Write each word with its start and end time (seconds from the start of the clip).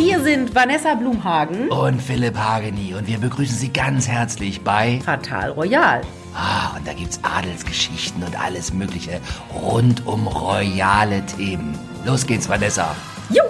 Hier 0.00 0.18
sind 0.20 0.54
Vanessa 0.54 0.94
Blumhagen 0.94 1.68
und 1.68 2.00
Philipp 2.00 2.34
Hageni 2.34 2.94
und 2.94 3.06
wir 3.06 3.18
begrüßen 3.18 3.54
Sie 3.54 3.70
ganz 3.70 4.08
herzlich 4.08 4.62
bei 4.62 4.98
Fatal 5.04 5.50
Royal. 5.50 6.00
Ah, 6.34 6.74
und 6.74 6.88
da 6.88 6.94
gibt's 6.94 7.20
Adelsgeschichten 7.22 8.22
und 8.22 8.40
alles 8.42 8.72
Mögliche 8.72 9.20
rund 9.54 10.06
um 10.06 10.26
royale 10.26 11.22
Themen. 11.26 11.78
Los 12.06 12.26
geht's, 12.26 12.48
Vanessa. 12.48 12.96
Jo! 13.28 13.42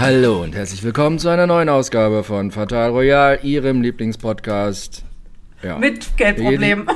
Hallo 0.00 0.42
und 0.42 0.54
herzlich 0.54 0.82
willkommen 0.82 1.18
zu 1.18 1.28
einer 1.28 1.46
neuen 1.46 1.68
Ausgabe 1.68 2.24
von 2.24 2.50
Fatal 2.50 2.88
Royal, 2.88 3.38
Ihrem 3.42 3.82
Lieblingspodcast. 3.82 5.04
Ja. 5.62 5.76
Mit 5.76 6.16
Geldproblemen. 6.16 6.86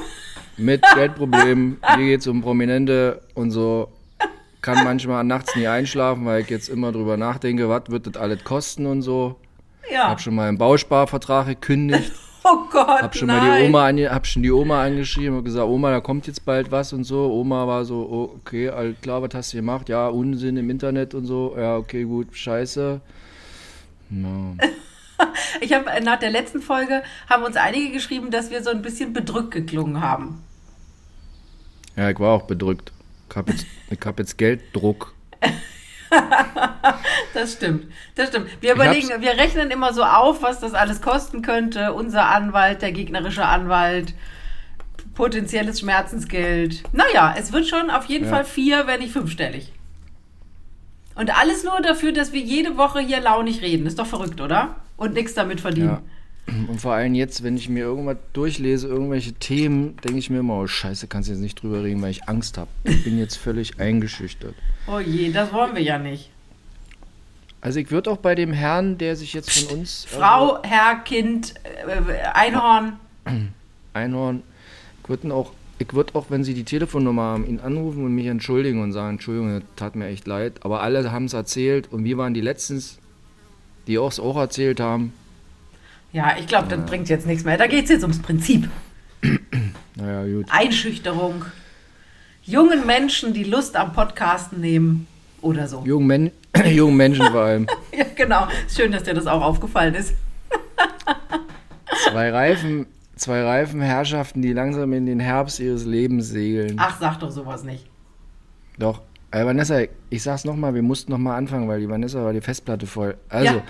Mit 0.56 0.82
Geldproblemen. 0.94 1.82
Hier 1.96 2.06
geht's 2.06 2.26
um 2.26 2.40
Prominente 2.40 3.20
und 3.34 3.50
so. 3.50 3.92
Kann 4.68 4.84
manchmal 4.84 5.24
nachts 5.24 5.56
nie 5.56 5.66
einschlafen, 5.66 6.26
weil 6.26 6.42
ich 6.42 6.50
jetzt 6.50 6.68
immer 6.68 6.92
drüber 6.92 7.16
nachdenke, 7.16 7.70
was 7.70 7.84
wird 7.88 8.06
das 8.06 8.20
alles 8.20 8.45
kosten 8.45 8.84
und 8.84 9.00
so. 9.00 9.36
Ja. 9.90 9.90
Ich 9.90 9.98
habe 9.98 10.20
schon 10.20 10.34
mal 10.34 10.46
einen 10.46 10.59
Bausparvertrag 10.59 11.46
gekündigt. 11.46 12.12
Oh 12.45 12.64
Gott, 12.70 13.02
hab 13.02 13.14
schon 13.14 13.26
nein. 13.26 13.46
mal 13.46 13.60
die 13.60 13.66
Oma 13.66 13.86
ange 13.86 14.10
hab 14.10 14.26
schon 14.26 14.42
die 14.42 14.50
Oma 14.50 14.82
angeschrieben 14.82 15.36
und 15.36 15.45
gesagt, 15.45 15.66
Oma, 15.66 15.90
da 15.90 16.00
kommt 16.00 16.26
jetzt 16.28 16.46
bald 16.46 16.70
was 16.70 16.95
und 16.95 17.04
so. 17.04 17.30
Oma 17.30 17.66
war 17.66 17.84
so, 17.84 18.09
oh, 18.09 18.38
okay, 18.38 18.70
all 18.70 18.95
klar, 18.95 19.20
was 19.20 19.34
hast 19.34 19.52
du 19.52 19.59
gemacht? 19.59 19.90
Ja, 19.90 20.06
Unsinn 20.09 20.56
im 20.56 20.70
Internet 20.70 21.14
und 21.14 21.26
so. 21.26 21.54
Ja, 21.59 21.76
okay, 21.76 22.04
gut, 22.04 22.28
scheiße. 22.34 23.00
No. 24.09 24.56
ich 25.60 25.74
habe 25.74 25.90
nach 26.02 26.20
der 26.20 26.30
letzten 26.30 26.62
Folge 26.62 27.02
haben 27.28 27.42
uns 27.42 27.56
einige 27.56 27.90
geschrieben, 27.90 28.30
dass 28.30 28.50
wir 28.50 28.62
so 28.62 28.70
ein 28.70 28.80
bisschen 28.80 29.12
bedrückt 29.12 29.50
geklungen 29.50 30.00
haben. 30.00 30.42
Ja, 31.96 32.09
ich 32.09 32.20
war 32.20 32.30
auch 32.30 32.42
bedrückt. 32.42 32.92
Ich 33.38 33.41
habe 33.41 33.52
jetzt, 33.52 33.66
hab 34.05 34.19
jetzt 34.19 34.37
Gelddruck. 34.37 35.15
das 37.34 37.52
stimmt, 37.52 37.87
das 38.16 38.30
stimmt. 38.30 38.48
Wir 38.60 38.74
überlegen, 38.74 39.09
wir 39.20 39.30
rechnen 39.37 39.70
immer 39.70 39.92
so 39.92 40.02
auf, 40.02 40.43
was 40.43 40.59
das 40.59 40.74
alles 40.74 41.01
kosten 41.01 41.43
könnte. 41.43 41.93
Unser 41.93 42.27
Anwalt, 42.27 42.82
der 42.82 42.90
gegnerische 42.90 43.45
Anwalt, 43.45 44.12
potenzielles 45.15 45.79
Schmerzensgeld. 45.79 46.82
Naja, 46.93 47.35
es 47.38 47.52
wird 47.52 47.68
schon 47.68 47.90
auf 47.90 48.07
jeden 48.07 48.24
ja. 48.24 48.30
Fall 48.30 48.45
vier, 48.45 48.88
wenn 48.88 48.99
nicht 49.01 49.12
fünfstellig. 49.12 49.73
Und 51.15 51.38
alles 51.38 51.62
nur 51.62 51.80
dafür, 51.80 52.10
dass 52.10 52.32
wir 52.32 52.40
jede 52.40 52.77
Woche 52.77 52.99
hier 52.99 53.21
launig 53.21 53.62
reden. 53.62 53.87
Ist 53.87 54.01
doch 54.01 54.07
verrückt, 54.07 54.40
oder? 54.40 54.77
Und 54.96 55.15
nichts 55.15 55.34
damit 55.34 55.60
verdienen. 55.60 55.88
Ja. 55.88 56.02
Und 56.49 56.80
vor 56.80 56.95
allem 56.95 57.15
jetzt, 57.15 57.43
wenn 57.43 57.57
ich 57.57 57.68
mir 57.68 57.80
irgendwas 57.80 58.16
durchlese, 58.32 58.88
irgendwelche 58.88 59.35
Themen, 59.35 59.96
denke 59.99 60.18
ich 60.18 60.30
mir 60.30 60.38
immer, 60.38 60.60
oh 60.60 60.66
Scheiße, 60.66 61.07
kannst 61.07 61.29
du 61.29 61.32
jetzt 61.32 61.43
nicht 61.43 61.63
drüber 61.63 61.85
reden, 61.85 62.01
weil 62.01 62.10
ich 62.10 62.27
Angst 62.29 62.57
habe. 62.57 62.71
Ich 62.85 63.05
bin 63.05 63.18
jetzt 63.18 63.37
völlig 63.37 63.79
eingeschüchtert. 63.79 64.55
Oh 64.87 64.99
je, 64.99 65.31
das 65.31 65.53
wollen 65.53 65.75
wir 65.75 65.82
ja 65.82 65.99
nicht. 65.99 66.31
Also 67.60 67.81
ich 67.81 67.91
würde 67.91 68.10
auch 68.10 68.16
bei 68.16 68.34
dem 68.34 68.53
Herrn, 68.53 68.97
der 68.97 69.16
sich 69.16 69.34
jetzt 69.34 69.50
von 69.50 69.78
uns... 69.78 70.06
Frau, 70.09 70.55
also, 70.55 70.62
Herr, 70.62 71.00
Kind, 71.00 71.55
äh, 71.87 72.28
Einhorn. 72.32 72.94
Einhorn. 73.93 74.43
Ich 75.03 75.09
würde 75.09 75.34
auch, 75.34 75.53
ich 75.78 75.93
würd 75.93 76.15
auch, 76.15 76.27
wenn 76.31 76.44
Sie 76.44 76.55
die 76.55 76.65
Telefonnummer 76.65 77.22
haben, 77.22 77.47
ihn 77.47 77.60
anrufen 77.60 78.05
und 78.05 78.15
mich 78.15 78.27
entschuldigen 78.27 78.81
und 78.83 78.93
sagen, 78.93 79.16
Entschuldigung, 79.16 79.60
das 79.60 79.69
tat 79.77 79.97
mir 79.97 80.06
echt 80.06 80.27
leid. 80.27 80.60
Aber 80.65 80.83
alle 80.83 81.10
haben 81.12 81.27
es 81.27 81.34
erzählt 81.34 81.93
und 81.93 82.05
wir 82.05 82.16
waren 82.16 82.33
die 82.33 82.41
Letzten, 82.41 82.83
die 83.87 83.97
es 83.97 84.19
auch 84.19 84.37
erzählt 84.37 84.81
haben. 84.81 85.12
Ja, 86.12 86.37
ich 86.38 86.47
glaube, 86.47 86.69
das 86.69 86.84
bringt 86.87 87.09
jetzt 87.09 87.26
nichts 87.26 87.44
mehr. 87.44 87.59
Da 87.59 87.66
geht 87.66 87.84
es 87.84 87.91
jetzt 87.91 88.03
ums 88.03 88.20
Prinzip. 88.20 88.69
Naja, 90.00 90.32
gut. 90.32 90.47
Einschüchterung. 90.48 91.44
Jungen 92.44 92.87
Menschen, 92.87 93.34
die 93.34 93.42
Lust 93.42 93.75
am 93.75 93.92
Podcasten 93.92 94.60
nehmen 94.60 95.09
oder 95.42 95.66
so. 95.66 95.82
Jungen, 95.84 96.06
Men 96.06 96.31
Jungen 96.72 96.97
Menschen 96.97 97.26
vor 97.26 97.41
allem. 97.41 97.66
ja, 97.92 98.04
genau. 98.15 98.47
Schön, 98.72 98.92
dass 98.92 99.03
dir 99.03 99.15
das 99.15 99.26
auch 99.26 99.42
aufgefallen 99.42 99.94
ist. 99.94 100.15
zwei 102.12 102.31
Reifen, 102.31 102.87
zwei 103.16 103.43
Reifenherrschaften, 103.43 104.41
die 104.41 104.53
langsam 104.53 104.93
in 104.93 105.06
den 105.06 105.19
Herbst 105.21 105.59
ihres 105.59 105.84
Lebens 105.84 106.28
segeln. 106.28 106.77
Ach, 106.78 106.99
sag 107.00 107.19
doch 107.19 107.31
sowas 107.31 107.65
nicht. 107.65 107.84
Doch. 108.78 109.03
Äh, 109.31 109.44
Vanessa, 109.44 109.81
ich 110.09 110.22
sag's 110.22 110.44
nochmal, 110.44 110.75
wir 110.75 110.83
mussten 110.83 111.12
nochmal 111.12 111.37
anfangen, 111.37 111.69
weil 111.69 111.81
die 111.81 111.88
Vanessa 111.88 112.25
war 112.25 112.33
die 112.33 112.41
Festplatte 112.41 112.87
voll. 112.87 113.16
Also, 113.28 113.56
ja. 113.56 113.62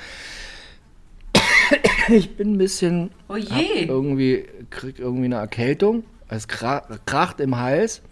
ich 2.12 2.36
bin 2.36 2.54
ein 2.54 2.58
bisschen. 2.58 3.10
Oh 3.28 3.36
je. 3.36 3.84
Irgendwie, 3.86 4.44
krieg 4.70 4.98
irgendwie 4.98 5.26
eine 5.26 5.36
Erkältung. 5.36 6.04
Es 6.28 6.46
kracht 6.48 7.40
im 7.40 7.56
Hals. 7.56 8.02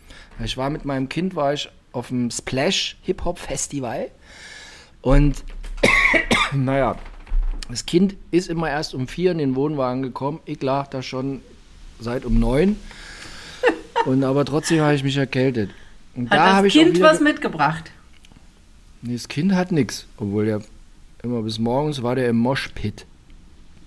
Ich 0.42 0.56
war 0.56 0.70
mit 0.70 0.84
meinem 0.84 1.08
Kind, 1.08 1.34
war 1.34 1.54
ich 1.54 1.68
auf 1.92 2.08
dem 2.08 2.30
Splash 2.30 2.96
Hip 3.02 3.24
Hop 3.24 3.38
Festival. 3.38 4.10
Und 5.02 5.44
naja, 6.54 6.96
das 7.68 7.86
Kind 7.86 8.16
ist 8.30 8.48
immer 8.48 8.70
erst 8.70 8.94
um 8.94 9.08
vier 9.08 9.32
in 9.32 9.38
den 9.38 9.54
Wohnwagen 9.54 10.02
gekommen. 10.02 10.40
Ich 10.44 10.62
lag 10.62 10.88
da 10.88 11.02
schon 11.02 11.40
seit 12.00 12.24
um 12.24 12.38
neun. 12.38 12.76
Und 14.06 14.24
aber 14.24 14.44
trotzdem 14.44 14.80
habe 14.80 14.94
ich 14.94 15.04
mich 15.04 15.16
erkältet. 15.16 15.70
Und 16.14 16.30
hat 16.30 16.38
da 16.38 16.62
das 16.62 16.72
Kind 16.72 17.00
was 17.00 17.20
mitgebracht? 17.20 17.90
Nee, 19.02 19.14
das 19.14 19.28
Kind 19.28 19.52
hat 19.52 19.72
nichts. 19.72 20.06
Obwohl 20.16 20.46
der 20.46 20.62
immer 21.22 21.42
bis 21.42 21.58
morgens 21.58 22.02
war 22.02 22.14
der 22.14 22.28
im 22.28 22.38
Moshpit. 22.38 23.06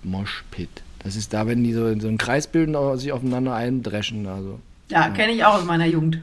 Moshpit. 0.02 0.82
Das 1.02 1.16
ist 1.16 1.32
da, 1.32 1.46
wenn 1.46 1.64
die 1.64 1.72
so, 1.72 1.98
so 1.98 2.08
einen 2.08 2.18
Kreis 2.18 2.46
bilden, 2.46 2.76
sich 2.98 3.12
aufeinander 3.12 3.54
eindreschen. 3.54 4.26
Also. 4.26 4.60
Ja, 4.88 5.02
ja. 5.02 5.10
kenne 5.10 5.32
ich 5.32 5.44
auch 5.44 5.54
aus 5.54 5.64
meiner 5.64 5.86
Jugend. 5.86 6.20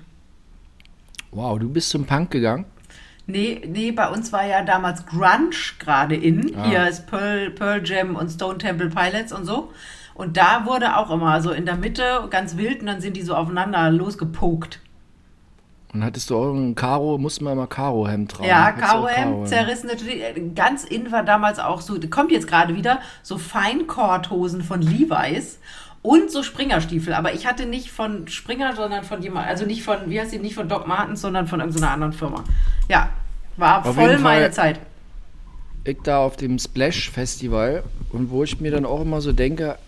Wow, 1.31 1.59
du 1.59 1.69
bist 1.69 1.89
zum 1.89 2.05
Punk 2.05 2.31
gegangen? 2.31 2.65
Nee, 3.25 3.61
nee, 3.67 3.91
bei 3.91 4.07
uns 4.07 4.31
war 4.31 4.45
ja 4.45 4.63
damals 4.63 5.05
Grunge 5.05 5.51
gerade 5.79 6.15
in. 6.15 6.55
Ah. 6.55 6.69
Hier 6.69 6.87
ist 6.87 7.07
Pearl, 7.07 7.49
Pearl 7.51 7.85
Jam 7.85 8.15
und 8.15 8.29
Stone 8.29 8.57
Temple 8.57 8.89
Pilots 8.89 9.33
und 9.33 9.45
so. 9.45 9.71
Und 10.13 10.37
da 10.37 10.65
wurde 10.65 10.97
auch 10.97 11.11
immer 11.11 11.41
so 11.41 11.51
in 11.51 11.65
der 11.65 11.75
Mitte 11.75 12.25
ganz 12.29 12.57
wild 12.57 12.79
und 12.79 12.87
dann 12.87 13.01
sind 13.01 13.17
die 13.17 13.21
so 13.21 13.35
aufeinander 13.35 13.91
losgepokt. 13.91 14.79
Und 15.97 16.03
hattest 16.03 16.29
du 16.29 16.37
auch 16.37 16.53
ein 16.53 16.75
Karo, 16.75 17.17
musste 17.17 17.43
man 17.43 17.53
immer 17.53 17.65
Karo-Hemd 17.65 18.29
tragen. 18.31 18.47
Ja, 18.47 18.71
Karo-Hemd, 18.71 19.47
zerrissen 19.47 19.87
natürlich. 19.87 20.21
Ganz 20.53 20.83
in 20.83 21.11
war 21.11 21.23
damals 21.23 21.57
auch 21.57 21.81
so, 21.81 21.97
kommt 22.11 22.31
jetzt 22.31 22.47
gerade 22.47 22.75
wieder, 22.75 22.99
so 23.23 23.39
Feinkordhosen 23.39 24.61
von 24.61 24.83
Levi's 24.83 25.57
und 26.03 26.29
so 26.29 26.43
Springerstiefel. 26.43 27.15
Aber 27.15 27.33
ich 27.33 27.47
hatte 27.47 27.65
nicht 27.65 27.89
von 27.89 28.27
Springer, 28.27 28.75
sondern 28.75 29.05
von 29.05 29.23
jemand, 29.23 29.47
also 29.47 29.65
nicht 29.65 29.81
von, 29.81 29.97
wie 30.05 30.21
heißt 30.21 30.31
die, 30.31 30.37
nicht 30.37 30.53
von 30.53 30.69
Doc 30.69 30.87
Martens, 30.87 31.21
sondern 31.21 31.47
von 31.47 31.61
irgendeiner 31.61 31.89
anderen 31.89 32.13
Firma. 32.13 32.43
Ja, 32.89 33.09
war 33.55 33.79
auf 33.79 33.95
voll 33.95 34.19
meine 34.19 34.19
Fall 34.19 34.53
Zeit. 34.53 34.79
Ich 35.83 35.97
da 36.03 36.19
auf 36.19 36.37
dem 36.37 36.59
Splash 36.59 37.09
Festival 37.09 37.81
und 38.11 38.29
wo 38.29 38.43
ich 38.43 38.61
mir 38.61 38.69
dann 38.69 38.85
auch 38.85 39.01
immer 39.01 39.19
so 39.19 39.33
denke, 39.33 39.79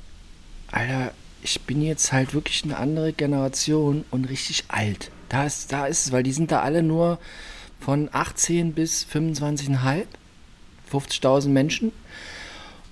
Alter, 0.71 1.11
ich 1.43 1.61
bin 1.61 1.83
jetzt 1.83 2.11
halt 2.11 2.33
wirklich 2.33 2.63
eine 2.63 2.77
andere 2.77 3.13
Generation 3.13 4.05
und 4.09 4.27
richtig 4.27 4.63
alt. 4.69 5.11
Da 5.29 5.45
ist, 5.45 5.71
da 5.71 5.85
ist 5.85 6.07
es, 6.07 6.11
weil 6.11 6.23
die 6.23 6.31
sind 6.31 6.51
da 6.51 6.61
alle 6.61 6.83
nur 6.83 7.19
von 7.79 8.09
18 8.11 8.73
bis 8.73 9.05
25,5, 9.05 10.05
50.000 10.91 11.49
Menschen. 11.49 11.91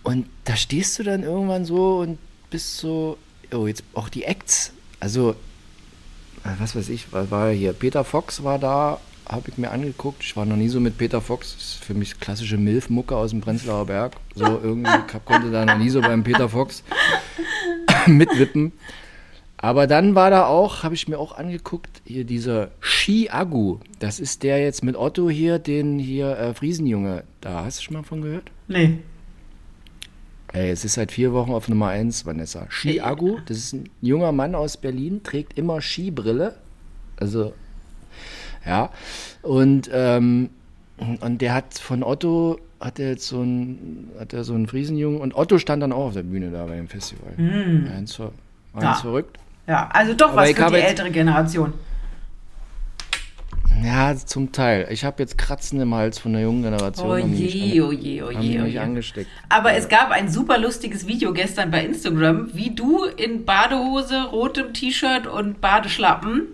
Und 0.04 0.28
da 0.46 0.56
stehst 0.56 0.98
du 1.00 1.04
dann 1.04 1.24
irgendwann 1.24 1.66
so 1.66 1.98
und 1.98 2.18
bist 2.50 2.78
so, 2.78 3.18
oh, 3.52 3.68
jetzt 3.68 3.84
auch 3.94 4.10
die 4.10 4.24
Acts. 4.24 4.72
Also, 5.00 5.32
äh, 6.44 6.50
was 6.60 6.76
weiß 6.76 6.90
ich, 6.90 7.12
war, 7.12 7.30
war 7.30 7.52
hier, 7.52 7.74
Peter 7.74 8.04
Fox 8.04 8.44
war 8.44 8.60
da, 8.60 9.00
habe 9.28 9.50
ich 9.50 9.58
mir 9.58 9.72
angeguckt. 9.72 10.24
Ich 10.24 10.38
war 10.38 10.46
noch 10.46 10.56
nie 10.56 10.70
so 10.70 10.80
mit 10.80 10.98
Peter 10.98 11.20
Fox. 11.20 11.56
Das 11.56 11.64
ist 11.64 11.84
für 11.84 11.94
mich 11.94 12.20
klassische 12.20 12.58
Milf-Mucke 12.58 13.16
aus 13.16 13.32
dem 13.32 13.42
Prenzlauer 13.42 13.86
Berg. 13.86 14.14
So 14.36 14.46
irgendwie 14.46 14.92
konnte 15.26 15.52
da 15.52 15.66
noch 15.66 15.78
nie 15.78 15.90
so 15.90 16.00
beim 16.00 16.24
Peter 16.24 16.48
Fox 16.48 16.84
mitwippen. 18.08 18.72
Aber 19.60 19.88
dann 19.88 20.14
war 20.14 20.30
da 20.30 20.46
auch, 20.46 20.84
habe 20.84 20.94
ich 20.94 21.08
mir 21.08 21.18
auch 21.18 21.36
angeguckt, 21.36 22.02
hier 22.06 22.26
dieser 22.26 22.70
Ski-Agu. 22.80 23.80
Das 24.00 24.20
ist 24.20 24.44
der 24.44 24.62
jetzt 24.62 24.84
mit 24.84 24.96
Otto 24.96 25.30
hier, 25.30 25.58
den 25.58 25.98
hier 25.98 26.38
äh, 26.38 26.54
Friesenjunge. 26.54 27.24
Da 27.42 27.66
hast 27.66 27.80
du 27.80 27.84
schon 27.84 27.96
mal 27.96 28.04
von 28.04 28.22
gehört? 28.22 28.52
Nee. 28.68 29.00
Ey, 30.54 30.70
es 30.70 30.86
ist 30.86 30.94
seit 30.94 31.12
vier 31.12 31.34
Wochen 31.34 31.52
auf 31.52 31.68
Nummer 31.68 31.88
1, 31.88 32.26
Vanessa. 32.26 32.68
Ski-Agu, 32.70 33.40
das 33.48 33.58
ist 33.58 33.74
ein 33.74 33.90
junger 34.02 34.32
Mann 34.32 34.54
aus 34.54 34.78
Berlin, 34.78 35.24
trägt 35.24 35.58
immer 35.58 35.82
Skibrille. 35.82 36.56
Also, 37.18 37.54
ja. 38.66 38.92
Und, 39.42 39.90
ähm, 39.92 40.52
und 40.98 41.42
der 41.42 41.56
hat 41.56 41.80
von 41.80 42.04
Otto, 42.04 42.60
hat 42.80 43.00
er 43.00 43.10
jetzt 43.10 43.28
so 43.28 43.42
ein, 43.42 44.10
hat 44.20 44.34
er 44.34 44.44
so 44.44 44.54
einen 44.54 44.68
Friesenjungen 44.68 45.20
und 45.20 45.36
Otto 45.36 45.58
stand 45.58 45.82
dann 45.82 45.92
auch 45.92 46.08
auf 46.08 46.14
der 46.14 46.24
Bühne 46.24 46.52
da 46.52 46.66
bei 46.66 46.76
dem 46.76 46.88
Festival. 46.88 47.34
Mm. 47.38 47.88
Eins, 47.92 48.20
eins 48.20 48.84
ja. 48.84 48.94
verrückt. 48.94 49.40
Ja, 49.68 49.90
also 49.92 50.14
doch 50.14 50.30
Aber 50.30 50.42
was 50.42 50.52
für 50.52 50.66
die 50.72 50.76
ältere 50.76 51.12
Generation. 51.12 51.74
Ja, 53.84 54.16
zum 54.16 54.52
Teil. 54.52 54.88
Ich 54.90 55.04
habe 55.06 55.22
jetzt 55.22 55.38
Kratzen 55.38 55.80
im 55.80 55.94
Hals 55.94 56.18
von 56.18 56.34
der 56.34 56.42
jungen 56.42 56.64
Generation. 56.64 57.10
Oh 57.10 57.18
je, 57.18 57.82
oh 57.82 57.92
je, 57.92 58.24
oh 58.24 58.32
je, 58.32 58.62
oh 58.62 58.66
je. 58.66 58.80
angesteckt. 58.80 59.30
Aber 59.50 59.72
ja. 59.72 59.78
es 59.78 59.88
gab 59.88 60.10
ein 60.10 60.30
super 60.30 60.58
lustiges 60.58 61.06
Video 61.06 61.32
gestern 61.32 61.70
bei 61.70 61.86
Instagram, 61.86 62.50
wie 62.54 62.74
du 62.74 63.04
in 63.06 63.46
Badehose, 63.46 64.26
rotem 64.32 64.74
T-Shirt 64.74 65.28
und 65.28 65.62
Badeschlappen 65.62 66.48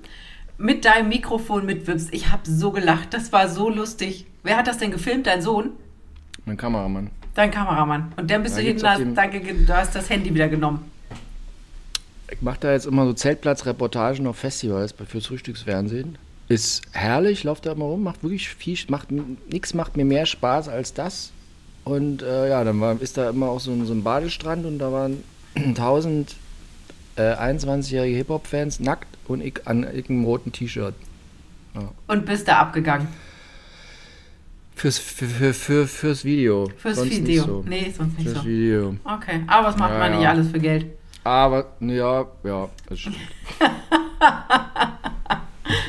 mit 0.57 0.83
deinem 0.83 1.09
Mikrofon 1.09 1.65
mitwippst. 1.65 2.13
Ich 2.13 2.29
habe 2.31 2.41
so 2.43 2.71
gelacht. 2.71 3.13
Das 3.13 3.31
war 3.31 3.47
so 3.47 3.69
lustig. 3.69 4.25
Wer 4.43 4.57
hat 4.57 4.67
das 4.67 4.79
denn 4.79 4.91
gefilmt? 4.91 5.27
Dein 5.27 5.41
Sohn? 5.41 5.71
Mein 6.45 6.57
Kameramann. 6.57 7.09
Dein 7.35 7.51
Kameramann. 7.51 8.11
Und 8.17 8.29
dann 8.29 8.43
bist 8.43 8.57
Da 8.57 8.61
du 8.61 8.67
hinten, 8.67 8.87
hast, 8.87 9.01
danke, 9.15 9.39
du 9.39 9.73
hast 9.73 9.95
das 9.95 10.09
Handy 10.09 10.33
wieder 10.33 10.49
genommen. 10.49 10.91
Ich 12.33 12.41
mache 12.41 12.57
da 12.61 12.71
jetzt 12.71 12.87
immer 12.87 13.05
so 13.05 13.13
Zeltplatzreportagen 13.13 14.25
auf 14.25 14.37
Festivals 14.37 14.95
fürs 15.07 15.27
Frühstücksfernsehen. 15.27 16.17
Ist 16.49 16.81
herrlich, 16.91 17.43
lauft 17.43 17.65
da 17.67 17.73
immer 17.73 17.85
rum, 17.85 18.03
macht 18.03 18.23
wirklich 18.23 18.49
viel, 18.49 18.77
macht 18.89 19.09
nichts 19.11 19.73
macht 19.75 19.95
mir 19.97 20.03
mehr 20.03 20.25
Spaß 20.25 20.67
als 20.67 20.93
das. 20.93 21.31
Und 21.83 22.23
äh, 22.23 22.49
ja, 22.49 22.63
dann 22.63 22.81
war, 22.81 22.99
ist 22.99 23.17
da 23.17 23.29
immer 23.29 23.49
auch 23.49 23.59
so 23.59 23.71
ein, 23.71 23.85
so 23.85 23.93
ein 23.93 24.03
Badestrand 24.03 24.65
und 24.65 24.79
da 24.79 24.91
waren 24.91 25.23
1000 25.55 26.35
äh, 27.17 27.21
21-jährige 27.21 28.17
Hip-Hop-Fans 28.17 28.79
nackt 28.79 29.07
und 29.27 29.41
ich 29.41 29.67
an 29.67 29.85
einem 29.85 30.25
roten 30.25 30.51
T-Shirt. 30.51 30.95
Und 32.07 32.25
bist 32.25 32.47
da 32.47 32.59
abgegangen. 32.59 33.07
Fürs, 34.75 34.97
für, 34.97 35.27
für, 35.27 35.53
für, 35.53 35.87
fürs 35.87 36.25
Video. 36.25 36.67
Fürs 36.77 36.97
Sonst 36.97 37.11
Video. 37.11 37.25
Nicht 37.25 37.45
so. 37.45 37.63
Nee, 37.67 37.93
sonst 37.95 38.17
nicht 38.17 38.29
Fürs 38.29 38.43
so. 38.43 38.49
Video. 38.49 38.95
Okay. 39.03 39.41
Aber 39.45 39.67
was 39.67 39.77
macht 39.77 39.91
Ja, 39.91 39.99
man 39.99 40.11
nicht 40.13 40.23
ja. 40.23 40.31
alles 40.31 40.49
für 40.49 40.59
Geld? 40.59 40.87
Aber, 41.23 41.65
ja, 41.79 42.25
ja, 42.43 42.69
das 42.89 42.99
stimmt. 42.99 43.17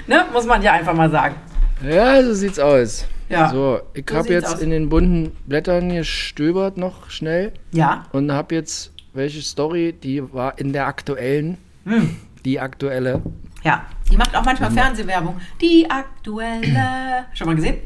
Ne? 0.06 0.24
Muss 0.32 0.44
man 0.46 0.62
ja 0.62 0.72
einfach 0.72 0.94
mal 0.94 1.10
sagen. 1.10 1.34
Ja, 1.82 2.22
so 2.22 2.34
sieht's 2.34 2.58
aus. 2.58 3.06
Ja. 3.28 3.48
So, 3.48 3.80
ich 3.94 4.04
So 4.08 4.16
habe 4.16 4.28
jetzt 4.28 4.54
aus. 4.54 4.60
in 4.60 4.70
den 4.70 4.88
bunten 4.90 5.34
Blättern 5.46 5.88
gestöbert 5.88 6.76
noch 6.76 7.08
schnell 7.10 7.52
Ja. 7.72 8.04
und 8.12 8.30
habe 8.32 8.54
jetzt 8.54 8.92
welche 9.14 9.40
Story, 9.40 9.92
die 9.94 10.32
war 10.32 10.58
in 10.58 10.72
der 10.72 10.86
aktuellen, 10.86 11.56
Hm. 11.84 12.16
die 12.44 12.60
aktuelle. 12.60 13.22
Ja. 13.62 13.86
Die 14.10 14.16
macht 14.18 14.36
auch 14.36 14.44
manchmal 14.44 14.70
Fernsehwerbung. 14.70 15.40
Die 15.60 15.90
aktuelle. 15.90 17.24
Schon 17.32 17.46
mal 17.46 17.56
gesehen? 17.56 17.78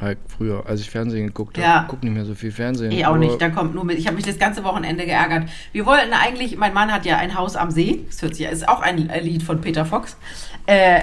Halt 0.00 0.18
früher, 0.28 0.64
als 0.66 0.80
ich 0.80 0.90
Fernsehen 0.90 1.26
geguckt 1.26 1.58
habe. 1.58 1.66
Ja. 1.66 1.82
Ich 1.82 1.88
guck 1.88 2.04
nicht 2.04 2.12
mehr 2.12 2.24
so 2.24 2.34
viel 2.34 2.52
Fernsehen. 2.52 2.92
Ich 2.92 3.04
auch 3.04 3.16
nicht. 3.16 3.40
Da 3.42 3.48
kommt 3.48 3.74
nur 3.74 3.84
mit. 3.84 3.98
Ich 3.98 4.06
habe 4.06 4.16
mich 4.16 4.24
das 4.24 4.38
ganze 4.38 4.62
Wochenende 4.62 5.04
geärgert. 5.04 5.48
Wir 5.72 5.86
wollten 5.86 6.12
eigentlich, 6.12 6.56
mein 6.56 6.72
Mann 6.72 6.92
hat 6.92 7.04
ja 7.04 7.16
ein 7.16 7.36
Haus 7.36 7.56
am 7.56 7.70
See. 7.72 8.04
Das 8.06 8.22
hört 8.22 8.36
sich, 8.36 8.46
ist 8.46 8.68
auch 8.68 8.80
ein 8.80 9.10
Lied 9.22 9.42
von 9.42 9.60
Peter 9.60 9.84
Fox. 9.84 10.16
Äh, 10.66 11.00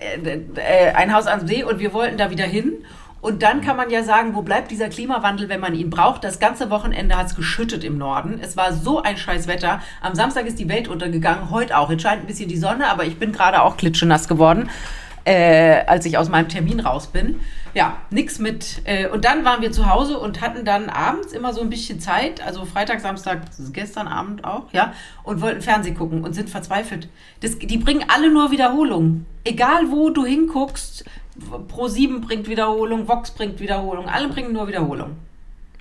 äh, 0.00 0.40
äh, 0.54 0.92
ein 0.94 1.12
Haus 1.12 1.26
am 1.26 1.46
See 1.46 1.62
und 1.62 1.78
wir 1.78 1.92
wollten 1.92 2.16
da 2.16 2.30
wieder 2.30 2.44
hin. 2.44 2.72
Und 3.20 3.42
dann 3.42 3.60
kann 3.62 3.76
man 3.76 3.90
ja 3.90 4.04
sagen, 4.04 4.34
wo 4.34 4.42
bleibt 4.42 4.70
dieser 4.70 4.88
Klimawandel, 4.88 5.48
wenn 5.48 5.60
man 5.60 5.74
ihn 5.74 5.90
braucht? 5.90 6.22
Das 6.22 6.38
ganze 6.38 6.70
Wochenende 6.70 7.16
hat 7.16 7.26
es 7.26 7.34
geschüttet 7.34 7.82
im 7.82 7.98
Norden. 7.98 8.38
Es 8.40 8.56
war 8.56 8.72
so 8.72 9.02
ein 9.02 9.16
scheiß 9.16 9.48
Wetter. 9.48 9.80
Am 10.00 10.14
Samstag 10.14 10.46
ist 10.46 10.58
die 10.58 10.68
Welt 10.68 10.86
untergegangen, 10.86 11.50
heute 11.50 11.76
auch. 11.76 11.90
Jetzt 11.90 12.02
scheint 12.02 12.22
ein 12.22 12.26
bisschen 12.26 12.48
die 12.48 12.56
Sonne, 12.56 12.88
aber 12.88 13.04
ich 13.04 13.18
bin 13.18 13.32
gerade 13.32 13.62
auch 13.62 13.76
klitschenass 13.76 14.28
geworden, 14.28 14.70
äh, 15.28 15.84
als 15.86 16.06
ich 16.06 16.16
aus 16.16 16.30
meinem 16.30 16.48
Termin 16.48 16.80
raus 16.80 17.08
bin. 17.08 17.40
Ja, 17.74 17.98
nix 18.10 18.38
mit. 18.38 18.80
Äh, 18.84 19.08
und 19.08 19.26
dann 19.26 19.44
waren 19.44 19.60
wir 19.60 19.70
zu 19.70 19.90
Hause 19.90 20.18
und 20.18 20.40
hatten 20.40 20.64
dann 20.64 20.88
abends 20.88 21.32
immer 21.32 21.52
so 21.52 21.60
ein 21.60 21.68
bisschen 21.68 22.00
Zeit, 22.00 22.44
also 22.44 22.64
Freitag, 22.64 23.00
Samstag, 23.00 23.42
gestern 23.72 24.08
Abend 24.08 24.44
auch, 24.44 24.72
ja, 24.72 24.94
und 25.24 25.42
wollten 25.42 25.60
Fernsehen 25.60 25.96
gucken 25.96 26.24
und 26.24 26.32
sind 26.32 26.48
verzweifelt. 26.48 27.10
Das, 27.40 27.58
die 27.58 27.76
bringen 27.76 28.06
alle 28.08 28.32
nur 28.32 28.50
Wiederholungen. 28.50 29.26
Egal 29.44 29.90
wo 29.90 30.08
du 30.08 30.24
hinguckst, 30.24 31.04
Pro7 31.68 32.20
bringt 32.20 32.48
Wiederholung, 32.48 33.06
Vox 33.06 33.30
bringt 33.30 33.60
Wiederholung, 33.60 34.06
alle 34.08 34.28
bringen 34.28 34.54
nur 34.54 34.66
Wiederholung. 34.66 35.16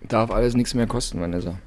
darf 0.07 0.29
alles 0.29 0.55
nichts 0.55 0.73
mehr 0.73 0.87
kosten, 0.87 1.21
Vanessa. 1.21 1.57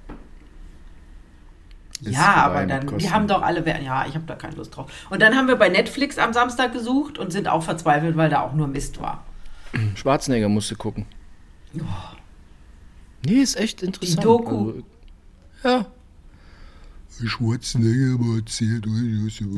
Ja, 2.03 2.35
aber 2.37 2.67
dann, 2.67 2.81
die 2.83 2.87
Kosten. 2.87 3.13
haben 3.13 3.29
doch 3.29 3.43
alle, 3.43 3.65
Wer- 3.67 3.83
ja, 3.83 4.07
ich 4.07 4.15
habe 4.15 4.25
da 4.27 4.35
keine 4.35 4.57
Lust 4.57 4.75
drauf. 4.77 4.91
Und 5.11 5.21
dann 5.23 5.35
haben 5.37 5.49
wir 5.49 5.57
bei 5.57 5.69
Netflix 5.69 6.19
am 6.19 6.33
Samstag 6.33 6.73
gesucht 6.73 7.19
und 7.19 7.31
sind 7.33 7.49
auch 7.49 7.63
verzweifelt, 7.63 8.17
weil 8.17 8.31
da 8.31 8.41
auch 8.43 8.55
nur 8.55 8.67
Mist 8.69 9.01
war. 9.01 9.25
Schwarzenegger 9.95 10.49
musste 10.49 10.75
gucken. 10.77 11.07
Nee, 13.25 13.35
ist 13.43 13.57
echt 13.57 13.83
interessant. 13.83 14.25
Doku. 14.25 14.69
Also, 14.71 14.83
ja. 15.65 15.87
Schwarzenegger 17.27 18.15
aber 18.15 18.37
erzählt. 18.37 18.87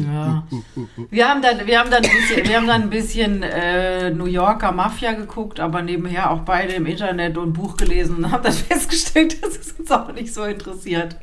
Ja. 0.01 0.43
Wir 1.11 1.29
haben 1.29 1.43
dann, 1.43 1.65
wir 1.67 1.79
haben 1.79 1.91
dann 1.91 2.03
ein 2.05 2.11
bisschen, 2.11 2.49
wir 2.49 2.57
haben 2.57 2.67
dann 2.67 2.83
ein 2.83 2.91
bisschen 2.91 3.43
äh, 3.45 4.11
New 4.11 4.25
Yorker 4.27 4.73
Mafia 4.73 5.13
geguckt, 5.13 5.61
aber 5.61 5.81
nebenher 5.81 6.31
auch 6.33 6.41
beide 6.41 6.73
im 6.73 6.87
Internet 6.87 7.39
und 7.39 7.53
Buch 7.53 7.77
gelesen 7.77 8.17
und 8.17 8.31
haben 8.33 8.43
dann 8.43 8.53
festgestellt, 8.53 9.41
dass 9.45 9.57
es 9.57 9.73
uns 9.73 9.91
auch 9.93 10.13
nicht 10.13 10.35
so 10.35 10.43
interessiert. 10.45 11.17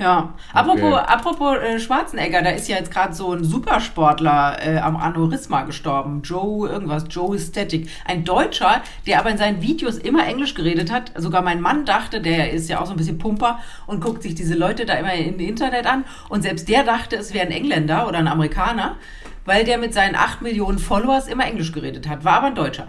Ja. 0.00 0.32
Apropos, 0.54 0.94
Okay. 0.94 1.04
apropos 1.06 1.58
äh, 1.58 1.78
Schwarzenegger, 1.78 2.40
da 2.40 2.50
ist 2.50 2.68
ja 2.68 2.76
jetzt 2.76 2.90
gerade 2.90 3.12
so 3.12 3.32
ein 3.34 3.44
Supersportler 3.44 4.56
äh, 4.66 4.78
am 4.78 4.96
Aneurysma 4.96 5.62
gestorben. 5.62 6.22
Joe, 6.22 6.70
irgendwas, 6.70 7.04
Joe 7.10 7.38
Static. 7.38 7.90
Ein 8.06 8.24
Deutscher, 8.24 8.80
der 9.06 9.20
aber 9.20 9.30
in 9.30 9.36
seinen 9.36 9.60
Videos 9.60 9.98
immer 9.98 10.26
Englisch 10.26 10.54
geredet 10.54 10.90
hat. 10.90 11.12
Sogar 11.16 11.42
mein 11.42 11.60
Mann 11.60 11.84
dachte, 11.84 12.22
der 12.22 12.50
ist 12.50 12.70
ja 12.70 12.80
auch 12.80 12.86
so 12.86 12.92
ein 12.92 12.96
bisschen 12.96 13.18
Pumper 13.18 13.58
und 13.86 14.00
guckt 14.00 14.22
sich 14.22 14.34
diese 14.34 14.54
Leute 14.54 14.86
da 14.86 14.94
immer 14.94 15.12
im 15.12 15.38
Internet 15.38 15.86
an. 15.86 16.04
Und 16.30 16.42
selbst 16.42 16.70
der 16.70 16.82
dachte, 16.82 17.16
es 17.16 17.34
wäre 17.34 17.46
ein 17.46 17.52
Engländer 17.52 18.08
oder 18.08 18.18
ein 18.18 18.28
Amerikaner, 18.28 18.96
weil 19.44 19.64
der 19.64 19.76
mit 19.76 19.92
seinen 19.92 20.14
8 20.14 20.40
Millionen 20.40 20.78
Followers 20.78 21.28
immer 21.28 21.44
Englisch 21.44 21.72
geredet 21.72 22.08
hat. 22.08 22.24
War 22.24 22.38
aber 22.38 22.46
ein 22.46 22.54
Deutscher. 22.54 22.88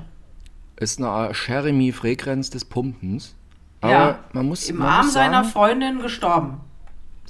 Ist 0.78 0.98
eine 0.98 1.10
Art 1.10 1.36
Jeremy-Frequenz 1.46 2.50
des 2.52 2.64
Pumpens. 2.64 3.36
Aber 3.82 3.92
ja. 3.92 4.20
man 4.32 4.46
muss, 4.46 4.70
Im 4.70 4.78
man 4.78 4.88
Arm 4.88 5.06
muss 5.08 5.14
seiner 5.14 5.44
sagen, 5.44 5.50
Freundin 5.50 6.00
gestorben. 6.02 6.62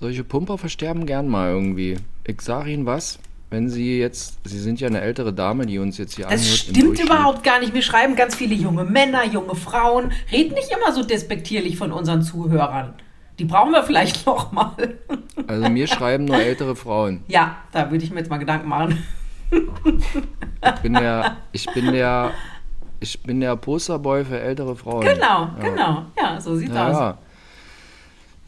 Solche 0.02 0.24
Pumper 0.26 0.58
versterben 0.58 1.06
gern 1.06 1.28
mal 1.30 1.50
irgendwie. 1.52 1.98
Ich 2.28 2.42
sage 2.42 2.72
Ihnen 2.72 2.86
was, 2.86 3.20
wenn 3.50 3.70
Sie 3.70 4.00
jetzt, 4.00 4.40
Sie 4.44 4.60
sind 4.60 4.80
ja 4.82 4.88
eine 4.88 5.02
ältere 5.02 5.32
Dame, 5.34 5.66
die 5.66 5.78
uns 5.80 5.98
jetzt 5.98 6.16
hier 6.16 6.26
Das 6.26 6.34
anhört. 6.42 6.68
im 6.68 6.76
stimmt 6.76 7.00
überhaupt 7.00 7.44
gar 7.44 7.60
nicht. 7.60 7.74
Mir 7.74 7.82
schreiben 7.82 8.16
ganz 8.16 8.36
viele 8.36 8.56
junge 8.56 8.84
Männer, 8.84 9.26
junge 9.26 9.56
Frauen. 9.56 10.12
Red 10.32 10.54
nicht 10.54 10.70
immer 10.72 10.92
so 10.94 11.04
despektierlich 11.04 11.78
von 11.78 11.92
unseren 11.92 12.22
Zuhörern. 12.24 12.94
Die 13.40 13.46
brauchen 13.46 13.72
wir 13.72 13.84
vielleicht 13.84 14.26
noch 14.26 14.52
mal. 14.52 14.72
Also 15.48 15.70
mir 15.70 15.88
schreiben 15.88 16.26
nur 16.26 16.38
ältere 16.38 16.76
Frauen. 16.76 17.24
Ja, 17.28 17.58
da 17.72 17.90
würde 17.92 18.04
ich 18.04 18.12
mir 18.12 18.18
jetzt 18.20 18.30
mal 18.30 18.38
Gedanken 18.38 18.68
machen. 18.70 19.04
Ich 19.52 20.82
bin 20.82 20.94
der, 20.94 21.38
ich 21.52 21.66
bin 21.74 21.92
der, 21.92 22.32
ich 23.00 23.22
bin 23.24 23.40
der 23.42 23.56
Posterboy 23.56 24.24
für 24.26 24.40
ältere 24.40 24.76
Frauen. 24.76 25.02
Genau, 25.02 25.50
Ja. 25.58 25.58
genau. 25.62 26.06
Ja, 26.18 26.40
so 26.40 26.56
sieht's 26.56 26.74
Ja, 26.74 26.88
aus. 26.88 26.94
ja. 26.98 27.18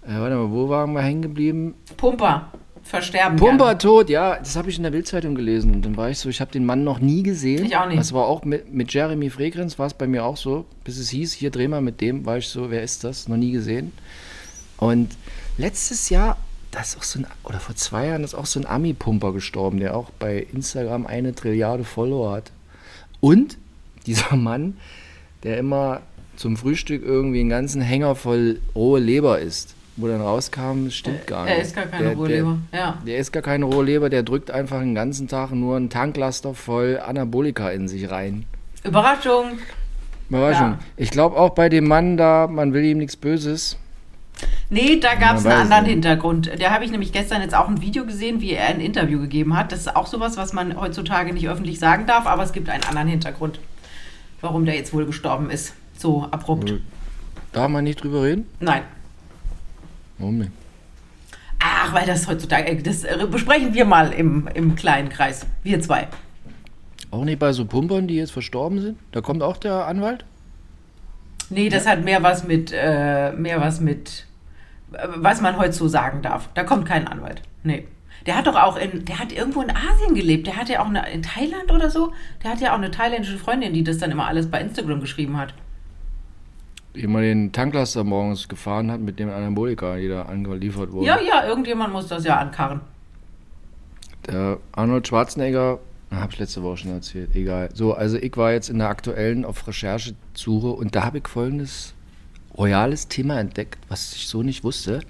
Äh, 0.08 0.20
warte 0.20 0.36
mal, 0.36 0.52
wo 0.52 0.70
waren 0.70 0.94
wir 0.94 1.02
hängen 1.02 1.22
geblieben? 1.22 1.76
Pumper. 1.98 2.52
Versterben. 2.84 3.38
Pumper 3.38 3.66
gerne. 3.66 3.78
tot, 3.78 4.10
ja, 4.10 4.38
das 4.38 4.58
habe 4.58 4.70
ich 4.70 4.76
in 4.76 4.84
der 4.84 4.92
Bildzeitung 4.92 5.36
gelesen. 5.36 5.74
Und 5.74 5.86
dann 5.86 5.96
war 5.96 6.10
ich 6.10 6.20
so, 6.20 6.28
ich 6.28 6.42
habe 6.42 6.52
den 6.52 6.66
Mann 6.66 6.84
noch 6.84 7.00
nie 7.00 7.24
gesehen. 7.24 7.66
Ich 7.66 7.78
auch 7.78 7.88
nicht. 7.88 8.00
Das 8.00 8.12
war 8.12 8.26
auch 8.26 8.44
mit, 8.44 8.74
mit 8.74 8.94
Jeremy 8.94 9.30
Frequenz, 9.30 9.80
war 9.80 9.88
es 9.88 9.94
bei 9.94 10.06
mir 10.06 10.26
auch 10.26 10.36
so. 10.36 10.66
Bis 10.84 10.98
es 10.98 11.10
hieß, 11.10 11.32
hier 11.32 11.50
dreh 11.50 11.70
mal 11.70 11.82
mit 11.82 12.02
dem, 12.02 12.26
war 12.26 12.38
ich 12.38 12.48
so, 12.50 12.70
wer 12.72 12.84
ist 12.84 13.06
das? 13.06 13.30
Noch 13.30 13.38
nie 13.38 13.52
gesehen. 13.52 13.94
Und 14.78 15.16
letztes 15.58 16.10
Jahr, 16.10 16.38
das 16.72 16.90
ist 16.90 16.98
auch 16.98 17.04
so 17.04 17.20
ein, 17.20 17.28
oder 17.46 17.62
vor 17.62 17.76
zwei 17.76 18.08
Jahren 18.08 18.26
ist 18.26 18.36
auch 18.36 18.46
so 18.46 18.60
ein 18.60 18.66
Ami-Pumper 18.66 19.32
gestorben, 19.32 19.80
der 19.80 19.96
auch 19.96 20.10
bei 20.20 20.46
Instagram 20.54 21.06
eine 21.06 21.34
Trilliarde 21.34 21.86
Follower 21.86 22.34
hat. 22.34 22.52
Und 23.22 23.58
dieser 24.06 24.36
Mann, 24.36 24.76
der 25.44 25.58
immer 25.58 26.02
zum 26.36 26.58
Frühstück 26.58 27.04
irgendwie 27.04 27.40
einen 27.40 27.50
ganzen 27.50 27.82
Hänger 27.82 28.16
voll 28.16 28.60
rohe 28.76 29.00
Leber 29.00 29.40
isst. 29.40 29.76
Wo 29.96 30.08
dann 30.08 30.22
rauskam, 30.22 30.90
stimmt 30.90 31.28
gar 31.28 31.46
nicht. 31.46 31.54
Er 31.54 31.62
ist 31.62 31.76
gar 31.76 31.86
keine 31.86 32.04
Der- 32.10 32.16
Rohleber. 32.16 32.58
Ja. 32.74 32.98
der 33.06 33.18
ist 33.18 33.32
gar 33.32 33.44
keine 33.44 33.66
rohe 33.66 33.86
Leber, 33.86 34.10
der 34.10 34.24
drückt 34.24 34.50
einfach 34.50 34.80
den 34.80 34.96
ganzen 34.96 35.28
Tag 35.28 35.52
nur 35.52 35.76
einen 35.78 35.90
Tanklaster 35.92 36.56
voll 36.56 37.00
Anabolika 37.06 37.70
in 37.70 37.88
sich 37.88 38.10
rein. 38.10 38.46
Überraschung. 38.84 39.60
Überraschung. 40.30 40.72
Ja. 40.72 40.80
Ich 40.98 41.12
glaube 41.12 41.38
auch 41.38 41.52
bei 41.52 41.70
dem 41.70 41.88
Mann 41.88 42.18
da, 42.18 42.48
man 42.48 42.74
will 42.74 42.84
ihm 42.84 42.98
nichts 42.98 43.16
Böses. 43.16 43.78
Nee, 44.72 45.00
da 45.00 45.14
gab 45.14 45.38
es 45.38 45.46
einen 45.46 45.62
anderen 45.62 45.84
nicht. 45.84 45.92
Hintergrund. 45.94 46.50
Da 46.60 46.72
habe 46.72 46.84
ich 46.84 46.90
nämlich 46.92 47.12
gestern 47.12 47.44
jetzt 47.44 47.54
auch 47.54 47.68
ein 47.68 47.82
Video 47.82 48.04
gesehen, 48.06 48.42
wie 48.42 48.54
er 48.54 48.66
ein 48.70 48.80
Interview 48.80 49.20
gegeben 49.20 49.56
hat. 49.56 49.72
Das 49.72 49.82
ist 49.82 49.96
auch 49.96 50.08
sowas, 50.08 50.38
was 50.38 50.54
man 50.54 50.76
heutzutage 50.80 51.32
nicht 51.34 51.48
öffentlich 51.48 51.78
sagen 51.78 52.08
darf, 52.08 52.26
aber 52.26 52.42
es 52.42 52.52
gibt 52.52 52.68
einen 52.68 52.84
anderen 52.84 53.08
Hintergrund, 53.08 53.60
warum 54.42 54.66
der 54.66 54.74
jetzt 54.76 54.92
wohl 54.92 55.06
gestorben 55.06 55.52
ist. 55.52 55.76
So 55.96 56.28
abrupt. 56.32 56.74
Darf 57.52 57.70
man 57.70 57.84
nicht 57.84 58.04
drüber 58.04 58.24
reden? 58.24 58.48
Nein. 58.60 58.82
Warum 60.24 60.38
nicht? 60.38 60.52
Ach, 61.60 61.94
weil 61.94 62.06
das 62.06 62.30
heutzutage, 62.30 62.72
äh, 62.72 62.82
das 62.82 63.04
äh, 63.04 63.28
besprechen 63.30 63.74
wir 63.74 63.84
mal 63.84 64.14
im, 64.14 64.48
im 64.54 64.76
kleinen 64.76 65.10
Kreis. 65.10 65.46
Wir 65.64 65.82
zwei. 65.82 66.08
Auch 67.12 67.26
nicht 67.26 67.40
bei 67.40 67.52
so 67.52 67.66
Pumpern, 67.66 68.08
die 68.08 68.16
jetzt 68.16 68.32
verstorben 68.32 68.80
sind? 68.80 68.98
Da 69.12 69.20
kommt 69.20 69.44
auch 69.44 69.58
der 69.58 69.86
Anwalt? 69.86 70.24
Nee, 71.50 71.68
das 71.68 71.86
hat 71.86 72.06
mehr 72.06 72.24
was 72.24 72.46
mit, 72.46 72.72
äh, 72.74 73.34
mehr 73.34 73.60
was 73.60 73.82
mit, 73.82 74.26
äh, 74.94 75.08
was 75.18 75.42
man 75.42 75.58
heute 75.58 75.74
so 75.74 75.90
sagen 75.90 76.22
darf. 76.22 76.48
Da 76.54 76.64
kommt 76.64 76.86
kein 76.86 77.06
Anwalt. 77.06 77.42
Nee. 77.64 77.86
Der 78.26 78.38
hat 78.38 78.48
doch 78.48 78.56
auch 78.56 78.78
in, 78.78 79.04
der 79.04 79.20
hat 79.20 79.34
irgendwo 79.34 79.62
in 79.62 79.72
Asien 79.72 80.16
gelebt. 80.16 80.48
Der 80.48 80.56
hat 80.56 80.70
ja 80.70 80.82
auch 80.82 80.88
eine, 80.88 81.12
in 81.12 81.22
Thailand 81.22 81.70
oder 81.70 81.90
so. 81.90 82.14
Der 82.42 82.52
hat 82.52 82.62
ja 82.62 82.72
auch 82.72 82.78
eine 82.78 82.92
thailändische 82.92 83.38
Freundin, 83.38 83.74
die 83.74 83.84
das 83.84 83.98
dann 83.98 84.12
immer 84.12 84.26
alles 84.26 84.50
bei 84.50 84.62
Instagram 84.62 85.02
geschrieben 85.02 85.38
hat. 85.38 85.54
Mal 86.96 87.24
den 87.24 87.52
Tanklaster 87.52 88.04
morgens 88.04 88.48
gefahren 88.48 88.92
hat 88.92 89.02
mit 89.02 89.20
dem 89.20 89.30
Anabolika, 89.30 89.96
die 89.96 90.08
da 90.08 90.24
angeliefert 90.24 90.92
wurde. 90.92 91.08
Ja, 91.08 91.20
ja, 91.20 91.46
irgendjemand 91.48 91.92
muss 91.92 92.08
das 92.08 92.24
ja 92.24 92.38
ankarren. 92.38 92.82
Der 94.28 94.60
Arnold 94.72 95.08
Schwarzenegger, 95.08 95.80
habe 96.12 96.32
ich 96.32 96.40
letzte 96.40 96.64
Woche 96.64 96.78
schon 96.78 96.92
erzählt, 96.92 97.36
egal. 97.36 97.70
So, 97.74 97.94
also 97.94 98.18
ich 98.18 98.38
war 98.38 98.52
jetzt 98.52 98.70
in 98.70 98.80
der 98.80 98.90
aktuellen 98.90 99.46
auf 99.46 99.68
Recherchesuche 99.68 100.68
und 100.68 100.96
da 100.96 101.06
habe 101.06 101.18
ich 101.18 101.28
folgendes 101.28 101.94
royales 102.56 103.08
Thema 103.08 103.40
entdeckt, 103.40 103.80
was 103.90 104.14
ich 104.14 104.28
so 104.28 104.44
nicht 104.44 104.64
wusste. 104.64 105.02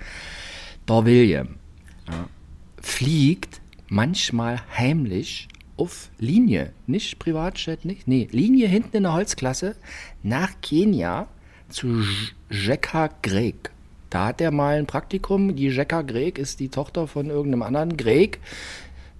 Der 0.87 1.05
William 1.05 1.55
ja, 2.07 2.27
fliegt 2.81 3.61
manchmal 3.87 4.61
heimlich 4.77 5.47
auf 5.75 6.09
Linie, 6.19 6.71
nicht 6.87 7.19
Privatjet, 7.19 7.83
nicht, 7.83 8.07
nee, 8.07 8.27
Linie 8.31 8.67
hinten 8.67 8.97
in 8.97 9.03
der 9.03 9.13
Holzklasse 9.13 9.75
nach 10.21 10.51
Kenia 10.61 11.27
zu 11.73 12.03
Jekka 12.49 13.09
Greg. 13.21 13.71
Da 14.09 14.27
hat 14.27 14.41
er 14.41 14.51
mal 14.51 14.77
ein 14.77 14.85
Praktikum. 14.85 15.55
Die 15.55 15.69
Jekka 15.69 16.03
Greg 16.03 16.37
ist 16.37 16.59
die 16.59 16.69
Tochter 16.69 17.07
von 17.07 17.29
irgendeinem 17.29 17.63
anderen 17.63 17.97
Greg. 17.97 18.39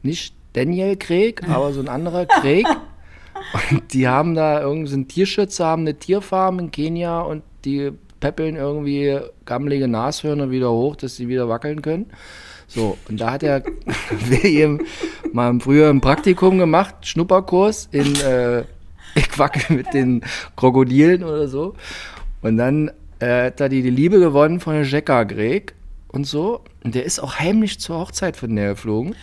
Nicht 0.04 0.36
Daniel 0.54 0.96
Craig, 0.96 1.48
aber 1.50 1.74
so 1.74 1.80
ein 1.80 1.90
anderer 1.90 2.26
Craig. 2.26 2.66
Und 3.72 3.94
die 3.94 4.08
haben 4.08 4.36
da 4.36 4.62
irgendwie 4.62 4.94
einen 4.94 5.08
Tierschützer, 5.08 5.66
haben 5.66 5.82
eine 5.82 5.96
Tierfarm 5.96 6.60
in 6.60 6.72
Kenia 6.72 7.22
und 7.22 7.44
die 7.66 7.92
peppeln 8.20 8.56
irgendwie 8.56 9.20
gammelige 9.46 9.88
Nashörner 9.88 10.50
wieder 10.50 10.72
hoch, 10.72 10.96
dass 10.96 11.16
sie 11.16 11.28
wieder 11.28 11.50
wackeln 11.50 11.82
können. 11.82 12.06
So, 12.68 12.98
und 13.10 13.20
da 13.20 13.32
hat 13.32 13.44
er 13.44 13.64
William 14.28 14.80
mal 15.34 15.60
früher 15.60 15.90
ein 15.90 16.00
Praktikum 16.00 16.58
gemacht, 16.58 16.96
Schnupperkurs 17.02 17.90
in 17.92 18.16
äh, 18.22 18.62
Ich 19.16 19.38
wackel 19.38 19.76
mit 19.76 19.94
den 19.94 20.22
Krokodilen 20.56 21.24
oder 21.24 21.48
so. 21.48 21.76
Und 22.44 22.58
dann 22.58 22.92
äh, 23.20 23.46
hat 23.46 23.62
er 23.62 23.70
die, 23.70 23.82
die 23.82 23.90
Liebe 23.90 24.20
gewonnen 24.20 24.60
von 24.60 24.74
der 24.74 24.84
Jekka 24.84 25.24
Greg 25.24 25.74
und 26.10 26.26
so. 26.26 26.62
Und 26.84 26.94
der 26.96 27.06
ist 27.06 27.20
auch 27.20 27.40
heimlich 27.40 27.80
zur 27.80 27.98
Hochzeit 28.00 28.38
von 28.38 28.56
der 28.56 28.70
geflogen. 28.70 29.16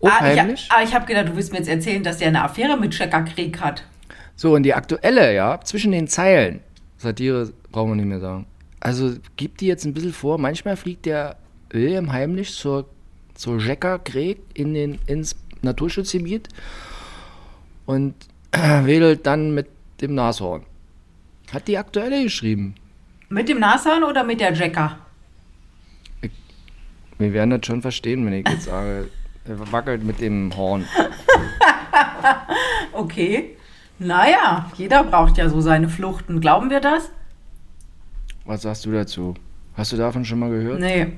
Oh, 0.00 0.08
ah, 0.08 0.20
heimlich. 0.20 0.64
Ich, 0.64 0.72
ah, 0.72 0.82
ich 0.82 0.94
habe 0.94 1.06
gedacht, 1.06 1.28
du 1.28 1.36
willst 1.36 1.52
mir 1.52 1.58
jetzt 1.58 1.68
erzählen, 1.68 2.02
dass 2.02 2.18
der 2.18 2.28
eine 2.28 2.42
Affäre 2.42 2.76
mit 2.76 2.92
Checker 2.92 3.22
Krieg 3.22 3.60
hat. 3.60 3.84
So, 4.34 4.54
und 4.54 4.64
die 4.64 4.74
aktuelle, 4.74 5.34
ja, 5.34 5.58
zwischen 5.62 5.92
den 5.92 6.08
Zeilen, 6.08 6.60
Satire 6.98 7.50
brauchen 7.72 7.92
wir 7.92 7.96
nicht 7.96 8.06
mehr 8.06 8.20
sagen. 8.20 8.46
Also 8.80 9.14
gibt 9.36 9.60
die 9.60 9.66
jetzt 9.66 9.84
ein 9.86 9.94
bisschen 9.94 10.12
vor, 10.12 10.38
manchmal 10.38 10.76
fliegt 10.76 11.06
der 11.06 11.36
William 11.70 12.12
heimlich 12.12 12.52
zur, 12.52 12.86
zur 13.34 13.58
Jecker 13.58 13.98
Krieg 13.98 14.38
in 14.54 14.74
den, 14.74 14.98
ins 15.06 15.36
Naturschutzgebiet 15.62 16.48
und 17.86 18.14
wedelt 18.52 19.26
dann 19.26 19.54
mit 19.54 19.68
dem 20.00 20.14
Nashorn. 20.14 20.64
Hat 21.52 21.68
die 21.68 21.78
aktuelle 21.78 22.22
geschrieben. 22.22 22.74
Mit 23.28 23.48
dem 23.48 23.58
Nashorn 23.60 24.04
oder 24.04 24.24
mit 24.24 24.40
der 24.40 24.52
Jacker? 24.52 24.98
Wir 27.18 27.32
werden 27.32 27.50
das 27.50 27.64
schon 27.64 27.82
verstehen, 27.82 28.26
wenn 28.26 28.34
ich 28.34 28.48
jetzt 28.48 28.64
sage, 28.64 29.08
er 29.44 29.72
wackelt 29.72 30.04
mit 30.04 30.20
dem 30.20 30.54
Horn. 30.56 30.84
okay. 32.92 33.56
Naja, 33.98 34.70
jeder 34.76 35.04
braucht 35.04 35.38
ja 35.38 35.48
so 35.48 35.60
seine 35.60 35.88
Fluchten. 35.88 36.40
Glauben 36.40 36.68
wir 36.68 36.80
das? 36.80 37.10
Was 38.44 38.62
sagst 38.62 38.84
du 38.84 38.92
dazu? 38.92 39.34
Hast 39.74 39.92
du 39.92 39.96
davon 39.96 40.24
schon 40.24 40.38
mal 40.38 40.50
gehört? 40.50 40.80
Nee. 40.80 41.12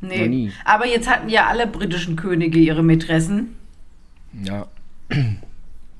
Nee. 0.00 0.28
nie. 0.28 0.52
Aber 0.64 0.86
jetzt 0.86 1.08
hatten 1.08 1.28
ja 1.28 1.46
alle 1.46 1.66
britischen 1.66 2.16
Könige 2.16 2.58
ihre 2.58 2.82
Mätressen. 2.82 3.54
Ja. 4.42 4.66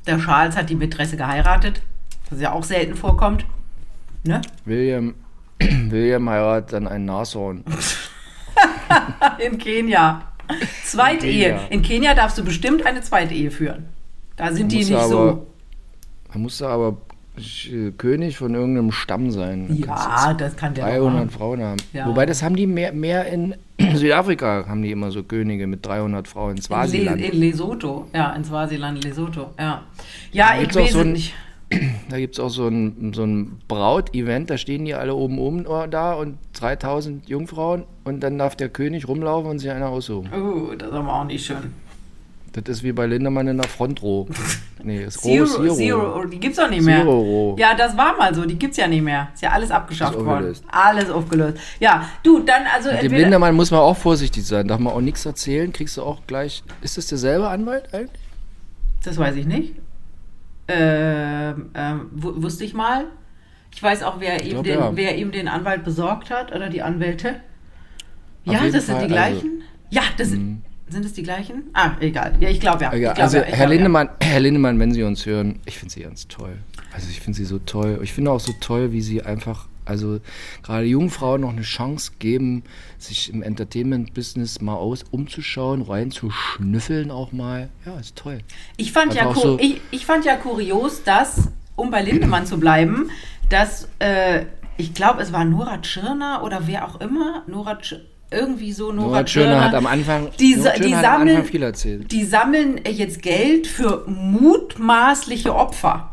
Der 0.06 0.18
Charles 0.18 0.56
hat 0.56 0.70
die 0.70 0.74
Mätresse 0.74 1.16
geheiratet, 1.16 1.82
was 2.28 2.40
ja 2.40 2.52
auch 2.52 2.64
selten 2.64 2.96
vorkommt. 2.96 3.44
Ne? 4.24 4.40
William, 4.64 5.14
William 5.60 6.28
heiratet 6.28 6.72
dann 6.72 6.88
ein 6.88 7.04
Nashorn. 7.04 7.64
In 9.38 9.58
Kenia. 9.58 10.22
Zweitehe. 10.84 11.60
In, 11.70 11.78
In 11.78 11.82
Kenia 11.82 12.14
darfst 12.14 12.38
du 12.38 12.44
bestimmt 12.44 12.84
eine 12.86 13.00
zweite 13.00 13.34
Ehe 13.34 13.50
führen. 13.50 13.86
Da 14.36 14.52
sind 14.52 14.72
die 14.72 14.78
nicht 14.78 14.94
aber, 14.94 15.08
so. 15.08 15.46
Da 16.32 16.38
musst 16.38 16.60
du 16.60 16.66
aber 16.66 16.96
König 17.96 18.36
von 18.36 18.54
irgendeinem 18.54 18.92
Stamm 18.92 19.30
sein. 19.30 19.80
Da 19.80 20.26
ja, 20.26 20.34
das 20.34 20.54
kann 20.54 20.74
der 20.74 20.84
300 20.84 21.32
Frauen 21.32 21.62
haben. 21.62 21.80
Ja. 21.92 22.06
Wobei 22.06 22.26
das 22.26 22.42
haben 22.42 22.56
die 22.56 22.66
mehr, 22.66 22.92
mehr 22.92 23.26
in 23.26 23.54
Südafrika 23.94 24.66
haben 24.68 24.82
die 24.82 24.90
immer 24.90 25.10
so 25.10 25.22
Könige 25.22 25.66
mit 25.66 25.84
300 25.84 26.28
Frauen. 26.28 26.56
In 26.56 26.62
Swasiland. 26.62 27.20
In, 27.20 27.26
Le 27.26 27.32
in 27.32 27.40
Lesotho, 27.40 28.06
ja, 28.14 28.32
in 28.32 28.44
Swasiland, 28.44 29.02
Lesotho, 29.02 29.50
ja. 29.58 29.82
Ja, 30.30 30.54
ich 30.60 30.74
weiß 30.74 30.92
so 30.92 31.04
nicht. 31.04 31.34
Da 32.08 32.18
gibt 32.18 32.34
es 32.34 32.40
auch 32.40 32.50
so 32.50 32.68
ein, 32.68 33.12
so 33.14 33.24
ein 33.24 33.58
Braut-Event, 33.68 34.50
da 34.50 34.58
stehen 34.58 34.84
die 34.84 34.94
alle 34.94 35.14
oben 35.14 35.38
oben 35.38 35.64
da 35.90 36.14
und 36.14 36.38
3000 36.54 37.28
Jungfrauen 37.28 37.84
und 38.04 38.20
dann 38.20 38.38
darf 38.38 38.56
der 38.56 38.68
König 38.68 39.08
rumlaufen 39.08 39.50
und 39.50 39.58
sich 39.58 39.70
einer 39.70 39.88
aussuchen. 39.88 40.30
Oh, 40.32 40.74
das 40.76 40.88
ist 40.88 40.94
aber 40.94 41.12
auch 41.12 41.24
nicht 41.24 41.44
schön. 41.44 41.72
Das 42.52 42.64
ist 42.68 42.82
wie 42.82 42.92
bei 42.92 43.06
Lindemann 43.06 43.48
in 43.48 43.58
der 43.58 43.68
Frontrow. 43.68 44.28
Nee, 44.84 45.04
ist 45.04 45.20
Zero, 45.20 45.46
Zero. 45.46 45.74
Zero. 45.76 46.24
Die 46.24 46.40
gibt's 46.40 46.56
doch 46.56 46.68
nicht 46.68 46.82
mehr. 46.82 47.02
Zero. 47.02 47.54
Ja, 47.56 47.72
das 47.72 47.96
war 47.96 48.16
mal 48.16 48.34
so. 48.34 48.44
Die 48.44 48.58
gibt's 48.58 48.76
ja 48.76 48.88
nicht 48.88 49.02
mehr. 49.02 49.28
Ist 49.32 49.40
ja 49.40 49.50
alles 49.50 49.70
abgeschafft 49.70 50.18
worden. 50.18 50.56
Alles 50.72 51.08
aufgelöst. 51.08 51.58
Ja, 51.78 52.08
du, 52.24 52.40
dann 52.40 52.64
also. 52.74 52.90
Mit 52.90 53.04
dem 53.04 53.12
Lindemann 53.12 53.54
muss 53.54 53.70
man 53.70 53.78
auch 53.78 53.96
vorsichtig 53.96 54.44
sein. 54.44 54.66
Darf 54.66 54.80
man 54.80 54.92
auch 54.92 55.00
nichts 55.00 55.24
erzählen. 55.24 55.72
Kriegst 55.72 55.98
du 55.98 56.02
auch 56.02 56.22
gleich. 56.26 56.64
Ist 56.80 56.98
das 56.98 57.06
derselbe 57.06 57.48
Anwalt 57.48 57.94
eigentlich? 57.94 58.20
Das 59.04 59.18
weiß 59.18 59.36
ich 59.36 59.46
nicht. 59.46 59.74
Ähm, 60.68 61.70
wusste 62.12 62.64
ich 62.64 62.74
mal. 62.74 63.06
Ich 63.74 63.82
weiß 63.82 64.02
auch, 64.02 64.20
wer, 64.20 64.44
ihm, 64.44 64.62
den, 64.62 64.78
ja. 64.78 64.90
wer 64.94 65.16
ihm 65.16 65.32
den 65.32 65.48
Anwalt 65.48 65.82
besorgt 65.84 66.30
hat 66.30 66.54
oder 66.54 66.68
die 66.68 66.82
Anwälte. 66.82 67.40
Auf 68.46 68.54
ja, 68.54 68.68
das 68.70 68.86
sind 68.86 68.98
die 68.98 69.02
also 69.02 69.06
gleichen. 69.06 69.50
Also, 69.50 69.90
ja, 69.90 70.02
das 70.16 70.28
sind. 70.28 70.42
Mhm. 70.42 70.62
Sind 70.88 71.06
es 71.06 71.14
die 71.14 71.22
gleichen? 71.22 71.70
Ah, 71.72 71.92
egal. 72.00 72.34
Ja, 72.38 72.50
ich 72.50 72.60
glaube 72.60 72.84
ja. 72.84 72.90
Glaub, 72.90 73.18
also 73.18 73.38
ja, 73.38 73.44
Herr, 73.44 73.56
glaub, 73.56 73.70
Lindemann, 73.70 74.08
ja. 74.08 74.14
Herr 74.28 74.40
Lindemann, 74.40 74.78
wenn 74.78 74.92
Sie 74.92 75.02
uns 75.04 75.24
hören, 75.24 75.60
ich 75.64 75.78
finde 75.78 75.94
Sie 75.94 76.02
ganz 76.02 76.28
toll. 76.28 76.58
Also 76.92 77.08
ich 77.08 77.20
finde 77.20 77.38
Sie 77.38 77.46
so 77.46 77.58
toll. 77.58 77.98
Ich 78.02 78.12
finde 78.12 78.30
auch 78.30 78.40
so 78.40 78.52
toll, 78.60 78.92
wie 78.92 79.00
Sie 79.00 79.22
einfach, 79.22 79.68
also 79.84 80.20
gerade 80.62 80.86
jungen 80.86 81.10
Frauen 81.10 81.42
noch 81.42 81.50
eine 81.50 81.62
Chance 81.62 82.12
geben, 82.18 82.62
sich 82.98 83.32
im 83.32 83.42
Entertainment-Business 83.42 84.60
mal 84.60 84.74
aus 84.74 85.04
umzuschauen, 85.10 85.82
reinzuschnüffeln 85.82 87.10
auch 87.10 87.32
mal. 87.32 87.68
Ja, 87.84 87.98
ist 87.98 88.16
toll. 88.16 88.38
Ich 88.76 88.92
fand, 88.92 89.14
ja, 89.14 89.32
so 89.34 89.58
ich, 89.60 89.80
ich 89.90 90.06
fand 90.06 90.24
ja 90.24 90.36
kurios, 90.36 91.02
dass, 91.02 91.48
um 91.76 91.90
bei 91.90 92.02
Lindemann 92.02 92.46
zu 92.46 92.58
bleiben, 92.58 93.10
dass, 93.48 93.88
äh, 93.98 94.46
ich 94.76 94.94
glaube, 94.94 95.22
es 95.22 95.32
war 95.32 95.44
Nora 95.44 95.78
Tschirner 95.78 96.42
oder 96.44 96.66
wer 96.66 96.88
auch 96.88 97.00
immer, 97.00 97.42
Nora 97.46 97.76
Tschirner, 97.76 98.04
irgendwie 98.30 98.72
so 98.72 98.92
Nora, 98.92 99.08
Nora 99.08 99.24
Tschirner 99.24 99.64
hat 99.64 99.74
am 99.74 99.86
Anfang, 99.86 100.30
die, 100.38 100.54
die 100.54 100.60
sammeln, 100.60 101.04
Anfang 101.04 101.44
viel 101.44 101.62
erzählt. 101.62 102.10
Die 102.10 102.24
sammeln 102.24 102.80
jetzt 102.88 103.22
Geld 103.22 103.66
für 103.66 104.04
mutmaßliche 104.08 105.54
Opfer. 105.54 106.11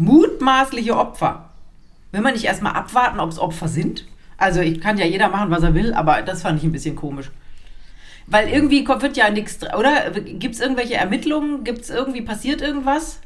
Mutmaßliche 0.00 0.96
Opfer. 0.96 1.50
Will 2.10 2.22
man 2.22 2.32
nicht 2.32 2.44
erstmal 2.44 2.72
abwarten, 2.72 3.20
ob 3.20 3.30
es 3.30 3.38
Opfer 3.38 3.68
sind? 3.68 4.06
Also 4.38 4.60
ich 4.60 4.80
kann 4.80 4.96
ja 4.96 5.04
jeder 5.04 5.28
machen, 5.28 5.50
was 5.50 5.62
er 5.62 5.74
will, 5.74 5.92
aber 5.92 6.22
das 6.22 6.40
fand 6.40 6.58
ich 6.58 6.64
ein 6.64 6.72
bisschen 6.72 6.96
komisch. 6.96 7.30
Weil 8.26 8.48
irgendwie 8.48 8.86
wird 8.88 9.16
ja 9.18 9.28
nichts, 9.28 9.58
oder? 9.76 10.10
Gibt 10.12 10.54
es 10.54 10.60
irgendwelche 10.60 10.94
Ermittlungen? 10.94 11.64
Gibt 11.64 11.82
es 11.82 11.90
irgendwie, 11.90 12.22
passiert 12.22 12.62
irgendwas? 12.62 13.20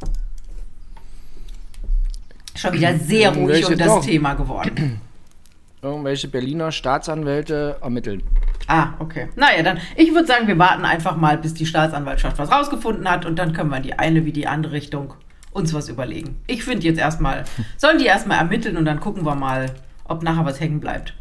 Schon 2.57 2.73
wieder 2.73 2.99
sehr 2.99 3.35
ruhig 3.35 3.66
um 3.66 3.78
das 3.78 3.87
doch. 3.87 4.04
Thema 4.04 4.35
geworden. 4.35 5.00
irgendwelche 5.83 6.26
Berliner 6.26 6.73
Staatsanwälte 6.73 7.76
ermitteln. 7.83 8.23
Ah, 8.66 8.95
okay. 8.99 9.28
Naja, 9.37 9.62
dann, 9.62 9.78
ich 9.95 10.12
würde 10.12 10.26
sagen, 10.26 10.49
wir 10.49 10.59
warten 10.59 10.85
einfach 10.85 11.16
mal, 11.16 11.38
bis 11.38 11.54
die 11.54 11.66
Staatsanwaltschaft 11.66 12.38
was 12.38 12.50
rausgefunden 12.50 13.09
hat 13.09 13.26
und 13.26 13.38
dann 13.38 13.52
können 13.52 13.71
wir 13.71 13.76
in 13.76 13.83
die 13.85 13.99
eine 13.99 14.25
wie 14.25 14.33
die 14.33 14.49
andere 14.49 14.73
Richtung 14.73 15.14
uns 15.54 15.73
was 15.73 15.88
überlegen. 15.88 16.37
Ich 16.46 16.64
finde 16.64 16.87
jetzt 16.87 16.99
erstmal, 16.99 17.44
sollen 17.78 17.99
die 17.99 18.04
erstmal 18.04 18.38
ermitteln 18.38 18.76
und 18.76 18.84
dann 18.84 19.00
gucken 19.00 19.25
wir 19.25 19.34
mal, 19.34 19.70
ob 20.04 20.23
nachher 20.23 20.44
was 20.44 20.61
hängen 20.61 20.80
bleibt. 20.80 21.14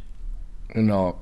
Genau. 0.70 1.16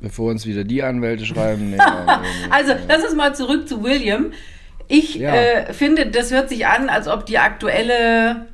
Bevor 0.00 0.30
uns 0.30 0.44
wieder 0.44 0.64
die 0.64 0.82
Anwälte 0.82 1.24
schreiben. 1.24 1.70
Nee, 1.70 1.78
also, 2.50 2.74
lass 2.88 3.04
uns 3.04 3.14
mal 3.14 3.34
zurück 3.34 3.68
zu 3.68 3.82
William. 3.82 4.32
Ich 4.88 5.14
ja. 5.14 5.32
äh, 5.32 5.72
finde, 5.72 6.06
das 6.06 6.32
hört 6.32 6.48
sich 6.48 6.66
an, 6.66 6.88
als 6.88 7.06
ob 7.06 7.26
die 7.26 7.38
aktuelle 7.38 8.48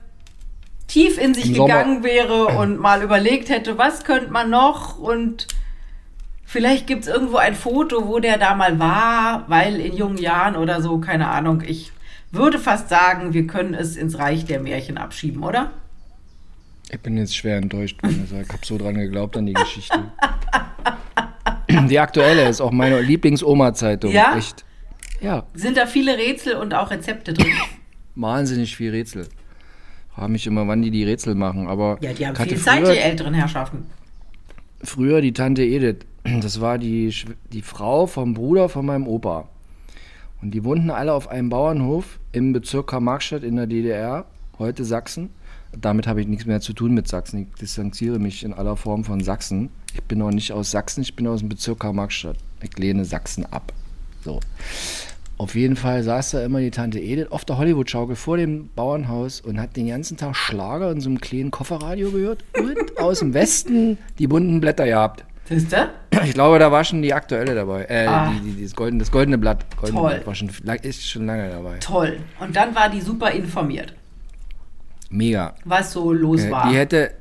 tief 0.87 1.19
in 1.19 1.35
sich 1.35 1.55
gegangen 1.55 2.05
wäre 2.05 2.47
und 2.59 2.79
mal 2.79 3.03
überlegt 3.03 3.49
hätte, 3.49 3.79
was 3.79 4.05
könnte 4.05 4.31
man 4.31 4.51
noch 4.51 4.99
und 4.99 5.47
vielleicht 6.45 6.87
gibt 6.87 7.05
es 7.05 7.09
irgendwo 7.09 7.39
ein 7.39 7.55
Foto, 7.55 8.07
wo 8.07 8.19
der 8.19 8.39
da 8.39 8.55
mal 8.55 8.79
war, 8.79 9.45
weil 9.49 9.81
in 9.81 9.97
jungen 9.97 10.19
Jahren 10.19 10.57
oder 10.57 10.83
so, 10.83 10.99
keine 10.99 11.29
Ahnung. 11.29 11.63
Ich 11.67 11.93
würde 12.37 12.59
fast 12.59 12.89
sagen, 12.89 13.33
wir 13.33 13.47
können 13.47 13.75
es 13.75 13.97
ins 13.97 14.19
Reich 14.19 14.45
der 14.45 14.61
Märchen 14.61 14.99
abschieben, 14.99 15.43
oder? 15.43 15.71
Ich 16.91 17.01
bin 17.01 17.17
jetzt 17.17 17.37
schwer 17.37 17.57
enttäuscht, 17.57 17.99
ich 18.03 18.33
habe 18.33 18.65
so 18.65 18.79
dran 18.79 18.95
geglaubt 18.95 19.37
an 19.37 19.47
die 19.47 19.55
Geschichte. 19.55 20.13
die 21.89 21.99
aktuelle 21.99 22.49
ist 22.49 22.61
auch 22.61 22.71
meine 22.71 23.01
Lieblings-Oma-Zeitung. 23.01 24.13
Ja? 24.13 24.37
Echt. 24.37 24.65
Ja. 25.21 25.47
Sind 25.55 25.77
da 25.77 25.87
viele 25.87 26.17
Rätsel 26.17 26.55
und 26.55 26.75
auch 26.75 26.91
Rezepte 26.91 27.33
drin? 27.33 27.53
Wahnsinnig 28.15 28.77
viel 28.77 28.91
Rätsel 28.91 29.29
frage 30.17 30.33
mich 30.33 30.47
immer, 30.47 30.67
wann 30.67 30.81
die 30.83 30.91
die 30.91 31.05
Rätsel 31.05 31.35
machen. 31.35 31.69
Aber 31.69 31.99
ja, 32.01 32.13
die 32.13 32.27
haben 32.27 32.37
viel 32.37 32.57
Zeit, 32.57 32.87
die 32.87 32.99
älteren 32.99 33.35
Herrschaften. 33.35 33.87
Früher 34.83 35.21
die 35.21 35.33
Tante 35.33 35.63
Edith, 35.63 36.07
das 36.25 36.61
war 36.61 36.79
die, 36.79 37.15
die 37.53 37.63
Frau 37.63 38.07
vom 38.07 38.35
Bruder 38.35 38.69
von 38.69 38.87
meinem 38.87 39.07
Opa. 39.07 39.49
Und 40.43 40.53
die 40.53 40.65
wohnten 40.65 40.91
alle 40.91 41.13
auf 41.13 41.29
einem 41.29 41.49
Bauernhof 41.49 42.19
im 42.33 42.53
Bezirk 42.53 42.89
Karl-Marx-Stadt 42.89 43.43
in 43.43 43.57
der 43.57 43.67
DDR, 43.67 44.27
heute 44.59 44.85
Sachsen. 44.85 45.31
Damit 45.79 46.07
habe 46.07 46.21
ich 46.21 46.27
nichts 46.27 46.47
mehr 46.47 46.61
zu 46.61 46.73
tun 46.73 46.95
mit 46.95 47.09
Sachsen. 47.09 47.43
Ich 47.43 47.59
distanziere 47.61 48.19
mich 48.19 48.45
in 48.45 48.53
aller 48.53 48.77
Form 48.77 49.05
von 49.05 49.23
Sachsen. 49.23 49.71
Ich 49.95 50.03
bin 50.03 50.23
auch 50.23 50.31
nicht 50.31 50.53
aus 50.53 50.71
Sachsen, 50.71 51.03
ich 51.03 51.17
bin 51.17 51.27
aus 51.27 51.41
dem 51.41 51.49
Bezirk 51.49 51.81
Karl-Marx-Stadt. 51.81 52.37
Ich 52.63 52.77
lehne 52.79 53.05
Sachsen 53.05 53.47
ab. 53.47 53.73
So. 54.25 54.41
Auf 55.39 55.55
jeden 55.55 55.77
Fall 55.77 56.03
saß 56.03 56.31
da 56.31 56.45
immer 56.45 56.61
die 56.61 56.71
Tante 56.71 56.99
Edith 56.99 57.31
auf 57.31 57.45
der 57.45 57.59
Hollywood-Schaukel 57.59 58.17
vor 58.17 58.39
dem 58.39 58.71
Bauernhaus 58.75 59.43
und 59.43 59.61
hat 59.61 59.77
den 59.77 59.89
ganzen 59.89 60.17
Tag 60.17 60.35
Schlager 60.35 60.91
in 60.91 61.03
so 61.03 61.11
einem 61.11 61.21
kleinen 61.21 61.51
Kofferradio 61.51 62.11
gehört 62.11 62.43
und 62.59 62.99
aus 62.99 63.19
dem 63.19 63.35
Westen 63.35 63.99
die 64.19 64.27
bunten 64.27 64.61
Blätter 64.61 64.87
gehabt. 64.87 65.25
Siehst 65.49 65.73
du? 65.73 65.89
Ich 66.25 66.35
glaube, 66.35 66.59
da 66.59 66.73
war 66.73 66.83
schon 66.85 67.03
die 67.03 67.15
aktuelle 67.15 67.55
dabei. 67.55 67.85
Äh, 67.85 68.07
Ah. 68.07 68.31
die, 68.33 68.51
die, 68.53 68.63
das, 68.65 68.75
goldene, 68.75 69.01
das 69.01 69.11
goldene 69.13 69.39
Blatt. 69.39 69.65
Goldene 69.77 70.01
Toll. 70.01 70.11
Blatt 70.15 70.27
war 70.27 70.35
schon, 70.35 70.51
ist 70.83 71.09
schon 71.09 71.27
lange 71.27 71.49
dabei. 71.51 71.79
Toll. 71.79 72.19
Und 72.41 72.57
dann 72.57 72.75
war 72.75 72.89
die 72.91 73.01
super 73.01 73.31
informiert, 73.31 73.95
Mega. 75.11 75.55
was 75.65 75.93
so 75.93 76.13
los 76.13 76.43
Äh, 76.43 76.51
war. 76.51 76.69
die, 76.71 76.77
hätte, 76.77 77.13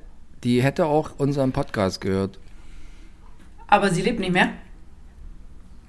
die 0.44 0.63
hätte 0.63 0.86
auch 0.88 1.12
unseren 1.17 1.51
Podcast 1.51 2.01
gehört. 2.01 2.39
Aber 3.67 3.89
sie 3.91 4.01
lebt 4.01 4.20
nicht 4.20 4.34
mehr. 4.34 4.50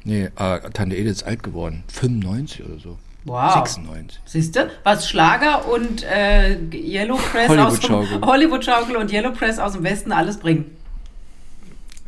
Nee, 0.04 0.30
äh, 0.36 0.60
Tante 0.72 0.96
Edith 0.96 1.12
ist 1.12 1.22
alt 1.24 1.42
geworden. 1.42 1.84
95 1.88 2.64
oder 2.64 2.78
so. 2.78 2.98
Wow. 3.24 3.54
96. 3.54 4.20
Siehst 4.24 4.54
du? 4.54 4.70
Was 4.84 5.08
Schlager 5.08 5.68
und 5.68 6.04
äh, 6.04 6.58
Yellow 6.72 7.16
Press 7.16 7.50
aus 7.50 7.80
dem 7.80 7.90
Hollywood-Schaukel. 7.96 8.20
Hollywood-Schaukel 8.24 8.96
und 8.96 9.10
Yellow 9.12 9.32
Press 9.32 9.58
aus 9.58 9.72
dem 9.72 9.82
Westen 9.82 10.12
alles 10.12 10.36
bringen. 10.38 10.66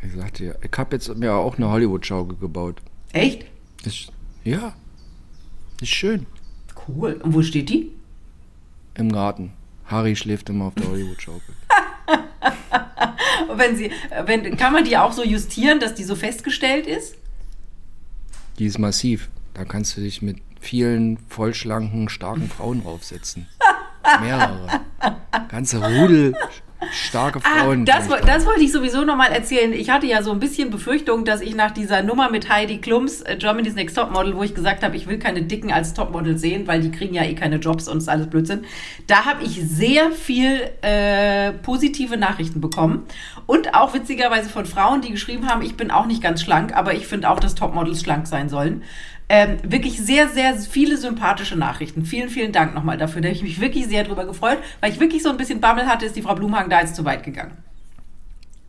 Ich 0.03 0.15
sagte 0.15 0.45
ja, 0.45 0.55
ich 0.63 0.79
habe 0.79 0.97
jetzt 0.97 1.15
mir 1.17 1.35
auch 1.35 1.57
eine 1.57 1.71
Hollywood-Schaukel 1.71 2.37
gebaut. 2.37 2.81
Echt? 3.13 3.47
Ist, 3.85 4.13
ja. 4.45 4.75
Ist 5.81 5.91
schön. 5.91 6.27
Cool. 6.87 7.15
Und 7.23 7.35
wo 7.35 7.43
steht 7.43 7.69
die? 7.69 7.93
Im 8.95 9.13
Garten. 9.13 9.53
Harry 9.87 10.17
schläft 10.17 10.49
immer 10.51 10.67
auf 10.67 10.75
der 10.75 10.89
Hollywood-Schaukel. 10.89 11.55
Und 13.49 13.59
wenn 13.59 13.77
sie, 13.77 13.91
wenn, 14.27 14.57
kann 14.57 14.73
man 14.73 14.85
die 14.85 14.97
auch 14.97 15.13
so 15.13 15.25
justieren, 15.25 15.81
dass 15.81 15.95
die 15.95 16.05
so 16.05 16.15
festgestellt 16.15 16.87
ist? 16.87 17.17
Die 18.59 18.67
ist 18.67 18.79
massiv. 18.79 19.31
Da 19.55 19.65
kannst 19.65 19.97
du 19.97 20.01
dich 20.01 20.23
mit 20.23 20.39
vielen 20.61 21.19
vollschlanken, 21.29 22.09
starken 22.09 22.49
Frauen 22.49 22.83
draufsetzen. 22.83 23.47
Mehrere. 24.21 24.81
Ganze 25.49 25.83
Rudel 25.83 26.35
starke 26.93 27.41
Ah, 27.45 27.61
Frauen. 27.65 27.85
das, 27.85 28.01
kann 28.03 28.11
wo- 28.11 28.15
ich 28.15 28.21
da- 28.21 28.27
das 28.35 28.47
wollte 28.47 28.61
ich 28.63 28.73
sowieso 28.73 29.05
nochmal 29.05 29.33
erzählen. 29.33 29.73
Ich 29.73 29.91
hatte 29.91 30.07
ja 30.07 30.23
so 30.23 30.31
ein 30.31 30.39
bisschen 30.39 30.71
Befürchtung, 30.71 31.25
dass 31.25 31.41
ich 31.41 31.55
nach 31.55 31.71
dieser 31.73 32.03
Nummer 32.03 32.31
mit 32.31 32.49
Heidi 32.49 32.79
Klums, 32.79 33.23
äh, 33.23 33.37
Germany's 33.37 33.75
Next 33.75 33.97
Topmodel, 33.97 34.37
wo 34.37 34.43
ich 34.43 34.55
gesagt 34.55 34.83
habe, 34.85 34.97
ich 34.97 35.07
will 35.09 35.19
keine 35.19 35.43
Dicken 35.43 35.73
als 35.73 35.95
Topmodel 35.95 36.39
sehen, 36.39 36.67
weil 36.67 36.81
die 36.81 36.91
kriegen 36.91 37.15
ja 37.15 37.25
eh 37.25 37.35
keine 37.35 37.57
Jobs 37.57 37.89
und 37.89 37.99
ist 37.99 38.09
alles 38.09 38.29
Blödsinn. 38.29 38.65
Da 39.07 39.25
habe 39.25 39.43
ich 39.45 39.61
sehr 39.63 40.13
viel 40.13 40.71
äh, 40.83 41.53
positive 41.53 42.17
Nachrichten 42.17 42.61
bekommen. 42.61 43.05
Und 43.47 43.75
auch 43.75 43.95
witzigerweise 43.95 44.49
von 44.49 44.67
Frauen, 44.67 45.01
die 45.01 45.11
geschrieben 45.11 45.49
haben, 45.49 45.63
ich 45.63 45.77
bin 45.77 45.91
auch 45.91 46.07
nicht 46.07 46.23
ganz 46.23 46.43
schlank, 46.43 46.77
aber 46.77 46.95
ich 46.95 47.07
finde 47.07 47.31
auch, 47.31 47.41
dass 47.41 47.55
Topmodels 47.55 48.01
schlank 48.03 48.27
sein 48.27 48.49
sollen. 48.49 48.83
Ähm, 49.31 49.59
wirklich 49.63 50.01
sehr, 50.01 50.29
sehr 50.29 50.57
viele 50.57 50.97
sympathische 50.97 51.57
Nachrichten. 51.57 52.05
Vielen, 52.05 52.31
vielen 52.31 52.53
Dank 52.53 52.75
nochmal 52.75 52.97
dafür. 52.97 53.21
Da 53.21 53.29
habe 53.29 53.37
ich 53.37 53.43
mich 53.43 53.61
wirklich 53.61 53.87
sehr 53.87 54.05
drüber 54.05 54.25
gefreut, 54.25 54.59
weil 54.81 54.91
ich 54.91 55.01
wirklich 55.01 55.23
so 55.23 55.29
ein 55.29 55.37
bisschen 55.37 55.61
Bammel 55.61 55.87
hatte, 55.87 56.07
ist 56.07 56.17
die 56.17 56.23
Frau 56.23 56.35
Blumhagen 56.35 56.71
da 56.71 56.81
jetzt 56.81 56.97
zu 56.97 57.05
weit 57.05 57.25
gegangen. 57.25 57.53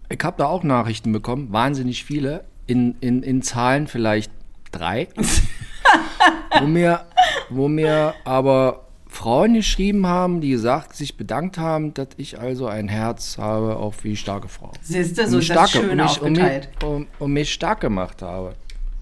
Ich 0.10 0.20
habe 0.24 0.36
da 0.38 0.48
auch 0.48 0.64
Nachrichten 0.64 1.12
bekommen, 1.14 1.54
wahnsinnig 1.54 2.04
viele. 2.04 2.44
In, 2.68 2.96
in, 3.00 3.24
in 3.24 3.42
Zahlen 3.42 3.88
vielleicht 3.88 4.32
drei. 4.72 5.08
wo, 6.60 6.68
mir, 6.68 7.06
wo 7.50 7.68
mir 7.68 8.14
aber 8.26 8.86
Frauen 9.08 9.54
geschrieben 9.54 10.08
haben, 10.08 10.42
die 10.42 10.50
gesagt, 10.50 10.96
sich 10.96 11.18
bedankt 11.18 11.58
haben, 11.58 11.94
dass 11.94 12.10
ich 12.18 12.40
also 12.40 12.68
ein 12.68 12.88
Herz 12.88 13.38
habe, 13.38 13.78
auch 13.78 13.94
wie 14.04 14.16
starke 14.16 14.48
Frau. 14.48 14.72
Siehst 14.82 15.18
du, 15.18 15.28
so 15.28 15.38
Und 15.38 15.42
ist 15.42 15.50
das 15.50 15.72
starke, 15.72 15.88
schön 15.88 16.00
um 16.00 16.06
mich, 16.06 16.22
um, 16.22 16.32
mich, 16.32 16.42
aufgeteilt. 16.42 16.70
um, 16.84 17.08
um 17.18 17.34
mich 17.34 17.54
stark 17.54 17.80
gemacht 17.82 18.22
habe. 18.22 18.54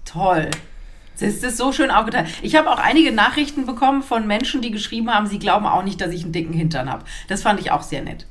Toll. 0.04 0.50
Siehst 1.18 1.42
du, 1.42 1.50
so 1.50 1.72
schön 1.72 1.90
aufgeteilt. 1.90 2.28
Ich 2.42 2.54
habe 2.56 2.70
auch 2.70 2.78
einige 2.78 3.10
Nachrichten 3.12 3.66
bekommen 3.66 4.02
von 4.02 4.26
Menschen, 4.26 4.62
die 4.62 4.70
geschrieben 4.70 5.12
haben, 5.12 5.26
sie 5.26 5.38
glauben 5.40 5.66
auch 5.66 5.82
nicht, 5.82 6.00
dass 6.00 6.12
ich 6.12 6.22
einen 6.22 6.32
dicken 6.32 6.52
Hintern 6.54 6.90
habe. 6.90 7.04
Das 7.28 7.42
fand 7.42 7.58
ich 7.60 7.72
auch 7.72 7.82
sehr 7.82 8.02
nett. 8.02 8.24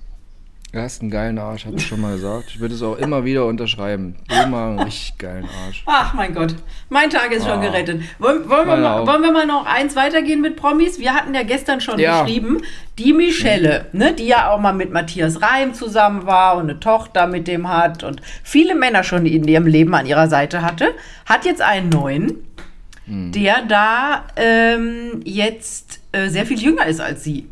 Du 0.73 0.81
hast 0.81 1.01
einen 1.01 1.09
geilen 1.11 1.39
Arsch, 1.39 1.65
habe 1.65 1.77
ich 1.77 1.87
schon 1.87 2.01
mal 2.01 2.13
gesagt. 2.15 2.45
Ich 2.49 2.59
würde 2.59 2.75
es 2.75 2.81
auch 2.83 2.97
immer 2.97 3.23
wieder 3.25 3.45
unterschreiben. 3.45 4.15
Mal 4.49 4.69
einen 4.71 4.79
richtig 4.79 5.17
geilen 5.17 5.47
Arsch. 5.65 5.81
Ach 5.85 6.13
mein 6.13 6.33
Gott, 6.35 6.55
mein 6.89 7.09
Tag 7.09 7.31
ist 7.31 7.43
schon 7.45 7.59
Ah. 7.59 7.61
gerettet. 7.61 8.01
Wollen, 8.19 8.47
wollen, 8.49 8.67
wir 8.67 8.75
mal, 8.77 9.07
wollen 9.07 9.21
wir 9.21 9.31
mal 9.31 9.47
noch 9.47 9.65
eins 9.65 9.95
weitergehen 9.95 10.41
mit 10.41 10.55
Promis? 10.57 10.99
Wir 10.99 11.13
hatten 11.13 11.33
ja 11.33 11.43
gestern 11.43 11.79
schon 11.81 11.99
Ja. 11.99 12.21
geschrieben, 12.23 12.61
die 12.99 13.13
Michelle, 13.13 13.87
ne, 13.93 14.13
die 14.13 14.27
ja 14.27 14.49
auch 14.51 14.59
mal 14.59 14.73
mit 14.73 14.91
Matthias 14.91 15.41
Reim 15.41 15.73
zusammen 15.73 16.25
war 16.25 16.55
und 16.57 16.69
eine 16.69 16.79
Tochter 16.79 17.27
mit 17.27 17.47
dem 17.47 17.69
hat 17.69 18.03
und 18.03 18.21
viele 18.43 18.75
Männer 18.75 19.03
schon 19.03 19.25
in 19.25 19.45
ihrem 19.47 19.67
Leben 19.67 19.95
an 19.95 20.05
ihrer 20.05 20.27
Seite 20.27 20.61
hatte, 20.61 20.89
hat 21.25 21.45
jetzt 21.45 21.61
einen 21.61 21.89
neuen, 21.89 22.35
der 23.07 23.63
da 23.65 24.27
ähm, 24.35 25.21
jetzt 25.23 26.01
äh, 26.11 26.29
sehr 26.29 26.45
viel 26.45 26.59
jünger 26.59 26.85
ist 26.85 26.99
als 26.99 27.23
sie. 27.23 27.47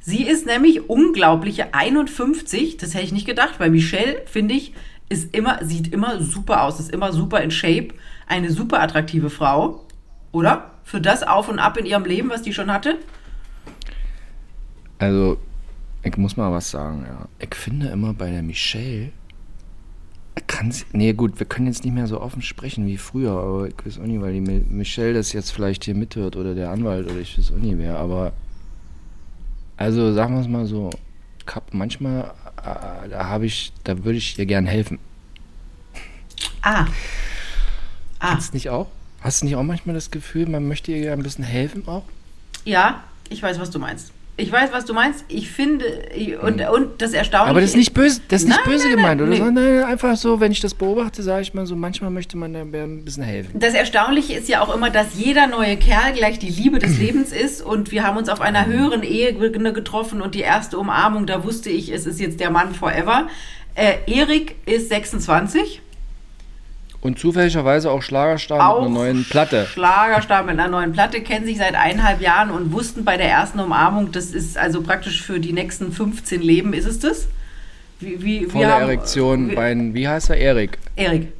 Sie 0.00 0.24
ist 0.24 0.46
nämlich 0.46 0.90
unglaubliche 0.90 1.74
51. 1.74 2.76
Das 2.76 2.94
hätte 2.94 3.04
ich 3.04 3.12
nicht 3.12 3.26
gedacht, 3.26 3.54
weil 3.58 3.70
Michelle, 3.70 4.22
finde 4.26 4.54
ich, 4.54 4.74
ist 5.08 5.34
immer, 5.34 5.64
sieht 5.64 5.92
immer 5.92 6.20
super 6.20 6.62
aus, 6.62 6.80
ist 6.80 6.90
immer 6.90 7.12
super 7.12 7.40
in 7.40 7.50
Shape. 7.50 7.88
Eine 8.26 8.50
super 8.50 8.82
attraktive 8.82 9.30
Frau. 9.30 9.84
Oder? 10.32 10.70
Für 10.84 11.00
das 11.00 11.22
Auf 11.22 11.48
und 11.48 11.58
Ab 11.58 11.76
in 11.76 11.86
ihrem 11.86 12.04
Leben, 12.04 12.30
was 12.30 12.42
die 12.42 12.52
schon 12.52 12.72
hatte. 12.72 12.98
Also, 14.98 15.38
ich 16.02 16.16
muss 16.16 16.36
mal 16.36 16.50
was 16.50 16.70
sagen, 16.70 17.04
ja. 17.06 17.28
Ich 17.38 17.54
finde 17.54 17.88
immer 17.88 18.12
bei 18.12 18.30
der 18.30 18.42
Michelle. 18.42 19.12
Kann 20.46 20.70
sie. 20.72 20.84
Nee, 20.92 21.12
gut, 21.12 21.38
wir 21.38 21.46
können 21.46 21.66
jetzt 21.66 21.84
nicht 21.84 21.92
mehr 21.94 22.06
so 22.06 22.20
offen 22.20 22.40
sprechen 22.42 22.86
wie 22.86 22.96
früher, 22.96 23.32
aber 23.32 23.68
ich 23.68 23.74
weiß 23.84 23.98
auch 23.98 24.04
nicht, 24.06 24.20
weil 24.20 24.32
die 24.32 24.40
Mi- 24.40 24.64
Michelle 24.68 25.14
das 25.14 25.32
jetzt 25.32 25.50
vielleicht 25.50 25.84
hier 25.84 25.94
mithört 25.94 26.36
oder 26.36 26.54
der 26.54 26.70
Anwalt 26.70 27.06
oder 27.10 27.18
ich 27.20 27.36
weiß 27.38 27.52
auch 27.52 27.56
nicht 27.56 27.78
wer, 27.78 27.98
aber. 27.98 28.32
Also, 29.76 30.12
sagen 30.12 30.34
wir 30.34 30.40
es 30.42 30.48
mal 30.48 30.66
so. 30.66 30.90
Hab 31.46 31.74
manchmal, 31.74 32.32
äh, 32.58 33.08
da 33.10 33.26
habe 33.26 33.46
ich, 33.46 33.72
da 33.84 34.04
würde 34.04 34.18
ich 34.18 34.38
ihr 34.38 34.46
gern 34.46 34.64
helfen. 34.66 34.98
Ah. 36.62 36.86
Ah. 38.20 38.36
Hast 38.36 38.52
du 38.52 38.56
nicht 38.56 38.70
auch? 38.70 38.86
Hast 39.20 39.42
du 39.42 39.46
nicht 39.46 39.56
auch 39.56 39.62
manchmal 39.64 39.94
das 39.94 40.10
Gefühl, 40.10 40.48
man 40.48 40.66
möchte 40.68 40.92
ihr 40.92 41.00
gern 41.00 41.18
ein 41.18 41.22
bisschen 41.22 41.44
helfen 41.44 41.86
auch? 41.88 42.04
Ja, 42.64 43.02
ich 43.28 43.42
weiß, 43.42 43.58
was 43.58 43.70
du 43.70 43.78
meinst. 43.80 44.12
Ich 44.38 44.50
weiß, 44.50 44.70
was 44.72 44.86
du 44.86 44.94
meinst. 44.94 45.26
Ich 45.28 45.50
finde, 45.50 45.84
und, 46.40 46.60
und 46.60 47.02
das 47.02 47.12
Erstaunliche. 47.12 47.44
Hm. 47.44 47.50
Aber 47.50 47.60
das 47.60 47.70
ist 47.70 47.76
nicht 47.76 47.92
böse, 47.92 48.22
das 48.28 48.42
ist 48.42 48.48
nicht 48.48 48.60
Nein, 48.64 48.72
böse 48.72 48.86
nein, 48.86 48.96
gemeint, 48.96 49.20
nein, 49.20 49.28
oder? 49.28 49.38
nee. 49.38 49.44
Sondern 49.44 49.84
einfach 49.84 50.16
so, 50.16 50.40
wenn 50.40 50.52
ich 50.52 50.60
das 50.60 50.72
beobachte, 50.72 51.22
sage 51.22 51.42
ich 51.42 51.52
mal 51.52 51.66
so, 51.66 51.76
manchmal 51.76 52.10
möchte 52.10 52.38
man 52.38 52.54
da 52.54 52.60
ein 52.60 53.04
bisschen 53.04 53.24
helfen. 53.24 53.60
Das 53.60 53.74
Erstaunliche 53.74 54.32
ist 54.32 54.48
ja 54.48 54.62
auch 54.62 54.74
immer, 54.74 54.88
dass 54.88 55.08
jeder 55.14 55.46
neue 55.48 55.76
Kerl 55.76 56.14
gleich 56.14 56.38
die 56.38 56.48
Liebe 56.48 56.78
des 56.78 56.98
Lebens 56.98 57.30
ist 57.30 57.60
und 57.60 57.92
wir 57.92 58.04
haben 58.04 58.16
uns 58.16 58.30
auf 58.30 58.40
einer 58.40 58.64
höheren 58.66 59.02
Ebene 59.02 59.72
getroffen 59.74 60.22
und 60.22 60.34
die 60.34 60.40
erste 60.40 60.78
Umarmung, 60.78 61.26
da 61.26 61.44
wusste 61.44 61.68
ich, 61.68 61.90
es 61.90 62.06
ist 62.06 62.18
jetzt 62.18 62.40
der 62.40 62.50
Mann 62.50 62.74
forever. 62.74 63.28
Äh, 63.74 63.96
Erik 64.06 64.56
ist 64.66 64.88
26, 64.88 65.82
Und 67.02 67.18
zufälligerweise 67.18 67.90
auch 67.90 68.00
Schlagerstar 68.00 68.58
mit 68.58 68.66
auch 68.66 68.80
einer 68.82 68.88
neuen 68.90 69.24
Platte. 69.24 69.66
Schlagerstar 69.66 70.44
mit 70.44 70.52
einer 70.58 70.68
neuen 70.68 70.92
Platte, 70.92 71.20
kennen 71.20 71.44
sich 71.44 71.58
seit 71.58 71.74
eineinhalb 71.74 72.20
Jahren 72.20 72.50
und 72.50 72.72
wussten 72.72 73.04
bei 73.04 73.16
der 73.16 73.28
ersten 73.28 73.58
Umarmung, 73.58 74.12
das 74.12 74.26
ist 74.30 74.56
also 74.56 74.82
praktisch 74.82 75.20
für 75.22 75.40
die 75.40 75.52
nächsten 75.52 75.90
15 75.92 76.40
Leben, 76.40 76.72
ist 76.72 76.86
es 76.86 77.00
das? 77.00 77.26
Wie, 77.98 78.22
wie, 78.22 78.46
Volle 78.46 78.66
wir 78.66 78.72
haben- 78.72 78.82
Erektion 78.82 79.50
wie- 79.50 79.54
bei, 79.56 79.76
wie 79.94 80.06
heißt 80.06 80.30
er, 80.30 80.36
Erik? 80.36 80.78
Erik, 80.94 81.32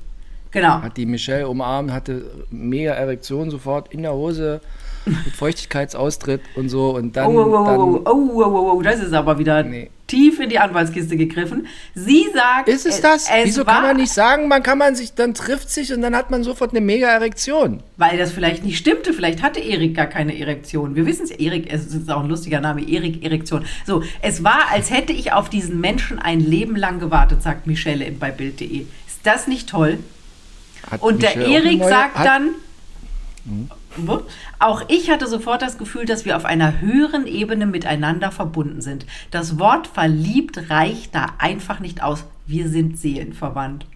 genau. 0.50 0.82
Hat 0.82 0.96
die 0.96 1.06
Michelle 1.06 1.48
umarmt, 1.48 1.92
hatte 1.92 2.24
mega 2.50 2.92
Erektion 2.94 3.48
sofort 3.50 3.92
in 3.94 4.02
der 4.02 4.12
Hose 4.14 4.60
mit 5.06 5.34
Feuchtigkeitsaustritt 5.34 6.40
und 6.54 6.68
so 6.68 6.94
und 6.96 7.16
dann, 7.16 7.26
Oh, 7.26 7.40
oh, 7.40 7.44
oh, 7.44 7.64
dann 7.66 7.80
oh, 7.80 8.02
oh, 8.04 8.42
oh, 8.44 8.72
oh, 8.76 8.82
das 8.82 9.00
ist 9.02 9.12
aber 9.12 9.38
wieder 9.38 9.62
Nee. 9.62 9.90
tief 10.06 10.38
in 10.40 10.48
die 10.48 10.58
Anwaltskiste 10.58 11.16
gegriffen. 11.16 11.66
Sie 11.94 12.26
sagt, 12.34 12.68
ist 12.68 12.86
es 12.86 13.00
das? 13.00 13.28
Es 13.28 13.46
Wieso 13.46 13.66
war, 13.66 13.74
kann 13.74 13.82
man 13.84 13.96
nicht 13.96 14.12
sagen, 14.12 14.48
man 14.48 14.62
kann 14.62 14.78
man 14.78 14.94
sich, 14.94 15.14
dann 15.14 15.34
trifft 15.34 15.70
sich 15.70 15.92
und 15.92 16.02
dann 16.02 16.14
hat 16.14 16.30
man 16.30 16.44
sofort 16.44 16.70
eine 16.70 16.80
mega 16.80 17.08
Erektion. 17.08 17.82
Weil 17.96 18.18
das 18.18 18.32
vielleicht 18.32 18.64
nicht 18.64 18.78
stimmte. 18.78 19.12
Vielleicht 19.12 19.42
hatte 19.42 19.60
Erik 19.60 19.96
gar 19.96 20.06
keine 20.06 20.38
Erektion. 20.38 20.94
Wir 20.94 21.06
wissen 21.06 21.24
es, 21.24 21.30
Erik, 21.30 21.72
es 21.72 21.86
ist 21.86 22.10
auch 22.10 22.22
ein 22.22 22.28
lustiger 22.28 22.60
Name, 22.60 22.86
Erik 22.88 23.24
Erektion. 23.24 23.64
So, 23.86 24.02
es 24.20 24.44
war, 24.44 24.70
als 24.70 24.90
hätte 24.90 25.12
ich 25.12 25.32
auf 25.32 25.48
diesen 25.48 25.80
Menschen 25.80 26.18
ein 26.18 26.40
Leben 26.40 26.76
lang 26.76 26.98
gewartet, 27.00 27.42
sagt 27.42 27.66
Michelle 27.66 28.10
bei 28.12 28.30
Bild.de. 28.30 28.80
Ist 28.82 29.20
das 29.24 29.46
nicht 29.48 29.68
toll? 29.68 29.98
Hat 30.90 31.00
Und 31.02 31.22
der 31.22 31.36
Michelle 31.36 31.56
eine 31.56 31.68
Erik 31.68 31.84
sagt 31.84 32.16
hat, 32.18 32.26
dann, 32.26 32.48
Wo? 33.44 33.66
Auch 34.58 34.82
ich 34.88 35.10
hatte 35.10 35.26
sofort 35.26 35.62
das 35.62 35.78
Gefühl, 35.78 36.04
dass 36.06 36.24
wir 36.24 36.36
auf 36.36 36.44
einer 36.44 36.80
höheren 36.80 37.26
Ebene 37.26 37.66
miteinander 37.66 38.30
verbunden 38.30 38.80
sind. 38.80 39.06
Das 39.30 39.58
Wort 39.58 39.86
verliebt 39.86 40.70
reicht 40.70 41.14
da 41.14 41.26
einfach 41.38 41.80
nicht 41.80 42.02
aus. 42.02 42.24
Wir 42.46 42.68
sind 42.68 42.98
seelenverwandt. 42.98 43.86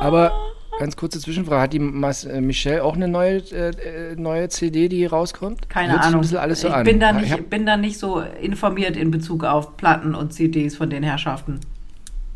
Aber 0.00 0.32
Ganz 0.78 0.96
kurze 0.96 1.20
Zwischenfrage. 1.20 1.60
Hat 1.60 1.72
die 1.74 1.78
Mas 1.78 2.24
äh, 2.24 2.40
Michelle 2.40 2.82
auch 2.84 2.94
eine 2.96 3.06
neue, 3.06 3.36
äh, 3.52 4.14
neue 4.16 4.48
CD, 4.48 4.88
die 4.88 4.96
hier 4.96 5.10
rauskommt? 5.10 5.68
Keine 5.68 5.92
Hört 5.92 6.04
Ahnung. 6.04 6.24
Alles 6.38 6.62
so 6.62 6.68
ich 6.68 6.72
an. 6.74 6.84
bin 6.84 6.98
da, 6.98 7.10
Ich 7.10 7.20
nicht, 7.22 7.32
hab- 7.32 7.50
bin 7.50 7.66
da 7.66 7.76
nicht 7.76 7.98
so 7.98 8.20
informiert 8.40 8.96
in 8.96 9.10
Bezug 9.10 9.44
auf 9.44 9.76
Platten 9.76 10.14
und 10.14 10.32
CDs 10.32 10.76
von 10.76 10.88
den 10.88 11.02
Herrschaften. 11.02 11.60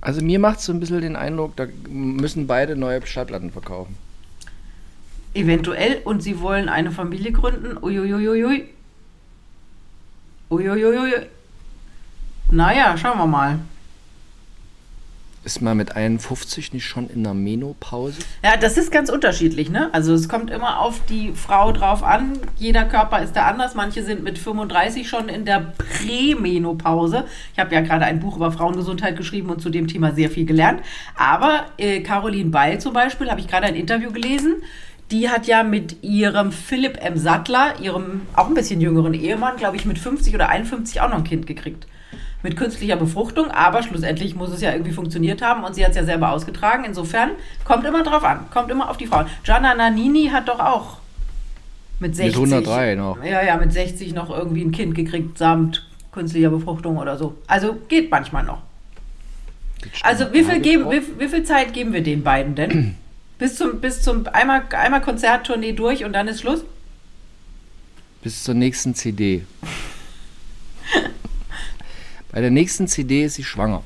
also 0.02 0.22
mir 0.22 0.38
macht 0.38 0.58
es 0.58 0.66
so 0.66 0.72
ein 0.74 0.80
bisschen 0.80 1.00
den 1.00 1.16
Eindruck, 1.16 1.56
da 1.56 1.64
müssen 1.88 2.46
beide 2.46 2.76
neue 2.76 3.06
Schallplatten 3.06 3.50
verkaufen. 3.50 3.96
Eventuell 5.34 6.00
und 6.04 6.22
sie 6.22 6.40
wollen 6.40 6.68
eine 6.68 6.92
Familie 6.92 7.32
gründen. 7.32 7.76
Uiuiuiui. 7.82 8.68
Uiuiuiui. 10.50 11.26
Naja, 12.50 12.96
schauen 12.96 13.18
wir 13.18 13.26
mal. 13.26 13.58
Ist 15.44 15.60
man 15.60 15.76
mit 15.76 15.94
51 15.94 16.72
nicht 16.72 16.86
schon 16.86 17.10
in 17.10 17.22
der 17.22 17.34
Menopause? 17.34 18.18
Ja, 18.42 18.56
das 18.56 18.78
ist 18.78 18.90
ganz 18.90 19.10
unterschiedlich, 19.10 19.68
ne? 19.68 19.92
Also 19.92 20.14
es 20.14 20.26
kommt 20.26 20.50
immer 20.50 20.80
auf 20.80 21.00
die 21.06 21.32
Frau 21.32 21.70
drauf 21.70 22.02
an. 22.02 22.38
Jeder 22.56 22.84
Körper 22.84 23.22
ist 23.22 23.34
da 23.36 23.46
anders. 23.46 23.74
Manche 23.74 24.02
sind 24.02 24.22
mit 24.22 24.38
35 24.38 25.06
schon 25.06 25.28
in 25.28 25.44
der 25.44 25.74
Prämenopause. 25.76 27.24
Ich 27.52 27.58
habe 27.58 27.74
ja 27.74 27.82
gerade 27.82 28.06
ein 28.06 28.20
Buch 28.20 28.36
über 28.36 28.52
Frauengesundheit 28.52 29.18
geschrieben 29.18 29.50
und 29.50 29.60
zu 29.60 29.68
dem 29.68 29.86
Thema 29.86 30.12
sehr 30.12 30.30
viel 30.30 30.46
gelernt. 30.46 30.80
Aber 31.14 31.66
äh, 31.76 32.00
Caroline 32.00 32.48
Beil 32.48 32.80
zum 32.80 32.94
Beispiel, 32.94 33.28
habe 33.30 33.40
ich 33.40 33.46
gerade 33.46 33.66
ein 33.66 33.76
Interview 33.76 34.12
gelesen. 34.12 34.62
Die 35.14 35.30
hat 35.30 35.46
ja 35.46 35.62
mit 35.62 36.02
ihrem 36.02 36.50
Philipp 36.50 36.98
M. 37.00 37.16
Sattler, 37.16 37.74
ihrem 37.80 38.22
auch 38.34 38.48
ein 38.48 38.54
bisschen 38.54 38.80
jüngeren 38.80 39.14
Ehemann, 39.14 39.56
glaube 39.56 39.76
ich, 39.76 39.84
mit 39.84 39.96
50 39.96 40.34
oder 40.34 40.48
51 40.48 41.00
auch 41.00 41.08
noch 41.08 41.18
ein 41.18 41.24
Kind 41.24 41.46
gekriegt 41.46 41.86
mit 42.42 42.56
künstlicher 42.56 42.96
Befruchtung, 42.96 43.50
aber 43.52 43.84
schlussendlich 43.84 44.34
muss 44.34 44.50
es 44.50 44.60
ja 44.60 44.72
irgendwie 44.72 44.90
funktioniert 44.90 45.40
haben 45.40 45.62
und 45.62 45.76
sie 45.76 45.84
hat 45.84 45.92
es 45.92 45.96
ja 45.96 46.04
selber 46.04 46.32
ausgetragen. 46.32 46.84
Insofern 46.84 47.30
kommt 47.64 47.86
immer 47.86 48.02
drauf 48.02 48.24
an, 48.24 48.50
kommt 48.52 48.72
immer 48.72 48.90
auf 48.90 48.96
die 48.96 49.06
Frauen. 49.06 49.26
Gianna 49.44 49.72
Nannini 49.74 50.30
hat 50.32 50.48
doch 50.48 50.58
auch 50.58 50.98
mit 52.00 52.16
60. 52.16 52.34
103 52.34 52.96
noch. 52.96 53.24
Ja, 53.24 53.42
ja, 53.42 53.56
mit 53.56 53.72
60 53.72 54.14
noch 54.14 54.36
irgendwie 54.36 54.62
ein 54.62 54.72
Kind 54.72 54.96
gekriegt 54.96 55.38
samt 55.38 55.86
künstlicher 56.10 56.50
Befruchtung 56.50 56.98
oder 56.98 57.16
so. 57.16 57.36
Also 57.46 57.76
geht 57.86 58.10
manchmal 58.10 58.42
noch. 58.42 58.62
Also 60.02 60.32
wie 60.32 60.42
viel, 60.42 60.60
geben, 60.60 60.90
wie, 60.90 61.02
wie 61.18 61.28
viel 61.28 61.44
Zeit 61.44 61.72
geben 61.72 61.92
wir 61.92 62.02
den 62.02 62.24
beiden 62.24 62.56
denn? 62.56 62.96
Bis 63.38 63.56
zum, 63.56 63.80
bis 63.80 64.02
zum 64.02 64.26
einmal, 64.28 64.62
einmal 64.70 65.00
Konzerttournee 65.02 65.72
durch 65.72 66.04
und 66.04 66.12
dann 66.12 66.28
ist 66.28 66.40
Schluss? 66.40 66.60
Bis 68.22 68.42
zur 68.44 68.54
nächsten 68.54 68.94
CD. 68.94 69.44
Bei 72.32 72.40
der 72.40 72.50
nächsten 72.50 72.88
CD 72.88 73.24
ist 73.24 73.34
sie 73.34 73.44
schwanger. 73.44 73.82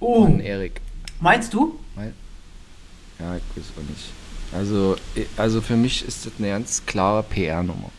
Oh, 0.00 0.24
Von 0.24 0.40
Erik. 0.40 0.80
meinst 1.20 1.54
du? 1.54 1.78
Ja, 1.96 3.36
ich 3.36 3.42
weiß 3.56 3.64
auch 3.78 3.88
nicht. 3.88 4.10
Also, 4.52 4.96
also 5.36 5.60
für 5.60 5.76
mich 5.76 6.04
ist 6.06 6.26
das 6.26 6.32
eine 6.38 6.48
ganz 6.48 6.84
klare 6.84 7.22
PR-Nummer. 7.22 7.90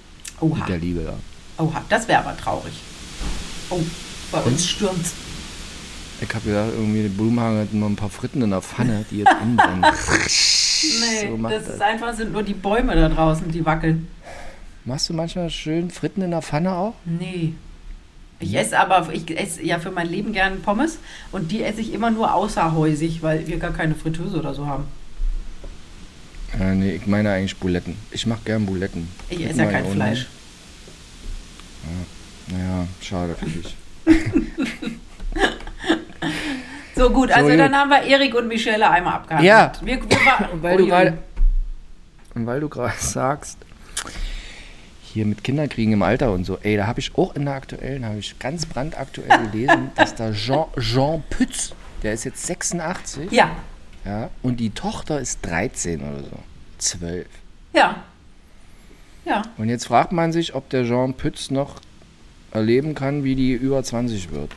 Oha. 0.42 0.58
Mit 0.60 0.68
der 0.68 0.78
Liebe 0.80 1.04
da. 1.04 1.64
Oha, 1.64 1.82
das 1.88 2.08
wäre 2.10 2.20
aber 2.26 2.36
traurig. 2.36 2.74
Oh, 3.70 3.80
bei 4.32 4.42
uns 4.42 4.68
stürmt's. 4.68 5.14
Ich 6.22 6.30
habe 6.34 6.46
gedacht, 6.46 6.70
irgendwie, 6.74 7.02
der 7.04 7.10
Blumhagen 7.10 7.60
hat 7.60 7.74
noch 7.74 7.88
ein 7.90 7.96
paar 7.96 8.10
Fritten 8.10 8.42
in 8.42 8.50
der 8.52 8.62
Pfanne, 8.62 9.06
die 9.12 9.20
jetzt 9.20 9.32
anbrennen. 9.32 9.84
Nee, 10.86 11.30
So 11.30 11.38
das 11.48 11.64
das. 11.66 11.76
ist 11.76 11.82
einfach, 11.82 12.14
sind 12.14 12.34
nur 12.34 12.44
die 12.44 12.54
Bäume 12.54 12.94
da 12.94 13.08
draußen, 13.08 13.50
die 13.50 13.66
wackeln. 13.66 14.10
Machst 14.84 15.08
du 15.08 15.14
manchmal 15.14 15.50
schön 15.50 15.90
Fritten 15.90 16.22
in 16.24 16.32
der 16.32 16.42
Pfanne 16.42 16.74
auch? 16.74 16.94
Nee. 17.06 17.54
Ich 18.42 18.54
esse 18.54 18.78
aber, 18.78 19.14
ich 19.14 19.40
esse 19.40 19.64
ja 19.64 19.80
für 19.80 19.92
mein 19.92 20.08
Leben 20.10 20.34
gern 20.34 20.62
Pommes 20.62 20.98
und 21.32 21.52
die 21.54 21.64
esse 21.64 21.80
ich 21.80 21.94
immer 21.94 22.12
nur 22.12 22.34
außerhäusig, 22.34 23.24
weil 23.24 23.48
wir 23.48 23.60
gar 23.60 23.72
keine 23.72 23.96
Fritteuse 23.96 24.38
oder 24.40 24.54
so 24.54 24.68
haben. 24.68 24.84
Äh, 26.60 26.76
nee, 26.76 26.92
ich 26.96 27.08
meine 27.08 27.32
eigentlich 27.32 27.56
Buletten. 27.56 27.96
Ich 28.12 28.28
mache 28.28 28.42
gern 28.44 28.66
Buletten. 28.66 29.08
Ich 29.30 29.40
esse 29.46 29.60
ja 29.64 29.72
kein 29.72 29.84
Mayonnaise. 29.84 30.26
Fleisch. 30.26 30.28
Naja, 32.50 32.88
schade 33.02 33.36
für 33.40 33.46
dich. 33.46 33.76
So 36.96 37.10
gut, 37.10 37.32
also 37.32 37.50
gut. 37.50 37.58
dann 37.60 37.74
haben 37.76 37.90
wir 37.90 38.04
Erik 38.04 38.36
und 38.36 38.48
Michelle 38.48 38.88
einmal 38.88 39.16
abgehandelt. 39.16 39.48
Ja. 39.50 39.72
Wir, 39.82 39.96
wir 40.00 40.18
war, 40.26 40.54
Und 40.54 40.62
weil 40.62 40.78
du 40.78 40.84
Ui, 40.84 40.84
ui. 40.84 40.90
gerade 40.90 41.18
und 42.36 42.46
weil 42.46 42.60
du 42.60 42.70
gerade 42.70 42.94
sagst, 43.00 43.58
hier 45.02 45.26
mit 45.26 45.44
Kinderkriegen 45.44 45.94
im 45.94 46.02
Alter 46.04 46.32
und 46.32 46.46
so, 46.46 46.58
ey, 46.62 46.78
da 46.78 46.86
habe 46.88 47.00
ich 47.00 47.16
auch 47.18 47.36
in 47.36 47.46
der 47.46 47.56
aktuellen, 47.56 48.06
habe 48.06 48.20
ich 48.20 48.38
ganz 48.40 48.66
brandaktuell 48.68 49.48
gelesen, 49.52 49.92
dass 49.96 50.14
da 50.16 50.32
Jean, 50.34 50.66
Jean 50.80 51.24
Pütz, 51.30 51.74
der 52.04 52.14
ist 52.14 52.24
jetzt 52.26 52.46
86, 52.46 53.32
Ja, 53.32 53.52
ja, 54.06 54.30
und 54.44 54.60
die 54.60 54.70
Tochter 54.72 55.20
ist 55.20 55.40
13 55.44 56.00
oder 56.02 56.24
so, 56.24 56.40
12. 56.80 57.28
ja. 57.74 57.96
Ja, 59.26 59.42
Und 59.58 59.70
jetzt 59.70 59.88
fragt 59.88 60.12
man 60.12 60.34
sich, 60.34 60.54
ob 60.54 60.70
der 60.70 60.84
Jean 60.84 61.14
Pütz 61.14 61.50
noch 61.50 61.76
erleben 62.52 62.94
kann, 62.94 63.24
wie 63.24 63.36
die 63.36 63.54
über 63.54 63.82
20 63.82 64.32
wird. 64.32 64.52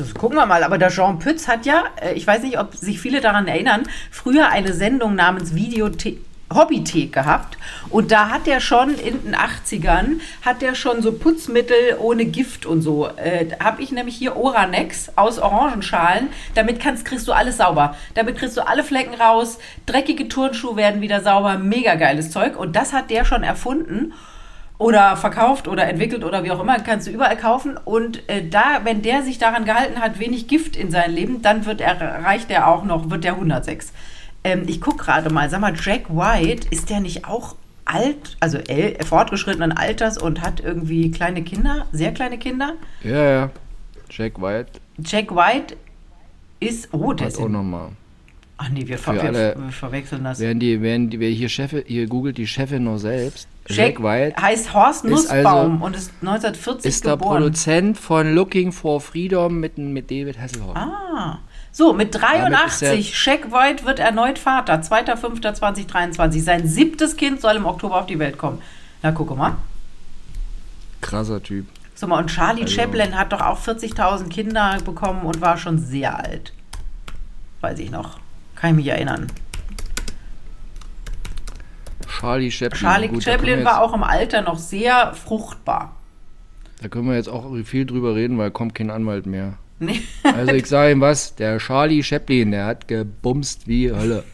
Das 0.00 0.14
gucken 0.14 0.36
wir 0.36 0.46
mal. 0.46 0.64
Aber 0.64 0.78
der 0.78 0.90
Jean 0.90 1.18
Pütz 1.18 1.48
hat 1.48 1.66
ja, 1.66 1.84
äh, 2.00 2.14
ich 2.14 2.26
weiß 2.26 2.42
nicht, 2.42 2.58
ob 2.58 2.74
sich 2.74 3.00
viele 3.00 3.20
daran 3.20 3.46
erinnern, 3.46 3.82
früher 4.10 4.48
eine 4.48 4.72
Sendung 4.72 5.14
namens 5.14 5.54
Videothe 5.54 6.16
Hobbythek 6.52 7.12
gehabt 7.12 7.58
und 7.90 8.10
da 8.10 8.28
hat 8.28 8.48
er 8.48 8.60
schon 8.60 8.94
in 8.98 9.22
den 9.22 9.36
80ern 9.36 10.20
hat 10.42 10.62
er 10.62 10.74
schon 10.74 11.00
so 11.00 11.12
Putzmittel 11.12 11.96
ohne 11.98 12.24
Gift 12.24 12.66
und 12.66 12.82
so. 12.82 13.06
Äh, 13.06 13.46
habe 13.62 13.82
ich 13.82 13.92
nämlich 13.92 14.16
hier 14.16 14.36
Oranex 14.36 15.12
aus 15.16 15.38
Orangenschalen. 15.38 16.28
Damit 16.54 16.80
kannst, 16.80 17.04
kriegst 17.04 17.28
du 17.28 17.32
alles 17.32 17.58
sauber. 17.58 17.94
Damit 18.14 18.36
kriegst 18.36 18.56
du 18.56 18.66
alle 18.66 18.82
Flecken 18.82 19.14
raus. 19.14 19.58
Dreckige 19.86 20.28
Turnschuhe 20.28 20.76
werden 20.76 21.00
wieder 21.00 21.20
sauber. 21.20 21.56
Mega 21.56 21.94
geiles 21.94 22.32
Zeug. 22.32 22.58
Und 22.58 22.74
das 22.74 22.92
hat 22.92 23.10
der 23.10 23.24
schon 23.24 23.44
erfunden 23.44 24.12
oder 24.80 25.14
verkauft 25.18 25.68
oder 25.68 25.86
entwickelt 25.86 26.24
oder 26.24 26.42
wie 26.42 26.50
auch 26.50 26.60
immer, 26.60 26.78
kannst 26.80 27.06
du 27.06 27.10
überall 27.10 27.36
kaufen. 27.36 27.76
Und 27.76 28.26
äh, 28.30 28.48
da, 28.48 28.80
wenn 28.84 29.02
der 29.02 29.22
sich 29.22 29.36
daran 29.36 29.66
gehalten 29.66 30.00
hat, 30.00 30.18
wenig 30.18 30.48
Gift 30.48 30.74
in 30.74 30.90
sein 30.90 31.12
Leben, 31.12 31.42
dann 31.42 31.66
wird 31.66 31.82
er, 31.82 32.00
reicht 32.24 32.50
er 32.50 32.66
auch 32.66 32.82
noch, 32.82 33.10
wird 33.10 33.24
der 33.24 33.34
106. 33.34 33.92
Ähm, 34.42 34.62
ich 34.66 34.80
gucke 34.80 35.04
gerade 35.04 35.28
mal, 35.28 35.50
sag 35.50 35.60
mal, 35.60 35.74
Jack 35.78 36.08
White, 36.08 36.68
ist 36.70 36.88
der 36.88 37.00
nicht 37.00 37.26
auch 37.26 37.56
alt, 37.84 38.38
also 38.40 38.56
el 38.56 38.96
fortgeschrittenen 39.04 39.72
Alters 39.72 40.16
und 40.16 40.40
hat 40.40 40.60
irgendwie 40.60 41.10
kleine 41.10 41.42
Kinder, 41.42 41.86
sehr 41.92 42.12
kleine 42.14 42.38
Kinder? 42.38 42.72
Ja, 43.04 43.22
ja. 43.22 43.50
Jack 44.08 44.40
White 44.40 44.80
Jack 45.04 45.34
White 45.34 45.76
ist, 46.58 46.88
oh, 46.92 47.12
der 47.12 47.26
hat 47.26 47.34
ist, 47.34 47.38
auch 47.38 47.48
nochmal. 47.48 47.90
Ach 48.62 48.68
nee, 48.68 48.86
wir, 48.86 48.98
ver 48.98 49.20
alle- 49.22 49.56
wir 49.58 49.72
verwechseln 49.72 50.24
das. 50.24 50.38
Während 50.38 50.62
die, 50.62 50.80
während 50.82 51.12
die, 51.12 51.20
wer 51.20 51.30
hier 51.30 51.48
Chefin, 51.48 51.82
hier 51.86 52.06
googelt 52.06 52.36
die 52.38 52.46
Chefin 52.46 52.84
noch 52.84 52.98
selbst. 52.98 53.48
Jack 53.68 53.76
Jack 53.98 54.02
White 54.02 54.42
heißt 54.42 54.74
Horst 54.74 55.04
ist 55.04 55.10
Nussbaum 55.10 55.72
also- 55.74 55.84
und 55.84 55.96
ist 55.96 56.10
1940 56.20 56.84
ist 56.88 57.04
der 57.04 57.12
geboren. 57.16 57.38
Produzent 57.42 57.98
von 57.98 58.34
Looking 58.34 58.72
for 58.72 59.00
Freedom 59.00 59.58
mit, 59.60 59.78
mit 59.78 60.10
David 60.10 60.38
Hasselhoff. 60.38 60.76
Ah. 60.76 61.38
So, 61.72 61.92
mit 61.92 62.14
Damit 62.16 62.26
ist 62.66 62.82
83, 62.82 63.16
Shaq 63.16 63.52
White 63.52 63.84
wird 63.86 64.00
erneut 64.00 64.38
Vater, 64.38 64.74
2.5.2023. 64.80 66.40
Sein 66.42 66.66
siebtes 66.66 67.16
Kind 67.16 67.40
soll 67.40 67.54
im 67.56 67.64
Oktober 67.66 67.96
auf 68.00 68.06
die 68.06 68.18
Welt 68.18 68.38
kommen. 68.38 68.60
Na, 69.02 69.12
guck 69.12 69.36
mal. 69.36 69.56
Krasser 71.00 71.42
Typ. 71.42 71.66
So 71.94 72.06
mal, 72.06 72.18
und 72.20 72.28
Charlie 72.28 72.62
Also- 72.62 72.74
Chaplin 72.74 73.16
hat 73.16 73.32
doch 73.32 73.40
auch 73.40 73.58
40.000 73.60 74.28
Kinder 74.30 74.78
bekommen 74.84 75.22
und 75.22 75.40
war 75.40 75.56
schon 75.58 75.78
sehr 75.78 76.18
alt. 76.18 76.52
Weiß 77.60 77.78
ich 77.78 77.90
noch. 77.90 78.18
Kann 78.60 78.70
ich 78.70 78.76
mich 78.76 78.86
erinnern. 78.88 79.26
Charlie 82.20 82.50
Chaplin. 82.50 82.80
Charlie 82.80 83.08
Gut, 83.08 83.22
Chaplin 83.22 83.64
war 83.64 83.80
auch 83.80 83.94
im 83.94 84.02
Alter 84.02 84.42
noch 84.42 84.58
sehr 84.58 85.14
fruchtbar. 85.14 85.96
Da 86.82 86.88
können 86.88 87.08
wir 87.08 87.14
jetzt 87.14 87.28
auch 87.28 87.50
viel 87.64 87.86
drüber 87.86 88.14
reden, 88.14 88.36
weil 88.38 88.50
kommt 88.50 88.74
kein 88.74 88.90
Anwalt 88.90 89.26
mehr. 89.26 89.54
Nee. 89.78 90.02
Also 90.22 90.52
ich 90.52 90.66
sage 90.66 90.92
ihm 90.92 91.00
was, 91.00 91.34
der 91.36 91.58
Charlie 91.58 92.02
Chaplin, 92.02 92.50
der 92.50 92.66
hat 92.66 92.86
gebumst 92.88 93.66
wie 93.66 93.90
Hölle. 93.90 94.24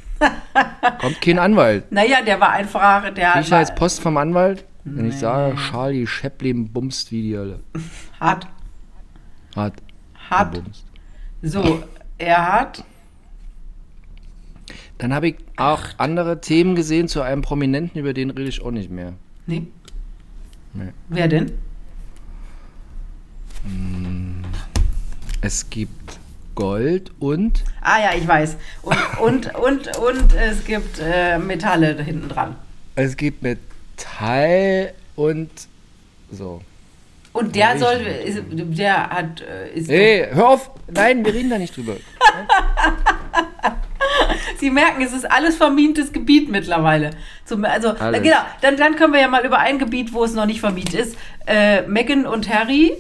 Kommt 0.99 1.21
kein 1.21 1.39
Anwalt. 1.39 1.93
Naja, 1.93 2.23
der 2.23 2.41
war 2.41 2.51
einfach. 2.51 3.11
Der 3.15 3.41
ich 3.41 3.49
jetzt 3.51 3.77
Post 3.77 4.01
vom 4.01 4.17
Anwalt? 4.17 4.65
Wenn 4.85 5.07
ich 5.09 5.15
Nee. 5.15 5.21
sage, 5.21 5.57
Charlie 5.57 6.07
Chaplin 6.07 6.73
bumst 6.73 7.13
wie 7.13 7.23
die 7.23 7.37
Hölle. 7.37 7.61
Hat 8.19 8.47
Hat. 9.55 9.75
gebumst. 10.53 10.85
So, 11.43 11.83
er 12.19 12.53
hat. 12.53 12.85
Dann 14.99 15.13
habe 15.13 15.29
ich 15.29 15.37
auch 15.57 15.83
andere 15.99 16.41
Themen 16.41 16.75
gesehen 16.75 17.09
zu 17.09 17.21
einem 17.23 17.43
Prominenten, 17.43 18.01
über 18.01 18.15
den 18.15 18.31
rede 18.31 18.49
ich 18.49 18.63
auch 18.63 18.71
nicht 18.71 18.91
mehr. 18.91 19.13
Nee. 19.47 19.67
Nee. 20.73 20.89
Wer 21.09 21.29
denn? 21.29 21.53
Es 25.41 25.69
gibt 25.71 26.19
Gold 26.55 27.13
und 27.19 27.65
Ah 27.83 27.99
ja, 28.01 28.15
ich 28.17 28.27
weiß. 28.27 28.57
Und, 28.83 28.97
und, 29.21 29.55
und, 29.55 29.97
und 29.99 30.35
es 30.35 30.65
gibt 30.65 30.99
äh, 31.03 31.39
Metalle 31.39 32.03
hinten 32.03 32.29
dran. 32.29 32.57
es 32.95 33.17
gibt 33.17 33.43
Metall 33.43 34.95
und 35.15 35.51
so. 36.31 36.63
Und 37.33 37.55
der 37.55 37.75
Ja, 37.75 37.79
soll, 37.79 37.97
ist, 37.97 38.41
der 38.51 39.11
hat, 39.11 39.43
äh, 39.43 39.75
ist 39.75 39.91
Hey, 39.91 40.27
hör 40.33 40.49
auf! 40.49 40.71
Nein, 40.91 41.23
wir 41.25 41.35
reden 41.35 41.51
da 41.51 41.59
nicht 41.59 41.77
drüber. 41.77 41.97
Sie 44.59 44.71
merken, 44.71 45.03
es 45.03 45.13
ist 45.13 45.31
alles 45.31 45.57
vermintes 45.57 46.13
Gebiet 46.13 46.51
mittlerweile. 46.51 47.11
Zum, 47.45 47.65
also, 47.65 47.91
Alles. 47.91 48.23
genau, 48.23 48.39
dann, 48.61 48.77
dann 48.77 48.97
können 48.97 49.13
wir 49.13 49.21
ja 49.21 49.29
mal 49.29 49.45
über 49.45 49.59
ein 49.59 49.79
Gebiet, 49.79 50.13
wo 50.13 50.25
es 50.25 50.35
noch 50.35 50.47
nicht 50.47 50.61
vermint 50.61 50.95
ist. 50.95 51.17
Äh, 51.47 51.83
Meghan 51.83 52.27
und 52.27 52.49
Harry, 52.49 52.93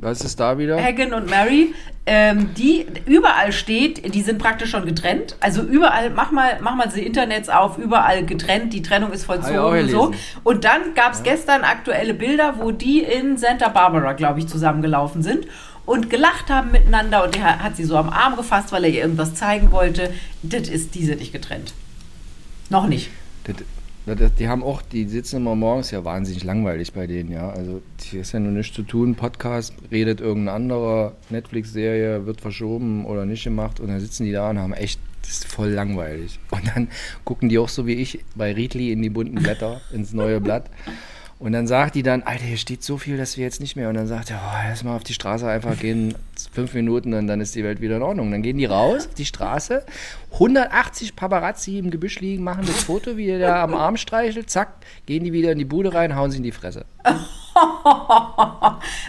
Was 0.00 0.20
ist 0.22 0.38
da 0.40 0.58
wieder? 0.58 0.82
Hagen 0.82 1.14
und 1.14 1.30
Mary, 1.30 1.74
ähm, 2.06 2.50
die 2.54 2.86
überall 3.06 3.50
steht, 3.52 4.14
die 4.14 4.20
sind 4.20 4.38
praktisch 4.38 4.70
schon 4.70 4.84
getrennt. 4.84 5.36
Also 5.40 5.62
überall, 5.62 6.10
mach 6.10 6.30
mal, 6.30 6.58
mach 6.60 6.74
mal 6.74 6.88
die 6.94 7.06
Internets 7.06 7.48
auf, 7.48 7.78
überall 7.78 8.26
getrennt, 8.26 8.74
die 8.74 8.82
Trennung 8.82 9.12
ist 9.12 9.24
vollzogen 9.24 9.84
und 9.84 9.88
so. 9.88 10.12
Und 10.42 10.64
dann 10.64 10.94
gab 10.94 11.14
es 11.14 11.22
gestern 11.22 11.62
aktuelle 11.62 12.12
Bilder, 12.12 12.56
wo 12.58 12.72
die 12.72 13.00
in 13.00 13.38
Santa 13.38 13.68
Barbara, 13.68 14.12
glaube 14.12 14.40
ich, 14.40 14.48
zusammengelaufen 14.48 15.22
sind 15.22 15.46
und 15.86 16.10
gelacht 16.10 16.50
haben 16.50 16.72
miteinander 16.72 17.24
und 17.24 17.34
der 17.34 17.62
hat 17.62 17.76
sie 17.76 17.84
so 17.84 17.96
am 17.96 18.08
Arm 18.08 18.36
gefasst, 18.36 18.72
weil 18.72 18.84
er 18.84 18.90
ihr 18.90 19.02
irgendwas 19.02 19.34
zeigen 19.34 19.72
wollte. 19.72 20.12
Das 20.42 20.68
ist, 20.68 20.94
die 20.94 21.04
sind 21.04 21.20
nicht 21.20 21.32
getrennt. 21.32 21.74
Noch 22.70 22.86
nicht. 22.86 23.10
Das, 23.44 23.56
das, 24.18 24.34
die 24.34 24.48
haben 24.48 24.62
auch, 24.62 24.82
die 24.82 25.06
sitzen 25.06 25.36
immer 25.36 25.54
morgens 25.54 25.90
ja 25.90 26.04
wahnsinnig 26.04 26.44
langweilig 26.44 26.92
bei 26.92 27.06
denen, 27.06 27.30
ja. 27.30 27.50
Also 27.50 27.82
hier 28.02 28.22
ist 28.22 28.32
ja 28.32 28.40
nur 28.40 28.52
nichts 28.52 28.74
zu 28.74 28.82
tun. 28.82 29.14
Podcast 29.14 29.74
redet 29.90 30.20
irgendein 30.20 30.54
anderer, 30.54 31.12
Netflix-Serie 31.30 32.26
wird 32.26 32.40
verschoben 32.40 33.04
oder 33.04 33.26
nicht 33.26 33.44
gemacht 33.44 33.80
und 33.80 33.88
dann 33.88 34.00
sitzen 34.00 34.24
die 34.24 34.32
da 34.32 34.50
und 34.50 34.58
haben 34.58 34.72
echt, 34.72 35.00
das 35.22 35.30
ist 35.30 35.46
voll 35.46 35.70
langweilig. 35.70 36.38
Und 36.50 36.66
dann 36.74 36.88
gucken 37.24 37.48
die 37.48 37.58
auch 37.58 37.68
so 37.68 37.86
wie 37.86 37.94
ich 37.94 38.24
bei 38.34 38.52
Riedli 38.52 38.92
in 38.92 39.02
die 39.02 39.10
bunten 39.10 39.42
Blätter, 39.42 39.80
ins 39.92 40.12
neue 40.12 40.40
Blatt. 40.40 40.70
Und 41.38 41.52
dann 41.52 41.66
sagt 41.66 41.94
die 41.94 42.02
dann, 42.02 42.22
Alter, 42.22 42.44
hier 42.44 42.56
steht 42.56 42.82
so 42.84 42.96
viel, 42.96 43.16
dass 43.16 43.36
wir 43.36 43.44
jetzt 43.44 43.60
nicht 43.60 43.76
mehr. 43.76 43.88
Und 43.88 43.96
dann 43.96 44.06
sagt 44.06 44.30
er, 44.30 44.40
oh, 44.42 44.68
lass 44.68 44.84
mal 44.84 44.94
auf 44.96 45.04
die 45.04 45.14
Straße 45.14 45.46
einfach 45.48 45.78
gehen, 45.78 46.14
fünf 46.52 46.74
Minuten 46.74 47.12
und 47.14 47.26
dann 47.26 47.40
ist 47.40 47.54
die 47.54 47.64
Welt 47.64 47.80
wieder 47.80 47.96
in 47.96 48.02
Ordnung. 48.02 48.30
Dann 48.30 48.42
gehen 48.42 48.56
die 48.56 48.64
raus 48.64 49.06
auf 49.08 49.14
die 49.14 49.24
Straße, 49.24 49.84
180 50.34 51.16
Paparazzi 51.16 51.78
im 51.78 51.90
Gebüsch 51.90 52.20
liegen, 52.20 52.44
machen 52.44 52.64
das 52.66 52.84
Foto, 52.84 53.16
wie 53.16 53.28
er 53.28 53.40
da 53.40 53.62
am 53.62 53.74
Arm 53.74 53.96
streichelt, 53.96 54.48
zack, 54.48 54.74
gehen 55.06 55.24
die 55.24 55.32
wieder 55.32 55.52
in 55.52 55.58
die 55.58 55.64
Bude 55.64 55.92
rein, 55.92 56.14
hauen 56.14 56.30
sie 56.30 56.36
in 56.38 56.44
die 56.44 56.52
Fresse. 56.52 56.86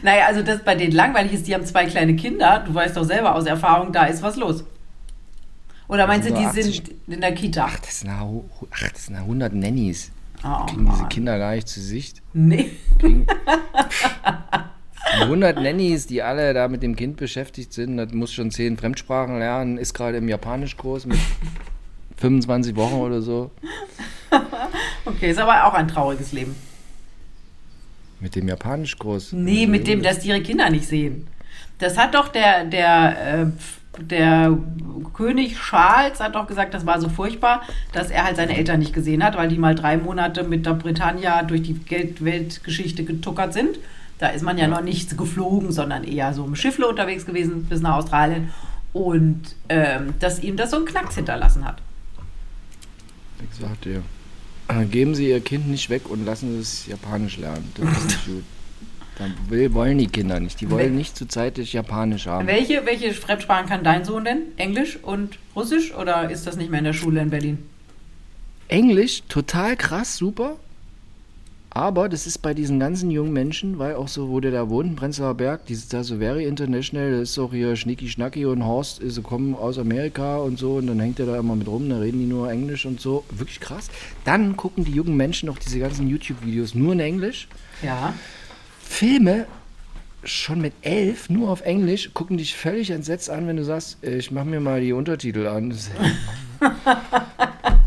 naja, 0.03 0.25
also 0.27 0.41
das 0.41 0.63
bei 0.63 0.75
denen 0.75 0.93
langweilig 0.93 1.33
ist, 1.33 1.47
die 1.47 1.53
haben 1.53 1.65
zwei 1.65 1.85
kleine 1.85 2.15
Kinder. 2.15 2.63
Du 2.65 2.73
weißt 2.73 2.97
doch 2.97 3.03
selber 3.03 3.35
aus 3.35 3.45
Erfahrung, 3.45 3.91
da 3.91 4.05
ist 4.05 4.23
was 4.23 4.35
los. 4.35 4.63
Oder 5.87 6.07
meinst 6.07 6.27
du, 6.27 6.33
die 6.33 6.41
nur 6.41 6.49
80 6.49 6.65
sind 6.65 6.91
in 7.07 7.21
der 7.21 7.33
Kita? 7.33 7.67
Ach, 7.69 7.79
das 7.79 7.99
sind, 7.99 8.09
ach, 8.09 8.89
das 8.91 9.05
sind 9.05 9.15
ja 9.15 9.21
100 9.21 9.53
Nannies. 9.53 10.11
Oh, 10.43 10.65
Kriegen 10.65 10.89
diese. 10.89 11.05
Kinder 11.05 11.37
gar 11.37 11.55
nicht 11.55 11.67
zu 11.67 11.79
Sicht. 11.81 12.21
Nee. 12.33 12.71
Kriegen 12.99 13.25
100 15.21 15.61
Nannies, 15.61 16.07
die 16.07 16.21
alle 16.21 16.53
da 16.53 16.67
mit 16.67 16.83
dem 16.83 16.95
Kind 16.95 17.17
beschäftigt 17.17 17.73
sind. 17.73 17.97
Das 17.97 18.11
muss 18.11 18.33
schon 18.33 18.51
10 18.51 18.77
Fremdsprachen 18.77 19.39
lernen, 19.39 19.77
ist 19.77 19.93
gerade 19.93 20.17
im 20.17 20.27
Japanischkurs 20.27 21.05
mit 21.05 21.19
25 22.17 22.75
Wochen 22.75 22.95
oder 22.95 23.21
so. 23.21 23.51
Okay, 25.05 25.31
ist 25.31 25.39
aber 25.39 25.65
auch 25.65 25.73
ein 25.73 25.87
trauriges 25.87 26.31
Leben. 26.31 26.55
Mit 28.19 28.35
dem 28.35 28.47
Japanischkurs. 28.47 29.33
Nee, 29.33 29.67
mit 29.67 29.87
dem, 29.87 30.01
dass 30.01 30.19
die 30.19 30.29
ihre 30.29 30.41
Kinder 30.41 30.69
nicht 30.69 30.87
sehen. 30.87 31.27
Das 31.79 31.97
hat 31.97 32.15
doch 32.15 32.29
der, 32.29 32.65
der, 32.65 33.43
äh, 33.43 34.01
der 34.01 34.57
König 35.13 35.57
Charles 35.57 36.19
hat 36.19 36.35
doch 36.35 36.47
gesagt, 36.47 36.73
das 36.73 36.85
war 36.85 36.99
so 36.99 37.09
furchtbar, 37.09 37.61
dass 37.93 38.11
er 38.11 38.25
halt 38.25 38.35
seine 38.35 38.57
Eltern 38.57 38.79
nicht 38.79 38.93
gesehen 38.93 39.23
hat, 39.23 39.37
weil 39.37 39.49
die 39.49 39.57
mal 39.57 39.75
drei 39.75 39.97
Monate 39.97 40.43
mit 40.43 40.65
der 40.65 40.73
Britannia 40.73 41.43
durch 41.43 41.63
die 41.63 41.79
Weltgeschichte 42.19 43.03
getuckert 43.03 43.53
sind. 43.53 43.79
Da 44.17 44.29
ist 44.29 44.43
man 44.43 44.57
ja 44.57 44.67
noch 44.67 44.81
nicht 44.81 45.17
geflogen, 45.17 45.71
sondern 45.71 46.03
eher 46.03 46.33
so 46.33 46.45
im 46.45 46.55
Schiffle 46.55 46.87
unterwegs 46.87 47.25
gewesen 47.25 47.65
bis 47.65 47.81
nach 47.81 47.95
Australien. 47.95 48.51
Und 48.93 49.41
ähm, 49.67 50.13
dass 50.19 50.41
ihm 50.41 50.55
das 50.55 50.71
so 50.71 50.77
einen 50.77 50.85
Knacks 50.85 51.15
hinterlassen 51.15 51.65
hat. 51.65 51.77
Ich 53.51 53.59
sag 53.59 53.81
dir. 53.81 54.01
Äh, 54.69 54.85
Geben 54.85 55.15
Sie 55.15 55.29
Ihr 55.29 55.41
Kind 55.41 55.67
nicht 55.67 55.89
weg 55.89 56.09
und 56.09 56.25
lassen 56.25 56.53
Sie 56.53 56.59
es 56.59 56.87
Japanisch 56.87 57.37
lernen. 57.37 57.71
Das 57.75 58.05
ist 58.05 58.25
gut. 58.25 58.43
Dann 59.17 59.33
will, 59.49 59.73
wollen 59.73 59.97
die 59.97 60.07
Kinder 60.07 60.39
nicht. 60.39 60.59
Die 60.59 60.69
wollen 60.69 60.93
Wel- 60.93 60.97
nicht 60.97 61.15
zu 61.15 61.25
zeitig 61.27 61.73
Japanisch 61.73 62.27
haben. 62.27 62.47
Welche, 62.47 62.85
welche 62.85 63.13
Fremdsprachen 63.13 63.67
kann 63.67 63.83
dein 63.83 64.03
Sohn 64.03 64.25
denn? 64.25 64.41
Englisch 64.57 64.99
und 65.01 65.37
Russisch? 65.55 65.93
Oder 65.93 66.29
ist 66.29 66.45
das 66.47 66.57
nicht 66.57 66.69
mehr 66.69 66.79
in 66.79 66.85
der 66.85 66.93
Schule 66.93 67.21
in 67.21 67.29
Berlin? 67.29 67.57
Englisch, 68.67 69.23
total 69.29 69.77
krass, 69.77 70.17
super. 70.17 70.57
Aber 71.69 72.07
das 72.07 72.25
ist 72.25 72.37
bei 72.37 72.53
diesen 72.53 72.79
ganzen 72.79 73.11
jungen 73.11 73.33
Menschen, 73.33 73.79
weil 73.79 73.95
auch 73.95 74.07
so, 74.07 74.29
wo 74.29 74.39
der 74.39 74.51
da 74.51 74.69
wohnt, 74.69 74.91
in 74.91 74.95
Prenzlauer 74.95 75.33
Berg, 75.33 75.65
die 75.65 75.73
ist 75.73 75.91
da 75.93 76.05
so 76.05 76.19
very 76.19 76.45
international, 76.45 77.11
das 77.11 77.31
ist 77.31 77.37
auch 77.37 77.51
hier 77.51 77.75
Schnicki 77.75 78.07
Schnacki 78.07 78.45
und 78.45 78.63
Horst, 78.65 79.01
sie 79.05 79.21
kommen 79.21 79.53
aus 79.53 79.77
Amerika 79.77 80.37
und 80.37 80.57
so 80.57 80.75
und 80.75 80.87
dann 80.87 81.01
hängt 81.01 81.19
er 81.19 81.25
da 81.25 81.37
immer 81.37 81.53
mit 81.53 81.67
rum, 81.67 81.89
da 81.89 81.99
reden 81.99 82.19
die 82.19 82.27
nur 82.27 82.49
Englisch 82.49 82.85
und 82.85 83.01
so. 83.01 83.25
Wirklich 83.29 83.59
krass. 83.59 83.89
Dann 84.23 84.55
gucken 84.55 84.85
die 84.85 84.93
jungen 84.93 85.17
Menschen 85.17 85.49
auch 85.49 85.57
diese 85.57 85.79
ganzen 85.79 86.07
YouTube-Videos 86.07 86.75
nur 86.75 86.93
in 86.93 87.01
Englisch. 87.01 87.49
Ja. 87.81 88.13
Filme 88.87 89.47
schon 90.23 90.61
mit 90.61 90.73
elf 90.81 91.29
nur 91.29 91.49
auf 91.49 91.61
Englisch 91.61 92.11
gucken 92.13 92.37
dich 92.37 92.55
völlig 92.55 92.89
entsetzt 92.89 93.29
an, 93.29 93.47
wenn 93.47 93.57
du 93.57 93.63
sagst, 93.63 94.03
ich 94.03 94.31
mache 94.31 94.45
mir 94.45 94.59
mal 94.59 94.81
die 94.81 94.93
Untertitel 94.93 95.47
an. 95.47 95.73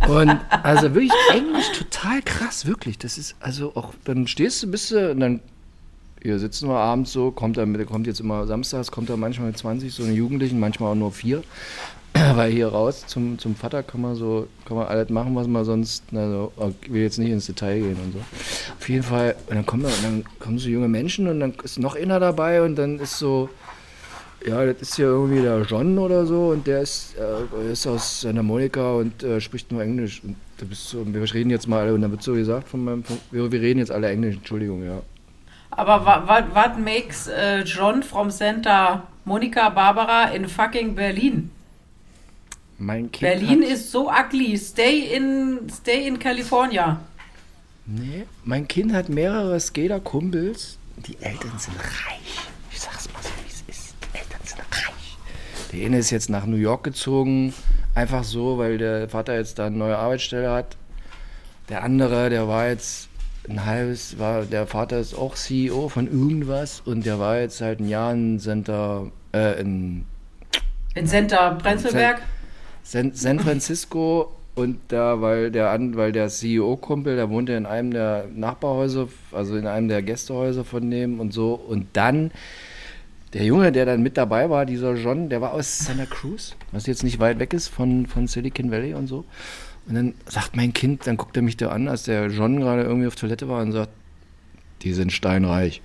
Und 0.09 0.39
also 0.63 0.95
wirklich 0.95 1.13
Englisch 1.33 1.71
total 1.73 2.23
krass, 2.23 2.67
wirklich. 2.67 2.99
Das 2.99 3.19
ist 3.19 3.37
also 3.41 3.73
auch, 3.75 3.93
dann 4.05 4.27
stehst 4.27 4.63
du, 4.63 4.71
bist 4.71 4.91
du, 4.91 5.11
und 5.11 5.21
dann 5.21 5.41
hier 6.23 6.39
sitzen 6.39 6.69
wir 6.69 6.77
abends 6.77 7.13
so, 7.13 7.31
kommt 7.31 7.59
dann, 7.59 7.87
kommt 7.87 8.07
jetzt 8.07 8.21
immer 8.21 8.47
samstags, 8.47 8.91
kommt 8.91 9.11
da 9.11 9.17
manchmal 9.17 9.49
mit 9.49 9.59
20 9.59 9.93
so 9.93 10.03
eine 10.03 10.13
Jugendlichen, 10.13 10.59
manchmal 10.59 10.93
auch 10.93 10.97
nur 10.97 11.13
vier. 11.13 11.43
Weil 12.35 12.51
hier 12.51 12.69
raus 12.69 13.05
zum, 13.07 13.39
zum 13.39 13.55
Vater 13.55 13.83
kann 13.83 14.01
man 14.01 14.15
so, 14.15 14.49
kann 14.67 14.77
man 14.77 14.87
alles 14.87 15.09
machen, 15.11 15.35
was 15.35 15.47
man 15.47 15.65
sonst, 15.65 16.05
also 16.13 16.53
ich 16.83 16.93
will 16.93 17.03
jetzt 17.03 17.19
nicht 17.19 17.31
ins 17.31 17.47
Detail 17.47 17.81
gehen 17.81 17.97
und 18.05 18.13
so. 18.13 18.19
Auf 18.79 18.89
jeden 18.89 19.03
Fall, 19.03 19.37
und 19.49 19.57
dann 19.57 19.67
kommen, 19.67 19.83
da, 19.83 19.89
und 19.89 20.05
dann 20.05 20.25
kommen 20.39 20.59
so 20.59 20.69
junge 20.69 20.89
Menschen 20.89 21.29
und 21.29 21.41
dann 21.41 21.55
ist 21.63 21.79
noch 21.79 21.97
einer 21.97 22.21
dabei 22.21 22.63
und 22.63 22.77
dann 22.77 22.99
ist 22.99 23.19
so, 23.19 23.49
ja, 24.47 24.65
das 24.65 24.81
ist 24.81 24.99
ja 24.99 25.07
irgendwie 25.07 25.43
der 25.43 25.63
John 25.63 25.99
oder 25.99 26.27
so 26.27 26.49
und 26.49 26.67
der 26.67 26.83
ist, 26.83 27.17
äh, 27.19 27.73
ist 27.73 27.87
aus 27.87 28.21
Santa 28.21 28.43
Monica 28.43 28.93
und 28.93 29.23
äh, 29.23 29.41
spricht 29.41 29.71
nur 29.73 29.83
Englisch. 29.83 30.23
Und 30.25 30.37
du 30.59 30.67
bist 30.67 30.89
so, 30.89 31.05
wir 31.07 31.35
reden 31.35 31.51
jetzt 31.51 31.67
mal 31.67 31.81
alle, 31.81 31.95
und 31.95 32.03
dann 32.03 32.11
wird 32.11 32.23
so 32.23 32.35
gesagt 32.35 32.69
von 32.69 32.85
meinem, 32.85 33.05
von, 33.05 33.19
wir, 33.31 33.51
wir 33.51 33.61
reden 33.61 33.81
jetzt 33.81 33.91
alle 33.91 34.09
Englisch, 34.09 34.37
Entschuldigung, 34.37 34.85
ja. 34.85 35.03
Aber 35.71 36.05
was 36.55 36.79
makes 36.79 37.29
äh, 37.29 37.63
John 37.63 38.03
from 38.03 38.31
Santa 38.31 39.07
Monica 39.25 39.69
Barbara 39.69 40.31
in 40.31 40.49
fucking 40.49 40.95
Berlin? 40.95 41.51
Mein 42.79 43.11
Kind 43.11 43.21
Berlin 43.21 43.63
hat, 43.63 43.71
ist 43.71 43.91
so 43.91 44.09
ugly. 44.09 44.57
Stay 44.57 45.15
in, 45.15 45.69
stay 45.69 46.07
in 46.07 46.19
California. 46.19 47.01
Nee, 47.87 48.25
mein 48.45 48.69
Kind 48.69 48.93
hat 48.93 49.09
mehrere 49.09 49.59
Skater-Kumpels. 49.59 50.79
Die 51.07 51.17
Eltern 51.21 51.59
sind 51.59 51.77
reich. 51.79 52.49
Ich 52.71 52.81
sag's 52.81 53.09
mal 53.13 53.23
so, 53.23 53.31
wie 53.45 53.51
es 53.51 53.63
ist. 53.77 53.95
Die 54.03 54.19
Eltern 54.19 54.41
sind 54.45 54.61
reich. 54.61 55.17
Der 55.73 55.87
eine 55.87 55.99
ist 55.99 56.11
jetzt 56.11 56.31
nach 56.31 56.47
New 56.47 56.57
York 56.57 56.85
gezogen, 56.85 57.53
einfach 57.95 58.23
so, 58.25 58.59
weil 58.59 58.79
der 58.79 59.09
Vater 59.09 59.35
jetzt 59.37 59.59
da 59.59 59.67
eine 59.67 59.77
neue 59.77 59.97
Arbeitsstelle 59.97 60.51
hat. 60.51 60.77
Der 61.69 61.83
andere, 61.83 62.31
der 62.31 62.47
war 62.47 62.69
jetzt 62.69 63.09
ein 63.49 63.65
halbes, 63.65 64.19
war, 64.19 64.43
der 64.45 64.67
Vater 64.67 64.99
ist 64.99 65.15
auch 65.15 65.35
CEO 65.35 65.89
von 65.89 66.07
irgendwas 66.07 66.81
und 66.85 67.07
der 67.07 67.19
war 67.19 67.39
jetzt 67.39 67.61
halt 67.61 67.81
ein 67.81 67.89
Jahr 67.89 68.13
in 68.13 68.39
Center, 68.39 69.11
äh, 69.33 69.61
in 69.61 70.05
In 70.95 71.07
Center 71.07 71.57
Prenzlberg. 71.61 72.23
San, 72.89 73.13
San 73.13 73.39
Francisco 73.39 74.33
und 74.55 74.79
da, 74.89 75.21
weil 75.21 75.51
der 75.51 75.79
weil 75.95 76.11
der 76.11 76.29
CEO-Kumpel, 76.29 77.17
der 77.17 77.29
wohnte 77.29 77.53
in 77.53 77.67
einem 77.67 77.91
der 77.91 78.25
Nachbarhäuser, 78.35 79.09
also 79.31 79.57
in 79.57 79.67
einem 79.67 79.89
der 79.89 80.01
Gästehäuser 80.01 80.65
von 80.65 80.91
dem 80.91 81.21
und 81.21 81.35
so. 81.35 81.53
Und 81.53 81.89
dann 81.93 82.31
der 83.35 83.45
Junge, 83.45 83.73
der 83.73 83.85
dann 83.85 84.03
mit 84.03 84.17
dabei 84.17 84.49
war, 84.49 84.65
dieser 84.65 84.95
John, 84.95 85.29
der 85.29 85.43
war 85.43 85.53
aus 85.53 85.81
Santa 85.81 86.07
Cruz, 86.07 86.57
was 86.73 86.87
jetzt 86.87 87.05
nicht 87.05 87.19
weit 87.19 87.39
weg 87.39 87.53
ist 87.53 87.69
von, 87.69 88.07
von 88.07 88.27
Silicon 88.27 88.71
Valley 88.71 88.95
und 88.95 89.07
so. 89.07 89.27
Und 89.87 89.95
dann 89.95 90.15
sagt 90.25 90.57
mein 90.57 90.73
Kind, 90.73 91.07
dann 91.07 91.19
guckt 91.19 91.37
er 91.37 91.43
mich 91.43 91.59
da 91.59 91.69
an, 91.69 91.89
als 91.89 92.05
der 92.05 92.29
John 92.29 92.59
gerade 92.59 92.85
irgendwie 92.85 93.07
auf 93.07 93.17
Toilette 93.17 93.51
war 93.51 93.61
und 93.61 93.73
sagt, 93.73 93.91
die 94.81 94.95
sind 94.95 95.13
steinreich. 95.13 95.83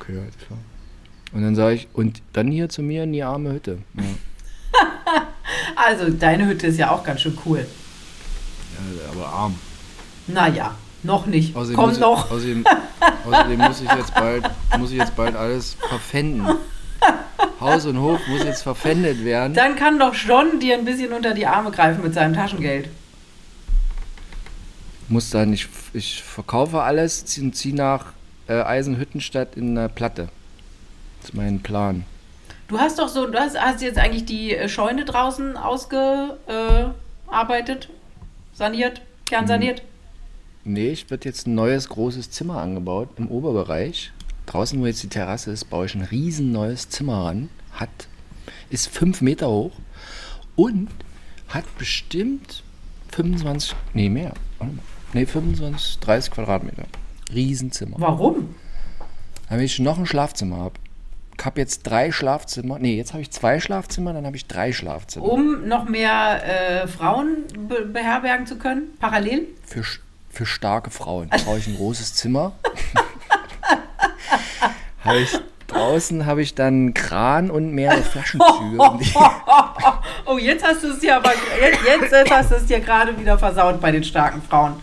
Okay, 0.00 0.18
alles 0.18 0.38
klar. 0.46 0.58
Und 1.34 1.42
dann 1.42 1.54
sage 1.54 1.74
ich, 1.74 1.88
und 1.92 2.22
dann 2.32 2.50
hier 2.50 2.70
zu 2.70 2.82
mir 2.82 3.04
in 3.04 3.12
die 3.12 3.22
arme 3.22 3.52
Hütte. 3.52 3.80
Ja. 3.98 4.02
Also, 5.76 6.10
deine 6.10 6.46
Hütte 6.46 6.68
ist 6.68 6.78
ja 6.78 6.90
auch 6.90 7.04
ganz 7.04 7.20
schön 7.20 7.36
cool. 7.46 7.66
Ja, 8.74 9.10
aber 9.12 9.26
arm. 9.26 9.54
Naja, 10.26 10.74
noch 11.02 11.26
nicht. 11.26 11.54
Außerdem 11.54 11.76
Kommt 11.76 11.88
muss 11.88 11.98
noch. 11.98 12.30
Außerdem, 12.30 12.64
außerdem 13.26 13.58
muss 13.58 13.80
ich 13.80 13.90
jetzt 13.92 14.14
bald, 14.14 14.50
muss 14.78 14.90
ich 14.90 14.98
jetzt 14.98 15.16
bald 15.16 15.36
alles 15.36 15.76
verpfänden. 15.88 16.46
Haus 17.60 17.86
und 17.86 17.98
Hof 18.00 18.20
muss 18.28 18.44
jetzt 18.44 18.62
verpfändet 18.62 19.24
werden. 19.24 19.54
Dann 19.54 19.76
kann 19.76 19.98
doch 19.98 20.14
John 20.14 20.60
dir 20.60 20.74
ein 20.74 20.84
bisschen 20.84 21.12
unter 21.12 21.34
die 21.34 21.46
Arme 21.46 21.70
greifen 21.70 22.02
mit 22.02 22.14
seinem 22.14 22.34
Taschengeld. 22.34 22.88
Muss 25.08 25.30
dann, 25.30 25.52
ich, 25.52 25.68
ich 25.92 26.22
verkaufe 26.22 26.80
alles, 26.82 27.24
ziehe 27.24 27.50
zieh 27.52 27.72
nach 27.72 28.12
äh, 28.48 28.62
Eisenhüttenstadt 28.62 29.56
in 29.56 29.76
eine 29.76 29.88
Platte. 29.88 30.28
Das 31.20 31.30
ist 31.30 31.34
mein 31.34 31.60
Plan. 31.60 32.04
Du 32.70 32.78
hast 32.78 32.98
doch 33.00 33.08
so, 33.08 33.26
du 33.26 33.36
hast, 33.36 33.60
hast 33.60 33.82
jetzt 33.82 33.98
eigentlich 33.98 34.26
die 34.26 34.54
äh, 34.54 34.68
Scheune 34.68 35.04
draußen 35.04 35.56
ausgearbeitet, 35.56 37.88
saniert, 38.52 39.02
kernsaniert? 39.26 39.82
Nee, 40.62 40.90
ich 40.90 41.10
wird 41.10 41.24
jetzt 41.24 41.48
ein 41.48 41.56
neues 41.56 41.88
großes 41.88 42.30
Zimmer 42.30 42.62
angebaut 42.62 43.08
im 43.16 43.26
Oberbereich. 43.26 44.12
Draußen, 44.46 44.80
wo 44.80 44.86
jetzt 44.86 45.02
die 45.02 45.08
Terrasse 45.08 45.50
ist, 45.50 45.64
baue 45.64 45.86
ich 45.86 45.96
ein 45.96 46.02
riesen 46.02 46.52
neues 46.52 46.88
Zimmer 46.88 47.24
ran. 47.24 47.48
Hat, 47.72 47.88
ist 48.70 48.86
fünf 48.86 49.20
Meter 49.20 49.48
hoch 49.48 49.72
und 50.54 50.90
hat 51.48 51.64
bestimmt 51.76 52.62
25, 53.10 53.74
nee 53.94 54.08
mehr, 54.08 54.32
nee 55.12 55.26
25, 55.26 55.98
30 55.98 56.30
Quadratmeter. 56.30 56.84
Riesenzimmer. 57.34 57.96
Warum? 57.98 58.54
Damit 59.48 59.64
ich 59.64 59.80
noch 59.80 59.98
ein 59.98 60.06
Schlafzimmer 60.06 60.58
habe. 60.58 60.74
Ich 61.40 61.46
habe 61.46 61.58
jetzt 61.58 61.84
drei 61.84 62.12
Schlafzimmer. 62.12 62.78
Nee, 62.78 62.96
jetzt 62.98 63.12
habe 63.14 63.22
ich 63.22 63.30
zwei 63.30 63.60
Schlafzimmer, 63.60 64.12
dann 64.12 64.26
habe 64.26 64.36
ich 64.36 64.46
drei 64.46 64.72
Schlafzimmer. 64.74 65.24
Um 65.24 65.66
noch 65.66 65.88
mehr 65.88 66.82
äh, 66.82 66.86
Frauen 66.86 67.44
be 67.66 67.86
beherbergen 67.86 68.46
zu 68.46 68.56
können, 68.58 68.90
parallel? 69.00 69.46
Für, 69.64 69.82
für 70.28 70.44
starke 70.44 70.90
Frauen 70.90 71.30
brauche 71.30 71.56
ich 71.58 71.66
ein 71.66 71.76
großes 71.76 72.14
Zimmer. 72.14 72.52
habe 75.02 75.18
ich, 75.20 75.30
draußen 75.66 76.26
habe 76.26 76.42
ich 76.42 76.54
dann 76.54 76.74
einen 76.74 76.94
Kran 76.94 77.50
und 77.50 77.72
mehrere 77.72 78.02
Flaschenzüge. 78.02 78.78
Oh, 80.26 80.36
jetzt 80.38 80.62
hast 80.64 80.84
du 80.84 80.88
es 80.88 80.98
dir 81.00 81.16
aber 81.16 81.32
jetzt, 81.60 81.78
jetzt, 81.84 82.12
jetzt 82.12 82.30
hast 82.30 82.50
du 82.52 82.54
es 82.56 82.66
dir 82.66 82.78
gerade 82.80 83.18
wieder 83.18 83.36
versaut 83.38 83.80
bei 83.80 83.90
den 83.90 84.04
starken 84.04 84.40
Frauen, 84.42 84.74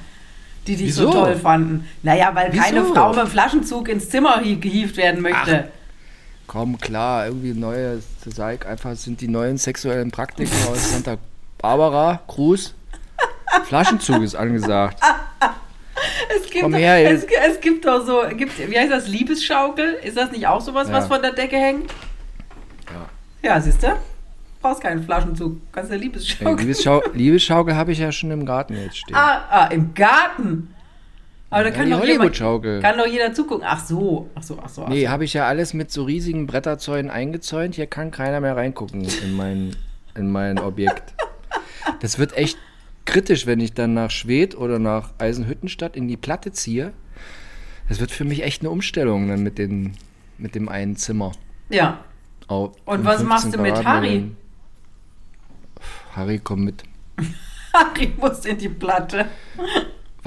die 0.65 0.75
dich 0.75 0.93
so 0.93 1.03
Wieso? 1.07 1.11
toll 1.23 1.35
fanden. 1.37 1.87
Naja, 2.03 2.31
weil 2.33 2.49
keine 2.51 2.81
Wieso? 2.83 2.93
Frau 2.95 3.13
mit 3.13 3.29
Flaschenzug 3.29 3.87
ins 3.87 4.09
Zimmer 4.09 4.41
hie- 4.41 4.59
gehievt 4.59 4.97
werden 4.97 5.21
möchte. 5.21 5.71
Komm, 6.47 6.77
klar, 6.77 7.27
irgendwie 7.27 7.53
neue, 7.53 8.01
das 8.23 8.35
sag 8.35 8.65
einfach, 8.65 8.95
sind 8.95 9.19
die 9.21 9.27
neuen 9.27 9.57
sexuellen 9.57 10.11
Praktiken 10.11 10.55
aus 10.71 10.91
Santa 10.91 11.17
Barbara, 11.57 12.21
Cruz. 12.27 12.73
Flaschenzug 13.65 14.21
ist 14.23 14.35
angesagt. 14.35 14.99
Es 16.35 16.49
gibt, 16.49 16.63
Komm 16.63 16.73
her, 16.75 17.11
es, 17.11 17.23
es 17.23 17.59
gibt 17.59 17.85
doch 17.85 18.05
so, 18.05 18.21
gibt, 18.35 18.57
wie 18.57 18.77
heißt 18.77 18.91
das, 18.91 19.07
Liebesschaukel? 19.07 19.95
Ist 20.03 20.15
das 20.15 20.31
nicht 20.31 20.47
auch 20.47 20.61
sowas, 20.61 20.91
was 20.91 21.05
Ja. 21.05 21.07
von 21.15 21.21
der 21.21 21.33
Decke 21.33 21.57
hängt? 21.57 21.91
Ja. 23.41 23.49
Ja, 23.49 23.61
siehst 23.61 23.81
du? 23.83 23.87
Brauchst 24.61 24.81
keinen 24.81 25.03
Flaschenzug, 25.03 25.57
kannst 25.71 25.91
Ey, 25.91 25.97
Liebesschaukel. 25.97 26.57
Liebesschau 26.59 27.01
Liebesschaukel 27.13 27.75
habe 27.75 27.91
ich 27.91 27.99
ja 27.99 28.11
schon 28.11 28.31
im 28.31 28.45
Garten 28.45 28.75
jetzt 28.75 28.97
stehen. 28.97 29.15
ah, 29.15 29.41
ah, 29.49 29.65
im 29.67 29.93
Garten. 29.93 30.73
Aber 31.49 31.63
da 31.63 31.69
Ja, 31.69 31.75
kann, 31.75 31.85
die 31.85 31.91
doch 31.91 31.99
Hollywood-Schaukel. 32.01 32.81
kann 32.81 32.97
doch 32.97 33.07
jeder 33.07 33.33
zugucken. 33.33 33.65
Ach 33.67 33.83
so, 33.85 34.29
ach 34.35 34.43
so, 34.43 34.59
ach 34.61 34.67
so. 34.69 34.83
Ach 34.83 34.89
Nee, 34.89 35.05
so. 35.05 35.09
habe 35.11 35.23
ich 35.23 35.33
ja 35.33 35.47
alles 35.47 35.73
mit 35.73 35.91
so 35.91 36.03
riesigen 36.03 36.45
Bretterzäunen 36.47 37.09
eingezäunt. 37.09 37.75
Hier 37.75 37.87
kann 37.87 38.11
keiner 38.11 38.41
mehr 38.41 38.55
reingucken 38.57 39.07
in 39.23 39.33
mein, 39.35 39.75
in 40.15 40.29
mein 40.31 40.59
Objekt. 40.59 41.13
Das 42.01 42.19
wird 42.19 42.35
echt 42.35 42.57
kritisch, 43.05 43.45
wenn 43.45 43.61
ich 43.61 43.73
dann 43.73 43.93
nach 43.93 44.11
Schwedt 44.11 44.55
oder 44.57 44.77
nach 44.79 45.11
Eisenhüttenstadt 45.19 45.95
in 45.95 46.09
die 46.09 46.17
Platte 46.17 46.51
ziehe. 46.51 46.91
Das 47.87 48.01
wird 48.01 48.11
für 48.11 48.25
mich 48.25 48.43
echt 48.43 48.61
eine 48.61 48.69
Umstellung 48.69 49.29
dann 49.29 49.41
mit, 49.43 49.57
den, 49.57 49.93
mit 50.37 50.53
dem 50.55 50.67
einen 50.67 50.97
Zimmer. 50.97 51.31
Ja. 51.69 52.03
Au- 52.49 52.73
Und 52.83 53.05
was 53.05 53.21
15 53.21 53.27
machst 53.27 53.53
du 53.53 53.61
mit. 53.61 53.85
Harry? 53.85 54.31
Harry, 56.13 56.41
komm 56.43 56.65
mit. 56.65 56.83
Harry 57.73 58.11
muss 58.19 58.43
in 58.45 58.57
die 58.57 58.67
Platte. 58.69 59.27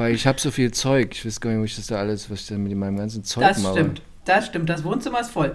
Weil 0.00 0.14
ich 0.14 0.26
habe 0.26 0.40
so 0.40 0.50
viel 0.50 0.70
Zeug. 0.70 1.10
Ich 1.12 1.26
weiß 1.26 1.42
gar 1.42 1.50
nicht, 1.50 1.60
wo 1.60 1.64
ich 1.64 1.76
das 1.76 1.88
da 1.88 1.96
alles, 1.96 2.30
was 2.30 2.40
ich 2.40 2.46
da 2.46 2.56
mit 2.56 2.74
meinem 2.74 2.96
ganzen 2.96 3.22
Zeug 3.22 3.46
Das 3.46 3.58
mache. 3.58 3.74
stimmt. 3.74 4.02
Das 4.24 4.46
stimmt. 4.46 4.70
Das 4.70 4.82
Wohnzimmer 4.82 5.20
ist 5.20 5.30
voll. 5.30 5.54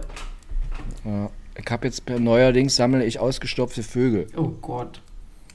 Ja. 1.04 1.32
Ich 1.56 1.72
habe 1.72 1.88
jetzt 1.88 2.08
neuerdings 2.08 2.76
sammle 2.76 3.04
ich 3.06 3.18
ausgestopfte 3.18 3.82
Vögel. 3.82 4.28
Oh 4.38 4.50
Gott. 4.50 5.02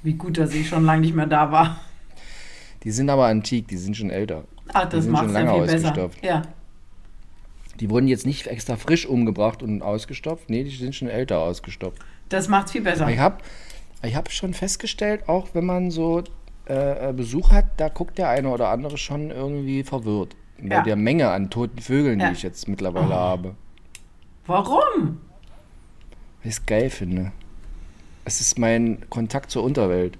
Wie 0.03 0.15
gut, 0.15 0.39
dass 0.39 0.53
ich 0.55 0.69
schon 0.69 0.85
lange 0.85 1.03
nicht 1.03 1.15
mehr 1.15 1.29
da 1.29 1.53
war. 1.53 1.81
Die 2.83 2.91
sind 2.91 3.11
aber 3.11 3.27
antik, 3.27 3.69
die 3.69 3.77
sind 3.77 3.97
schon 3.97 4.11
älter. 4.11 4.43
Ach, 4.73 4.89
das 4.89 5.07
macht 5.07 5.27
schon 5.27 5.35
ja 5.35 5.55
viel 5.55 5.67
besser. 5.67 6.11
Ja. 6.23 6.43
Die 7.79 7.91
wurden 7.91 8.09
jetzt 8.09 8.27
nicht 8.27 8.49
extra 8.49 8.75
frisch 8.75 9.07
umgebracht 9.07 9.63
und 9.63 9.83
ausgestopft. 9.83 10.51
Nee, 10.51 10.65
die 10.65 10.75
sind 10.75 10.97
schon 10.97 11.07
älter 11.07 11.39
ausgestopft. 11.39 12.03
Das 12.29 12.49
macht's 12.49 12.73
viel 12.73 12.83
besser. 12.83 13.09
Ich 13.09 13.21
habe 13.21 13.39
ich 14.03 14.17
hab 14.17 14.33
schon 14.33 14.53
festgestellt, 14.53 15.29
auch 15.29 15.51
wenn 15.53 15.65
man 15.65 15.93
so 15.93 16.25
äh, 16.71 17.09
äh, 17.09 17.13
Besuch 17.13 17.51
hat, 17.51 17.65
da 17.79 17.89
guckt 17.89 18.19
der 18.19 18.29
eine 18.29 18.49
oder 18.49 18.69
andere 18.69 18.97
schon 18.97 19.31
irgendwie 19.31 19.83
verwirrt. 19.83 20.37
Bei 20.59 20.77
Ja. 20.77 20.83
der 20.83 20.97
Menge 20.97 21.31
an 21.31 21.51
toten 21.51 21.81
Vögeln, 21.81 22.21
Ja. 22.21 22.29
die 22.29 22.35
ich 22.35 22.43
jetzt 22.43 22.69
mittlerweile 22.69 23.15
habe. 23.15 23.55
Warum? 24.47 25.19
Weil 26.43 26.45
ich 26.45 26.51
es 26.51 26.67
geil 26.67 26.91
finde. 26.91 27.33
Es 28.25 28.41
ist 28.41 28.59
mein 28.59 29.05
Kontakt 29.11 29.51
zur 29.51 29.65
Unterwelt. 29.65 30.17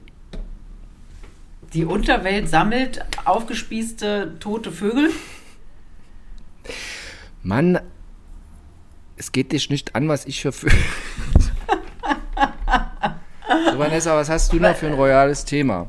Die 1.73 1.85
Unterwelt 1.85 2.49
sammelt 2.49 3.05
aufgespießte 3.25 4.37
tote 4.41 4.73
Vögel. 4.73 5.11
Mann, 7.43 7.79
es 9.17 9.33
geht 9.33 9.53
dich 9.53 9.71
nicht 9.71 9.95
an, 9.95 10.09
was 10.09 10.27
ich 10.27 10.43
für 10.43 10.53
Vögel. 10.53 10.79
so, 13.73 13.79
Vanessa, 13.79 14.17
was 14.17 14.29
hast 14.29 14.53
du 14.53 14.57
noch 14.59 14.75
für 14.75 14.89
ein 14.89 14.95
royales 14.95 15.45
Thema? 15.45 15.89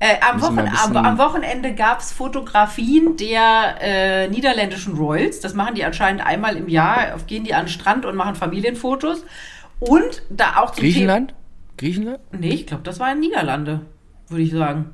Äh, 0.00 0.16
am, 0.20 0.42
Wochen, 0.42 0.58
am, 0.58 0.96
am 0.96 1.18
Wochenende 1.18 1.72
gab 1.74 2.00
es 2.00 2.12
Fotografien 2.12 3.16
der 3.16 3.76
äh, 3.80 4.28
niederländischen 4.28 4.96
Royals. 4.96 5.40
Das 5.40 5.54
machen 5.54 5.74
die 5.76 5.84
anscheinend 5.84 6.24
einmal 6.26 6.56
im 6.56 6.68
Jahr. 6.68 7.16
Gehen 7.26 7.44
die 7.44 7.54
an 7.54 7.66
den 7.66 7.68
Strand 7.70 8.04
und 8.04 8.16
machen 8.16 8.34
Familienfotos. 8.34 9.24
Und 9.80 10.22
da 10.30 10.56
auch 10.58 10.72
zum 10.72 10.82
Griechenland? 10.82 11.34
Griechenland? 11.78 12.18
Thema. 12.30 12.40
Nee, 12.42 12.54
ich 12.54 12.66
glaube, 12.66 12.82
das 12.82 13.00
war 13.00 13.12
in 13.12 13.20
Niederlande, 13.20 13.80
würde 14.28 14.42
ich 14.42 14.52
sagen. 14.52 14.92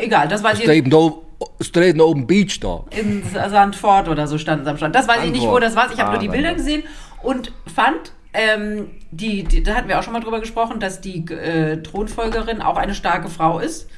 Egal, 0.00 0.28
das 0.28 0.42
weiß 0.42 0.58
ich 0.58 0.64
Straight 0.64 0.86
no, 0.86 1.24
straight 1.60 1.96
no 1.96 2.06
open 2.06 2.26
beach 2.26 2.60
da. 2.60 2.84
in 2.90 3.22
Sandford 3.24 4.08
oder 4.08 4.26
so 4.28 4.38
standen 4.38 4.64
sie 4.64 4.70
am 4.70 4.76
Strand. 4.76 4.94
Das 4.94 5.08
weiß 5.08 5.24
ich 5.24 5.32
nicht, 5.32 5.46
wo 5.46 5.58
das 5.58 5.74
war. 5.76 5.90
Ich 5.92 5.98
habe 5.98 6.10
Ah, 6.10 6.12
nur 6.12 6.20
die 6.20 6.28
Bilder 6.28 6.54
gesehen 6.54 6.84
und 7.22 7.52
fand, 7.74 8.12
ähm, 8.34 8.90
die, 9.10 9.44
die, 9.44 9.62
da 9.62 9.74
hatten 9.74 9.88
wir 9.88 9.98
auch 9.98 10.02
schon 10.02 10.12
mal 10.12 10.20
drüber 10.20 10.40
gesprochen, 10.40 10.80
dass 10.80 11.00
die 11.00 11.24
äh, 11.30 11.82
Thronfolgerin 11.82 12.62
auch 12.62 12.76
eine 12.76 12.94
starke 12.94 13.28
Frau 13.28 13.58
ist. 13.58 13.88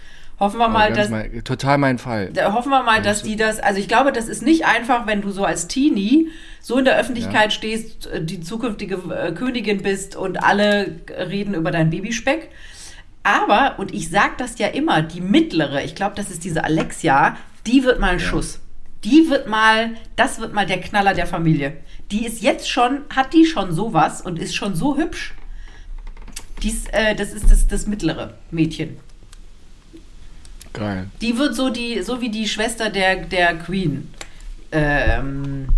Hoffen 0.41 0.59
wir 0.59 0.69
mal, 0.69 0.89
Ganz 0.89 0.99
dass, 0.99 1.11
mein, 1.11 1.45
total 1.45 1.79
mein 1.79 1.99
Fall. 1.99 2.31
da 2.33 2.53
hoffen 2.53 2.71
wir 2.71 2.83
mal, 2.83 3.01
dass 3.01 3.23
die 3.23 3.37
das, 3.37 3.61
also 3.61 3.79
ich 3.79 3.87
glaube, 3.87 4.11
das 4.11 4.27
ist 4.27 4.43
nicht 4.43 4.67
einfach, 4.67 5.07
wenn 5.07 5.23
du 5.23 5.31
so 5.31 5.45
als 5.45 5.69
Teenie 5.69 6.29
so 6.61 6.77
in 6.79 6.85
der 6.85 6.99
Öffentlichkeit 6.99 7.53
stehst, 7.53 8.09
äh, 8.09 8.25
die 8.25 8.41
zukünftige 8.41 8.97
äh, 9.15 9.33
Königin 9.33 9.83
bist 9.83 10.17
und 10.17 10.43
alle 10.43 10.97
reden 11.09 11.55
über 11.55 11.71
dein 11.71 11.91
Babyspeck. 11.91 12.51
Aber, 13.23 13.79
und 13.79 13.95
ich 13.95 14.11
sag 14.11 14.37
das 14.39 14.59
ja 14.59 14.67
immer, 14.67 15.03
die 15.03 15.21
mittlere, 15.21 15.85
ich 15.85 15.95
glaube, 15.95 16.15
das 16.17 16.31
ist 16.31 16.45
diese 16.45 16.65
Alexia, 16.65 17.37
die 17.67 17.85
wird 17.85 18.01
mal 18.01 18.11
ein 18.11 18.21
Schuss. 18.21 18.61
Die 19.05 19.31
wird 19.31 19.47
mal, 19.47 19.91
das 20.17 20.41
wird 20.41 20.53
mal 20.53 20.67
der 20.67 20.81
Knaller 20.81 21.15
der 21.15 21.27
Familie. 21.27 21.75
Die 22.11 22.27
ist 22.27 22.43
jetzt 22.43 22.69
schon, 22.69 23.01
hat 23.15 23.33
die 23.33 23.47
schon 23.47 23.73
sowas 23.73 24.21
und 24.21 24.39
ist 24.39 24.55
schon 24.55 24.75
so 24.75 24.97
hübsch. 24.97 25.35
Dies, 26.63 26.87
äh, 26.93 27.15
das 27.15 27.33
ist 27.33 27.51
das, 27.51 27.67
das 27.67 27.87
mittlere 27.87 28.35
Mädchen. 28.51 28.97
Geil. 30.73 31.09
Die 31.21 31.39
wird 31.39 31.55
so 31.55 31.71
die, 31.71 32.03
so 32.03 32.21
wie 32.21 32.31
die 32.31 32.49
Schwester 32.49 32.91
der, 32.91 33.25
der 33.25 33.57
Queen. 33.59 34.13
Ähm, 34.73 35.69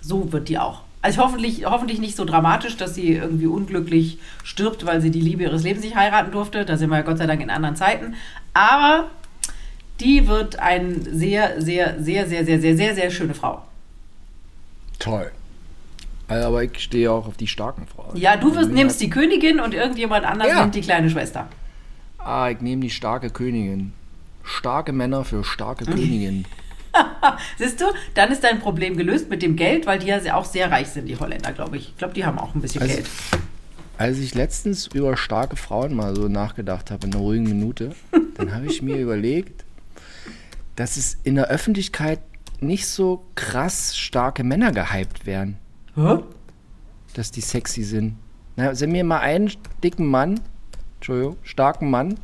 so 0.00 0.32
wird 0.32 0.48
die 0.48 0.58
auch. 0.58 0.82
Also 1.02 1.22
hoffentlich, 1.22 1.64
hoffentlich 1.64 1.98
nicht 1.98 2.16
so 2.16 2.24
dramatisch, 2.24 2.76
dass 2.76 2.94
sie 2.94 3.14
irgendwie 3.14 3.46
unglücklich 3.46 4.18
stirbt, 4.44 4.84
weil 4.84 5.00
sie 5.00 5.10
die 5.10 5.20
Liebe 5.20 5.42
ihres 5.44 5.62
Lebens 5.62 5.84
nicht 5.84 5.96
heiraten 5.96 6.30
durfte. 6.30 6.64
Da 6.64 6.76
sind 6.76 6.90
wir 6.90 6.96
ja 6.96 7.02
Gott 7.02 7.18
sei 7.18 7.26
Dank 7.26 7.40
in 7.40 7.50
anderen 7.50 7.76
Zeiten. 7.76 8.14
Aber 8.52 9.10
die 10.00 10.26
wird 10.26 10.58
eine 10.58 11.00
sehr, 11.02 11.60
sehr, 11.60 12.02
sehr, 12.02 12.26
sehr, 12.26 12.44
sehr, 12.44 12.60
sehr, 12.60 12.76
sehr, 12.76 12.94
sehr 12.94 13.10
schöne 13.10 13.34
Frau. 13.34 13.62
Toll. 14.98 15.30
Also, 16.30 16.48
aber 16.48 16.64
ich 16.64 16.78
stehe 16.78 17.10
auch 17.12 17.26
auf 17.26 17.36
die 17.36 17.46
starken 17.46 17.86
Frauen. 17.86 18.16
Ja, 18.16 18.36
du 18.36 18.54
wirst, 18.54 18.70
nimmst 18.70 19.00
die 19.00 19.10
Königin 19.10 19.60
und 19.60 19.74
irgendjemand 19.74 20.24
anders 20.24 20.48
Ja. 20.48 20.60
nimmt 20.62 20.74
die 20.74 20.80
kleine 20.80 21.10
Schwester. 21.10 21.48
Ah, 22.18 22.48
ich 22.50 22.60
nehme 22.60 22.82
die 22.82 22.90
starke 22.90 23.30
Königin. 23.30 23.92
Starke 24.44 24.92
Männer 24.92 25.24
für 25.24 25.44
starke 25.44 25.84
Königin. 25.84 26.44
Siehst 27.58 27.80
du, 27.80 27.84
dann 28.14 28.30
ist 28.32 28.42
dein 28.44 28.60
Problem 28.60 28.96
gelöst 28.96 29.30
mit 29.30 29.42
dem 29.42 29.56
Geld, 29.56 29.86
weil 29.86 29.98
die 29.98 30.06
ja 30.08 30.34
auch 30.34 30.44
sehr 30.44 30.70
reich 30.70 30.88
sind, 30.88 31.06
die 31.06 31.16
Holländer, 31.18 31.52
glaube 31.52 31.76
ich. 31.76 31.88
Ich 31.90 31.96
glaube, 31.98 32.14
die 32.14 32.24
haben 32.24 32.38
auch 32.38 32.54
ein 32.54 32.60
bisschen 32.60 32.82
Also- 32.82 32.94
Geld. 32.94 33.06
Als 33.98 34.18
ich 34.18 34.34
letztens 34.34 34.86
über 34.86 35.14
starke 35.18 35.56
Frauen 35.56 35.94
mal 35.94 36.16
so 36.16 36.26
nachgedacht 36.28 36.90
habe, 36.90 37.06
in 37.06 37.12
einer 37.12 37.22
ruhigen 37.22 37.44
Minute, 37.44 37.94
dann 38.36 38.54
habe 38.54 38.64
ich 38.66 38.80
mir 38.80 38.96
überlegt, 38.96 39.62
dass 40.76 40.96
es 40.96 41.18
in 41.22 41.34
der 41.34 41.48
Öffentlichkeit 41.48 42.20
nicht 42.60 42.86
so 42.86 43.24
krass 43.34 43.96
starke 43.98 44.42
Männer 44.42 44.72
gehypt 44.72 45.26
werden, 45.26 45.58
Hä? 45.96 46.18
dass 47.14 47.30
die 47.30 47.40
sexy 47.40 47.82
sind. 47.82 48.16
Na, 48.56 48.74
send 48.74 48.92
mir 48.92 49.04
mal 49.04 49.20
einen 49.20 49.50
dicken 49.82 50.06
Mann, 50.06 50.40
Entschuldigung, 50.96 51.36
starken 51.42 51.90
Mann, 51.90 52.18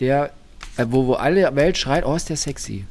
der, 0.00 0.30
äh, 0.76 0.86
wo, 0.88 1.06
wo 1.06 1.14
alle 1.14 1.54
Welt 1.56 1.78
schreit, 1.78 2.04
oh, 2.04 2.14
ist 2.14 2.28
der 2.28 2.36
sexy. 2.36 2.84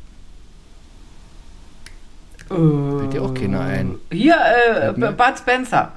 Fällt 2.48 3.14
dir 3.14 3.24
auch 3.24 3.34
keiner 3.34 3.62
ein. 3.62 3.96
Hier, 4.12 4.36
äh, 4.36 4.92
Bud 4.94 5.38
Spencer. 5.38 5.92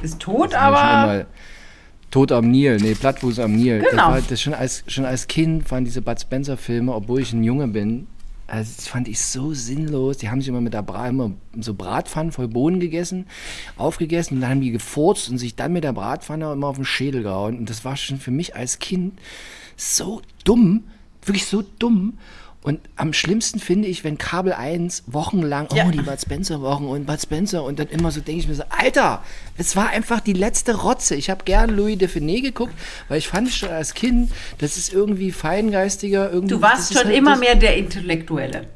Ist 0.00 0.20
tot, 0.20 0.54
aber. 0.54 1.26
Tod 2.10 2.32
am 2.32 2.50
Nil, 2.50 2.78
nee, 2.78 2.94
Plattfuß 2.94 3.38
am 3.40 3.56
Nil. 3.56 3.80
Genau. 3.80 3.90
Das 3.90 4.14
war, 4.14 4.20
das 4.22 4.40
schon, 4.40 4.54
als, 4.54 4.82
schon 4.86 5.04
als 5.04 5.26
Kind 5.26 5.70
waren 5.70 5.84
diese 5.84 6.00
Bud 6.00 6.18
Spencer-Filme, 6.18 6.94
obwohl 6.94 7.20
ich 7.20 7.34
ein 7.34 7.44
Junge 7.44 7.68
bin, 7.68 8.06
also 8.48 8.72
das 8.76 8.88
fand 8.88 9.08
ich 9.08 9.20
so 9.20 9.52
sinnlos. 9.52 10.16
Die 10.16 10.30
haben 10.30 10.40
sich 10.40 10.48
immer 10.48 10.62
mit 10.62 10.72
der 10.72 10.82
Bra 10.82 11.06
immer 11.06 11.32
so 11.60 11.74
Bratpfannen 11.74 12.32
voll 12.32 12.48
Bohnen 12.48 12.80
gegessen, 12.80 13.26
aufgegessen 13.76 14.36
und 14.36 14.40
dann 14.40 14.50
haben 14.50 14.60
die 14.62 14.70
gefurzt 14.70 15.28
und 15.28 15.36
sich 15.36 15.54
dann 15.54 15.72
mit 15.72 15.84
der 15.84 15.92
Bratpfanne 15.92 16.52
immer 16.52 16.68
auf 16.68 16.76
den 16.76 16.86
Schädel 16.86 17.22
gehauen. 17.22 17.58
Und 17.58 17.68
das 17.68 17.84
war 17.84 17.96
schon 17.96 18.18
für 18.18 18.30
mich 18.30 18.56
als 18.56 18.78
Kind 18.78 19.20
so 19.76 20.22
dumm, 20.44 20.84
wirklich 21.22 21.46
so 21.46 21.62
dumm. 21.78 22.18
Und 22.68 22.80
am 22.96 23.14
schlimmsten 23.14 23.60
finde 23.60 23.88
ich, 23.88 24.04
wenn 24.04 24.18
Kabel 24.18 24.52
1 24.52 25.04
wochenlang, 25.06 25.68
Ja. 25.72 25.86
oh, 25.86 25.90
die 25.90 26.02
Bud 26.02 26.20
Spencer 26.20 26.60
Wochen 26.60 26.84
und 26.84 27.06
Bud 27.06 27.18
Spencer 27.18 27.64
und 27.64 27.78
dann 27.78 27.88
immer 27.88 28.10
so 28.10 28.20
denke 28.20 28.42
ich 28.42 28.46
mir 28.46 28.56
so, 28.56 28.64
Alter, 28.68 29.22
es 29.56 29.74
war 29.74 29.88
einfach 29.88 30.20
die 30.20 30.34
letzte 30.34 30.74
Rotze. 30.82 31.14
Ich 31.14 31.30
habe 31.30 31.44
gern 31.46 31.70
Louis 31.70 31.96
Define 31.96 32.42
geguckt, 32.42 32.74
weil 33.08 33.16
ich 33.20 33.28
fand 33.28 33.48
schon 33.48 33.70
als 33.70 33.94
Kind, 33.94 34.30
das 34.58 34.76
ist 34.76 34.92
irgendwie 34.92 35.32
feingeistiger. 35.32 36.30
Irgendwie, 36.30 36.56
Du 36.56 36.60
warst 36.60 36.92
schon 36.92 37.04
halt 37.06 37.16
immer 37.16 37.36
mehr 37.38 37.54
der 37.54 37.74
Intellektuelle. 37.78 38.66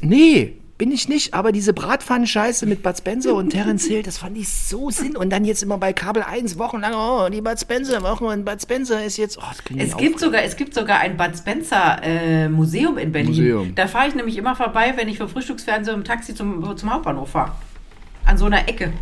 Nee, 0.00 0.52
bin 0.82 0.90
ich 0.90 1.08
nicht, 1.08 1.32
aber 1.32 1.52
diese 1.52 1.72
Bratpfannen-Scheiße 1.72 2.66
mit 2.66 2.82
Bud 2.82 2.98
Spencer 2.98 3.36
und 3.36 3.50
Terence 3.50 3.86
Hill, 3.86 4.02
das 4.02 4.18
fand 4.18 4.36
ich 4.36 4.48
so 4.48 4.90
sinn. 4.90 5.16
Und 5.16 5.30
dann 5.30 5.44
jetzt 5.44 5.62
immer 5.62 5.78
bei 5.78 5.92
Kabel 5.92 6.24
1 6.24 6.58
wochenlang, 6.58 6.92
oh, 6.92 7.28
die 7.28 7.40
Bud 7.40 7.56
Spencer 7.56 8.02
Wochen 8.02 8.24
und 8.24 8.44
Bud 8.44 8.60
Spencer 8.60 9.04
ist 9.04 9.16
jetzt, 9.16 9.38
oh, 9.38 9.44
Es 9.78 9.96
gibt, 9.96 10.18
sogar, 10.18 10.42
es 10.42 10.56
gibt 10.56 10.74
sogar 10.74 10.98
ein 10.98 11.16
Bud 11.16 11.36
Spencer 11.38 12.00
äh, 12.02 12.48
Museum 12.48 12.98
in 12.98 13.12
Berlin. 13.12 13.30
Museum. 13.30 13.74
Da 13.76 13.86
fahre 13.86 14.08
ich 14.08 14.16
nämlich 14.16 14.36
immer 14.36 14.56
vorbei, 14.56 14.94
wenn 14.96 15.08
ich 15.08 15.18
für 15.18 15.28
Frühstücksfernsehen 15.28 15.98
im 15.98 16.02
Taxi 16.02 16.34
zum, 16.34 16.76
zum 16.76 16.92
Hauptbahnhof 16.92 17.30
fahre. 17.30 17.52
An 18.24 18.36
so 18.36 18.46
einer 18.46 18.68
Ecke. 18.68 18.92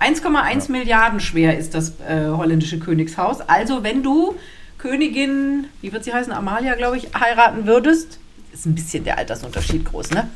1,1 0.00 0.72
Milliarden 0.72 1.20
schwer 1.20 1.58
ist 1.58 1.74
das 1.74 2.00
äh, 2.08 2.30
holländische 2.30 2.78
Königshaus. 2.78 3.42
Also 3.42 3.82
wenn 3.82 4.02
du 4.02 4.34
Königin, 4.78 5.66
wie 5.82 5.92
wird 5.92 6.04
sie 6.04 6.14
heißen, 6.14 6.32
Amalia, 6.32 6.74
glaube 6.74 6.96
ich, 6.96 7.08
heiraten 7.12 7.66
würdest, 7.66 8.18
ist 8.50 8.64
ein 8.64 8.74
bisschen 8.74 9.04
der 9.04 9.18
Altersunterschied 9.18 9.84
groß, 9.84 10.12
ne? 10.12 10.30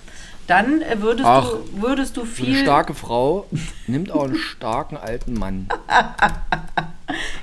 Dann 0.47 0.83
äh, 0.83 1.01
würdest, 1.01 1.29
Ach, 1.29 1.51
du, 1.51 1.83
würdest 1.83 2.17
du 2.17 2.21
So 2.23 2.27
viel... 2.27 2.55
eine 2.55 2.63
starke 2.63 2.95
Frau 2.95 3.47
nimmt 3.87 4.11
auch 4.11 4.25
einen 4.25 4.37
starken 4.37 4.97
alten 4.97 5.35
Mann. 5.35 5.69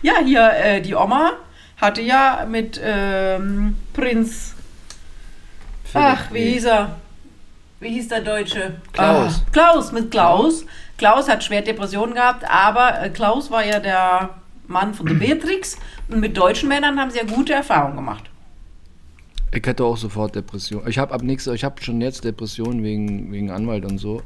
Ja, 0.01 0.13
hier, 0.23 0.51
äh, 0.53 0.81
die 0.81 0.95
Oma 0.95 1.33
hatte 1.77 2.01
ja 2.01 2.45
mit 2.49 2.79
ähm, 2.83 3.75
Prinz 3.93 4.55
Ach, 5.93 6.31
wie 6.31 6.51
hieß 6.51 6.65
er? 6.65 6.95
Wie 7.79 7.89
hieß 7.89 8.09
der 8.09 8.21
Deutsche? 8.21 8.75
Klaus. 8.93 9.41
Ah, 9.45 9.49
Klaus, 9.51 9.91
mit 9.91 10.11
Klaus. 10.11 10.65
Klaus 10.97 11.29
hat 11.29 11.43
schwer 11.43 11.61
Depressionen 11.61 12.13
gehabt, 12.13 12.43
aber 12.49 13.01
äh, 13.01 13.09
Klaus 13.09 13.49
war 13.49 13.65
ja 13.65 13.79
der 13.79 14.31
Mann 14.67 14.93
von 14.93 15.05
der 15.07 15.15
Beatrix. 15.25 15.77
Und 16.09 16.19
mit 16.19 16.37
deutschen 16.37 16.69
Männern 16.69 16.99
haben 16.99 17.09
sie 17.09 17.19
ja 17.19 17.23
gute 17.23 17.53
Erfahrungen 17.53 17.95
gemacht. 17.95 18.28
Ich 19.51 19.65
hätte 19.65 19.83
auch 19.83 19.97
sofort 19.97 20.35
Depression. 20.35 20.83
Ich 20.87 20.99
habe 20.99 21.13
ab 21.13 21.23
nächster, 21.23 21.53
ich 21.53 21.63
habe 21.63 21.81
schon 21.81 22.01
jetzt 22.01 22.23
Depressionen 22.23 22.83
wegen, 22.83 23.31
wegen 23.31 23.49
Anwalt 23.49 23.83
und 23.85 23.97
so. 23.97 24.21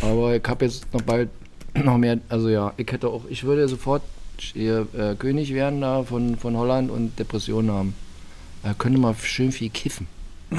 Aber 0.00 0.36
ich 0.36 0.42
habe 0.46 0.64
jetzt 0.64 0.92
noch 0.92 1.02
bald 1.02 1.30
noch 1.74 1.98
mehr, 1.98 2.18
also 2.28 2.48
ja, 2.48 2.72
ich 2.76 2.90
hätte 2.92 3.08
auch, 3.08 3.24
ich 3.28 3.44
würde 3.44 3.66
sofort 3.68 4.02
hier, 4.38 4.86
äh, 4.96 5.14
König 5.14 5.52
werden 5.52 5.80
da 5.80 6.02
von, 6.02 6.36
von 6.36 6.56
Holland 6.56 6.90
und 6.90 7.18
Depressionen 7.18 7.70
haben. 7.70 7.94
Da 8.62 8.74
könnte 8.74 8.98
man 8.98 9.16
schön 9.16 9.50
viel 9.52 9.70
kiffen. 9.70 10.06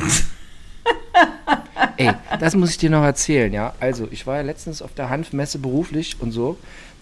Ey, 1.98 2.12
das 2.40 2.56
muss 2.56 2.72
ich 2.72 2.78
dir 2.78 2.90
noch 2.90 3.04
erzählen, 3.04 3.54
ja. 3.54 3.74
Also, 3.80 4.08
ich 4.12 4.26
war 4.26 4.38
ja 4.38 4.42
letztens 4.42 4.82
auf 4.82 4.94
der 4.94 5.10
Hanfmesse 5.10 5.60
beruflich 5.60 6.18
und 6.20 6.32
so. 6.32 6.58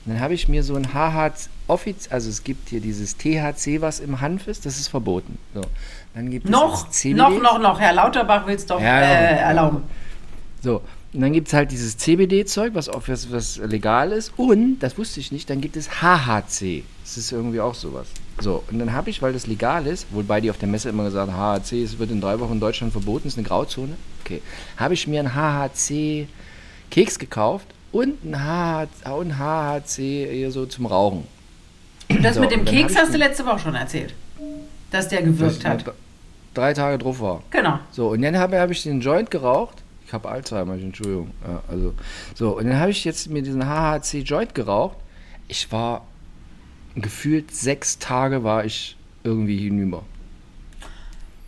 Und 0.06 0.14
dann 0.14 0.20
habe 0.20 0.34
ich 0.34 0.48
mir 0.48 0.64
so 0.64 0.76
ein 0.76 0.94
HH 0.94 1.50
Offiz, 1.68 2.08
also 2.12 2.30
es 2.30 2.44
gibt 2.44 2.70
hier 2.70 2.82
dieses 2.82 3.16
THC, 3.18 3.82
was 3.82 4.00
im 4.00 4.20
Hanf 4.20 4.48
ist, 4.48 4.66
das 4.66 4.80
ist 4.80 4.90
verboten. 4.90 5.38
So. 5.54 5.62
Dann 6.14 6.30
gibt 6.30 6.46
es 6.46 6.52
Noch, 6.52 6.88
das 6.88 6.98
CBD. 6.98 7.18
noch, 7.18 7.42
noch, 7.42 7.60
noch. 7.60 7.80
Herr 7.80 7.94
Lauterbach 7.94 8.46
will 8.46 8.56
es 8.56 8.66
doch 8.66 8.82
Ja, 8.82 9.02
äh, 9.02 9.38
erlauben. 9.40 9.84
So, 10.62 10.82
und 11.14 11.22
dann 11.22 11.34
gibt 11.34 11.48
es 11.48 11.54
halt 11.54 11.72
dieses 11.72 11.98
CBD-Zeug, 11.98 12.74
was, 12.74 12.90
was, 13.08 13.32
was 13.32 13.58
legal 13.58 14.12
ist. 14.12 14.32
Und, 14.38 14.80
das 14.80 14.98
wusste 14.98 15.20
ich 15.20 15.32
nicht, 15.32 15.50
dann 15.50 15.60
gibt 15.60 15.76
es 15.76 16.02
HHC. 16.02 16.84
Das 17.04 17.18
ist 17.18 17.32
irgendwie 17.32 17.60
auch 17.60 17.74
sowas. 17.76 18.08
So, 18.40 18.64
und 18.72 18.80
dann 18.80 18.94
habe 18.94 19.10
ich, 19.10 19.22
weil 19.22 19.34
das 19.34 19.48
legal 19.48 19.88
ist, 19.88 20.08
wobei 20.12 20.40
die 20.40 20.50
auf 20.50 20.58
der 20.58 20.70
Messe 20.70 20.90
immer 20.90 21.04
gesagt 21.04 21.32
haben, 21.32 21.38
HHC, 21.64 21.84
es 21.84 22.00
wird 22.00 22.12
in 22.12 22.22
drei 22.22 22.40
Wochen 22.40 22.54
in 22.54 22.60
Deutschland 22.60 22.94
verboten, 22.94 23.28
ist 23.28 23.38
eine 23.38 23.46
Grauzone. 23.48 23.96
Okay, 24.24 24.42
habe 24.78 24.94
ich 24.94 25.08
mir 25.08 25.20
einen 25.20 25.34
HHC-Keks 25.36 27.20
gekauft 27.20 27.68
und 27.92 28.24
ein, 28.24 28.40
HH, 28.40 29.12
und 29.14 29.38
HHC 29.38 30.28
hier 30.32 30.52
so 30.52 30.66
zum 30.66 30.86
Rauchen. 30.86 31.28
Und 32.10 32.24
das 32.24 32.36
So, 32.36 32.42
mit 32.42 32.52
dem 32.52 32.64
Keks 32.66 32.96
hast 32.96 33.14
du 33.14 33.18
letzte 33.18 33.46
Woche 33.46 33.60
schon 33.60 33.76
erzählt. 33.76 34.14
Dass 34.92 35.08
der 35.08 35.22
dass 35.22 35.30
gewirkt 35.30 35.58
ich 35.60 35.66
hat. 35.66 35.86
Drei 36.54 36.74
Tage 36.74 36.98
drauf 36.98 37.20
war. 37.20 37.44
Genau. 37.50 37.80
So, 37.92 38.10
und 38.10 38.22
dann 38.22 38.38
habe 38.38 38.60
hab 38.60 38.70
ich 38.70 38.84
den 38.84 39.02
Joint 39.02 39.32
geraucht. 39.32 39.82
Ich 40.06 40.14
habe 40.14 40.30
Alzheimer, 40.30 40.74
Entschuldigung. 40.74 41.32
Ja, 41.48 41.64
also, 41.70 41.94
so, 42.36 42.58
und 42.58 42.68
dann 42.68 42.78
habe 42.78 42.92
ich 42.92 43.06
jetzt 43.06 43.30
mir 43.30 43.42
diesen 43.42 43.66
HHC-Joint 43.66 44.54
geraucht. 44.54 44.98
Ich 45.48 45.72
war 45.72 46.06
gefühlt 46.96 47.52
sechs 47.52 47.98
Tage 48.00 48.44
war 48.44 48.66
ich 48.66 48.98
irgendwie 49.24 49.58
hinüber. 49.58 50.04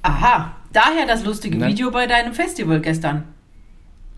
Aha. 0.03 0.55
Daher 0.71 1.05
das 1.05 1.23
lustige 1.23 1.57
Nein. 1.57 1.71
Video 1.71 1.91
bei 1.91 2.07
deinem 2.07 2.33
Festival 2.33 2.81
gestern. 2.81 3.25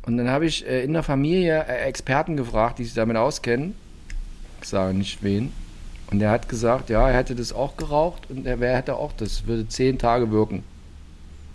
Und 0.04 0.18
dann 0.18 0.30
habe 0.30 0.46
ich 0.46 0.66
äh, 0.68 0.84
in 0.84 0.94
der 0.94 1.04
Familie 1.04 1.66
äh, 1.68 1.88
Experten 1.88 2.38
gefragt, 2.38 2.80
die 2.80 2.86
sich 2.86 2.94
damit 2.94 3.18
auskennen. 3.18 3.76
Ich 4.62 4.70
sage 4.70 4.96
nicht 4.96 5.24
wen. 5.24 5.52
Und 6.12 6.20
der 6.20 6.30
hat 6.30 6.50
gesagt, 6.50 6.90
ja, 6.90 7.10
er 7.10 7.18
hätte 7.18 7.36
das 7.36 7.52
auch 7.52 7.78
geraucht 7.78 8.30
und 8.30 8.46
er 8.46 8.60
wer 8.60 8.76
hätte 8.76 8.96
auch 8.96 9.12
das, 9.18 9.48
würde 9.48 9.68
zehn 9.68 9.98
Tage 9.98 10.32
wirken. 10.32 10.64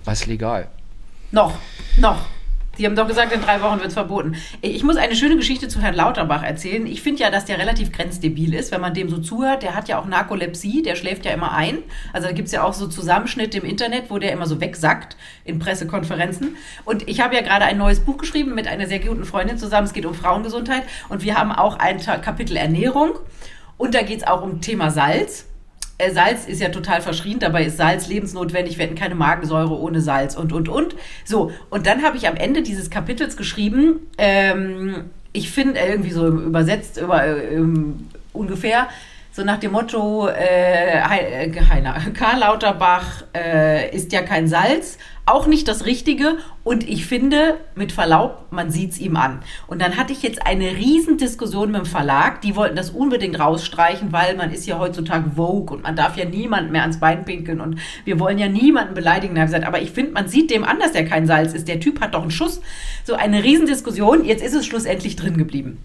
Was 0.04 0.26
legal. 0.26 0.68
Noch, 1.30 1.54
noch. 1.98 2.26
Die 2.78 2.86
haben 2.86 2.96
doch 2.96 3.06
gesagt, 3.06 3.30
in 3.32 3.42
drei 3.42 3.60
Wochen 3.60 3.76
wird 3.76 3.88
es 3.88 3.94
verboten. 3.94 4.36
Ich 4.62 4.82
muss 4.84 4.96
eine 4.96 5.14
schöne 5.14 5.36
Geschichte 5.36 5.68
zu 5.68 5.82
Herrn 5.82 5.94
Lauterbach 5.94 6.42
erzählen. 6.42 6.86
Ich 6.86 7.02
finde 7.02 7.20
ja, 7.20 7.30
dass 7.30 7.44
der 7.44 7.58
relativ 7.58 7.92
grenzdebil 7.92 8.54
ist, 8.54 8.72
wenn 8.72 8.80
man 8.80 8.94
dem 8.94 9.10
so 9.10 9.18
zuhört. 9.18 9.62
Der 9.62 9.74
hat 9.74 9.88
ja 9.88 10.00
auch 10.00 10.06
Narkolepsie, 10.06 10.80
der 10.82 10.94
schläft 10.94 11.26
ja 11.26 11.32
immer 11.32 11.52
ein. 11.52 11.78
Also 12.14 12.28
da 12.28 12.32
gibt 12.32 12.46
es 12.46 12.52
ja 12.52 12.62
auch 12.62 12.72
so 12.72 12.86
Zusammenschnitte 12.86 13.58
im 13.58 13.64
Internet, 13.64 14.04
wo 14.08 14.18
der 14.18 14.32
immer 14.32 14.46
so 14.46 14.60
wegsackt 14.60 15.16
in 15.44 15.58
Pressekonferenzen. 15.58 16.56
Und 16.86 17.06
ich 17.06 17.20
habe 17.20 17.34
ja 17.34 17.42
gerade 17.42 17.66
ein 17.66 17.76
neues 17.76 18.00
Buch 18.00 18.16
geschrieben 18.16 18.54
mit 18.54 18.66
einer 18.66 18.86
sehr 18.86 19.00
guten 19.00 19.24
Freundin 19.24 19.58
zusammen. 19.58 19.86
Es 19.86 19.92
geht 19.92 20.06
um 20.06 20.14
Frauengesundheit. 20.14 20.84
Und 21.10 21.22
wir 21.22 21.36
haben 21.36 21.52
auch 21.52 21.78
ein 21.78 22.00
Kapitel 22.00 22.56
Ernährung. 22.56 23.10
Und 23.80 23.94
da 23.94 24.02
geht 24.02 24.18
es 24.18 24.26
auch 24.26 24.42
um 24.42 24.60
Thema 24.60 24.90
Salz. 24.90 25.46
Äh, 25.96 26.10
Salz 26.12 26.44
ist 26.44 26.60
ja 26.60 26.68
total 26.68 27.00
verschrien, 27.00 27.38
dabei 27.38 27.64
ist 27.64 27.78
Salz 27.78 28.08
lebensnotwendig, 28.08 28.76
wir 28.76 28.84
hätten 28.84 28.94
keine 28.94 29.14
Magensäure 29.14 29.74
ohne 29.74 30.02
Salz 30.02 30.36
und, 30.36 30.52
und, 30.52 30.68
und. 30.68 30.94
So, 31.24 31.50
und 31.70 31.86
dann 31.86 32.02
habe 32.02 32.18
ich 32.18 32.28
am 32.28 32.36
Ende 32.36 32.60
dieses 32.60 32.90
Kapitels 32.90 33.38
geschrieben, 33.38 34.00
ähm, 34.18 35.04
ich 35.32 35.50
finde 35.50 35.80
äh, 35.80 35.92
irgendwie 35.92 36.10
so 36.10 36.26
übersetzt 36.26 37.00
über, 37.00 37.24
äh, 37.24 37.54
ähm, 37.54 38.08
ungefähr, 38.34 38.88
so 39.32 39.44
nach 39.44 39.58
dem 39.58 39.72
Motto, 39.72 40.28
äh, 40.28 40.98
äh, 40.98 41.60
Heiner, 41.70 41.94
Karl 42.12 42.40
Lauterbach 42.40 43.24
äh, 43.34 43.96
ist 43.96 44.12
ja 44.12 44.20
kein 44.20 44.46
Salz, 44.46 44.98
auch 45.26 45.46
nicht 45.46 45.68
das 45.68 45.86
Richtige 45.86 46.38
und 46.64 46.88
ich 46.88 47.06
finde, 47.06 47.58
mit 47.74 47.92
Verlaub, 47.92 48.46
man 48.50 48.70
sieht 48.70 48.92
es 48.92 48.98
ihm 48.98 49.16
an. 49.16 49.40
Und 49.66 49.80
dann 49.80 49.96
hatte 49.96 50.12
ich 50.12 50.22
jetzt 50.22 50.46
eine 50.46 50.76
riesen 50.76 51.18
Diskussion 51.18 51.70
mit 51.70 51.80
dem 51.80 51.86
Verlag, 51.86 52.40
die 52.40 52.56
wollten 52.56 52.76
das 52.76 52.90
unbedingt 52.90 53.38
rausstreichen, 53.38 54.12
weil 54.12 54.36
man 54.36 54.50
ist 54.50 54.66
ja 54.66 54.78
heutzutage 54.78 55.30
Vogue 55.36 55.76
und 55.76 55.82
man 55.82 55.96
darf 55.96 56.16
ja 56.16 56.24
niemanden 56.24 56.72
mehr 56.72 56.82
ans 56.82 57.00
Bein 57.00 57.24
pinkeln 57.24 57.60
und 57.60 57.78
wir 58.04 58.18
wollen 58.18 58.38
ja 58.38 58.48
niemanden 58.48 58.94
beleidigen. 58.94 59.34
Da 59.34 59.42
habe 59.42 59.50
ich 59.50 59.54
gesagt, 59.54 59.68
aber 59.68 59.82
ich 59.82 59.90
finde, 59.90 60.12
man 60.12 60.28
sieht 60.28 60.50
dem 60.50 60.64
an, 60.64 60.78
dass 60.78 60.92
der 60.92 61.04
kein 61.04 61.26
Salz 61.26 61.52
ist. 61.52 61.68
Der 61.68 61.80
Typ 61.80 62.00
hat 62.00 62.14
doch 62.14 62.22
einen 62.22 62.30
Schuss. 62.30 62.60
So 63.04 63.14
eine 63.14 63.44
riesen 63.44 63.66
Diskussion, 63.66 64.24
jetzt 64.24 64.44
ist 64.44 64.54
es 64.54 64.66
schlussendlich 64.66 65.16
drin 65.16 65.36
geblieben. 65.36 65.78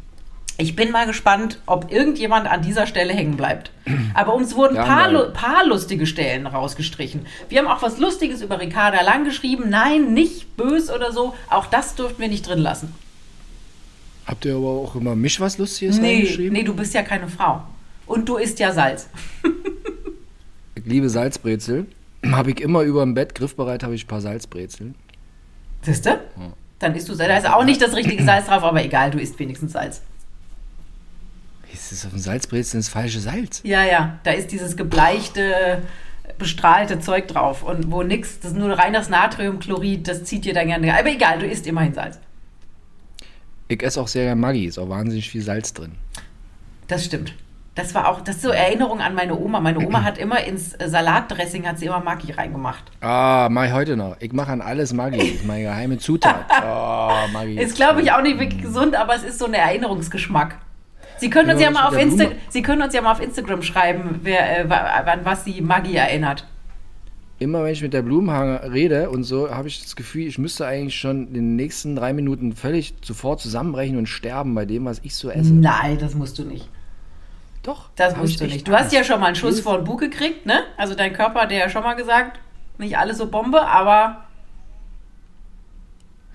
Ich 0.58 0.76
bin 0.76 0.92
mal 0.92 1.06
gespannt, 1.06 1.60
ob 1.66 1.92
irgendjemand 1.92 2.48
an 2.48 2.62
dieser 2.62 2.88
Stelle 2.88 3.14
hängen 3.14 3.36
bleibt. 3.36 3.72
Aber 4.14 4.34
uns 4.36 4.56
wurden 4.56 4.76
Ja, 4.76 4.86
paar, 4.86 5.12
lu- 5.12 5.32
paar 5.34 5.66
lustige 5.66 6.06
Stellen 6.06 6.48
rausgestrichen. 6.48 7.26
Wir 7.50 7.60
haben 7.60 7.68
auch 7.68 7.82
was 7.82 7.98
Lustiges 7.98 8.42
über 8.42 8.60
Ricarda 8.62 9.02
Lang 9.02 9.26
geschrieben. 9.26 9.66
Nein, 9.70 10.14
nicht 10.14 10.56
bös 10.56 10.90
oder 10.90 11.12
so. 11.12 11.34
Auch 11.50 11.66
das 11.66 11.96
dürften 11.96 12.22
wir 12.22 12.30
nicht 12.30 12.48
drin 12.48 12.60
lassen. 12.60 12.94
Habt 14.26 14.46
ihr 14.46 14.56
aber 14.56 14.68
auch 14.70 14.96
immer 14.96 15.14
mich 15.16 15.40
was 15.42 15.58
Lustiges 15.58 16.00
Nee, 16.00 16.14
reingeschrieben? 16.20 16.54
nee, 16.54 16.64
du 16.64 16.74
bist 16.74 16.94
ja 16.94 17.04
keine 17.04 17.28
Frau. 17.28 17.62
Und 18.06 18.30
du 18.30 18.38
isst 18.38 18.60
ja 18.60 18.72
Salz. 18.72 19.10
Ich 20.76 20.86
liebe 20.86 21.10
Salzbrezel. 21.10 21.88
Habe 22.32 22.52
ich 22.52 22.60
immer 22.62 22.82
über 22.82 23.02
dem 23.02 23.14
Bett, 23.14 23.34
griffbereit 23.36 23.84
habe 23.84 23.96
ich 23.96 24.06
ein 24.06 24.08
paar 24.08 24.22
Salzbrezeln. 24.22 24.96
Siehst 25.82 26.06
du? 26.06 26.20
Dann 26.80 26.96
isst 26.96 27.08
du 27.10 27.14
Salz. 27.14 27.30
Da 27.30 27.38
ist 27.38 27.50
auch 27.56 27.64
nicht 27.64 27.82
das 27.82 27.96
richtige 27.96 28.24
Salz 28.24 28.48
drauf, 28.48 28.64
aber 28.64 28.84
egal, 28.84 29.10
du 29.12 29.18
isst 29.20 29.40
wenigstens 29.40 29.72
Salz. 29.74 30.02
Ist 31.76 31.92
das 31.92 32.06
auf 32.06 32.12
dem 32.12 32.20
Salzbrezeln 32.20 32.80
das 32.80 32.88
falsche 32.88 33.20
Salz? 33.20 33.60
Ja, 33.66 33.84
ja, 33.84 34.18
da 34.24 34.32
ist 34.32 34.52
dieses 34.54 34.78
gebleichte, 34.78 35.82
bestrahlte 36.38 37.02
Zeug 37.02 37.28
drauf. 37.28 37.64
Und 37.64 37.92
wo 37.92 38.02
nix, 38.02 38.40
das 38.40 38.52
ist 38.52 38.58
nur 38.58 38.72
rein 38.72 38.94
das 38.94 39.10
Natriumchlorid, 39.10 40.08
das 40.08 40.24
zieht 40.24 40.46
dir 40.46 40.54
dann 40.54 40.68
gerne. 40.68 40.98
Aber 40.98 41.10
egal, 41.10 41.40
du 41.40 41.46
isst 41.46 41.68
immerhin 41.68 41.94
Salz. 41.94 42.18
Ich 43.68 43.84
esse 43.84 44.00
auch 44.00 44.08
sehr 44.08 44.24
gerne 44.24 44.40
Maggi, 44.40 44.66
ist 44.66 44.78
auch 44.78 44.88
wahnsinnig 44.88 45.30
viel 45.30 45.42
Salz 45.42 45.74
drin. 45.74 45.94
Das 46.88 47.04
stimmt. 47.04 47.34
Das 47.74 47.94
war 47.94 48.08
auch, 48.08 48.22
das 48.22 48.38
ist 48.38 48.44
so 48.44 48.52
Erinnerung 48.52 49.02
an 49.02 49.14
meine 49.14 49.38
Oma. 49.38 49.60
Meine 49.60 49.86
Oma 49.86 50.04
hat 50.04 50.18
immer 50.18 50.42
ins 50.46 50.76
äh, 50.76 50.88
Salatdressing 50.88 51.68
hat 51.68 51.78
sie 51.78 51.88
immer 51.88 52.00
Maggi 52.00 52.32
reingemacht. 52.32 52.86
Ah, 53.02 53.50
mach 53.52 53.66
ich 53.66 53.74
heute 53.74 53.98
noch. 53.98 54.16
Ich 54.22 54.32
mache 54.32 54.54
an 54.54 54.62
alles 54.62 54.94
Maggi. 54.94 55.18
Das 55.18 55.28
ist 55.28 55.46
meine 55.46 55.64
geheime 55.64 55.98
Zutat. 55.98 56.46
Oh, 56.64 57.28
Maggi. 57.34 57.60
Ist, 57.60 57.76
glaube 57.76 58.02
ich, 58.02 58.14
auch 58.14 58.22
nicht 58.22 58.40
wirklich 58.40 58.62
gesund, 58.62 58.96
aber 58.96 59.16
es 59.16 59.24
ist 59.24 59.40
so 59.40 59.46
ein 59.46 59.54
Erinnerungsgeschmack. 59.54 60.56
Sie 61.18 61.30
können 61.30 61.50
uns 61.50 61.62
ja, 61.62 61.68
ja 61.68 61.72
mal 61.72 61.88
auf 61.88 61.98
Insta 61.98 62.26
Sie 62.50 62.62
können 62.62 62.82
uns 62.82 62.94
ja 62.94 63.02
mal 63.02 63.12
auf 63.12 63.22
Instagram 63.22 63.62
schreiben, 63.62 64.20
wer, 64.24 64.66
äh, 64.66 64.74
an 64.74 65.22
was 65.24 65.46
Sie 65.46 65.62
Maggi 65.62 65.96
erinnert. 65.96 66.46
Immer 67.38 67.64
wenn 67.64 67.74
ich 67.74 67.82
mit 67.82 67.94
der 67.94 68.02
Blumenhanger 68.02 68.72
rede 68.72 69.10
und 69.10 69.24
so, 69.24 69.52
habe 69.52 69.68
ich 69.68 69.82
das 69.82 69.98
Gefühl, 69.98 70.26
ich 70.26 70.38
müsste 70.38 70.66
eigentlich 70.66 70.96
schon 70.96 71.28
in 71.28 71.34
den 71.34 71.56
nächsten 71.58 71.96
drei 71.96 72.14
Minuten 72.14 72.54
völlig 72.54 72.94
sofort 73.04 73.42
zusammenbrechen 73.42 73.98
und 73.98 74.08
sterben 74.08 74.56
bei 74.56 74.66
dem, 74.66 74.86
was 74.86 75.02
ich 75.04 75.16
so 75.16 75.30
esse. 75.30 75.54
Nein, 75.54 75.98
das 76.00 76.16
musst 76.16 76.40
du 76.40 76.44
nicht. 76.44 76.70
Doch. 77.64 77.90
Das 77.96 78.16
musst 78.16 78.40
du 78.40 78.46
nicht. 78.46 78.68
Du 78.68 78.74
hast 78.74 78.94
ja 78.94 79.04
schon 79.04 79.20
mal 79.20 79.28
einen 79.28 79.36
Schuss 79.36 79.60
vor 79.60 79.78
den 79.78 79.86
Bug 79.86 80.00
gekriegt, 80.00 80.46
ne? 80.46 80.64
Also 80.78 80.96
dein 80.96 81.12
Körper 81.12 81.42
hat 81.42 81.52
dir 81.52 81.58
ja 81.58 81.70
schon 81.70 81.84
mal 81.84 81.96
gesagt, 81.96 82.40
nicht 82.78 82.98
alles 82.98 83.18
so 83.18 83.28
Bombe, 83.30 83.62
aber. 83.62 84.26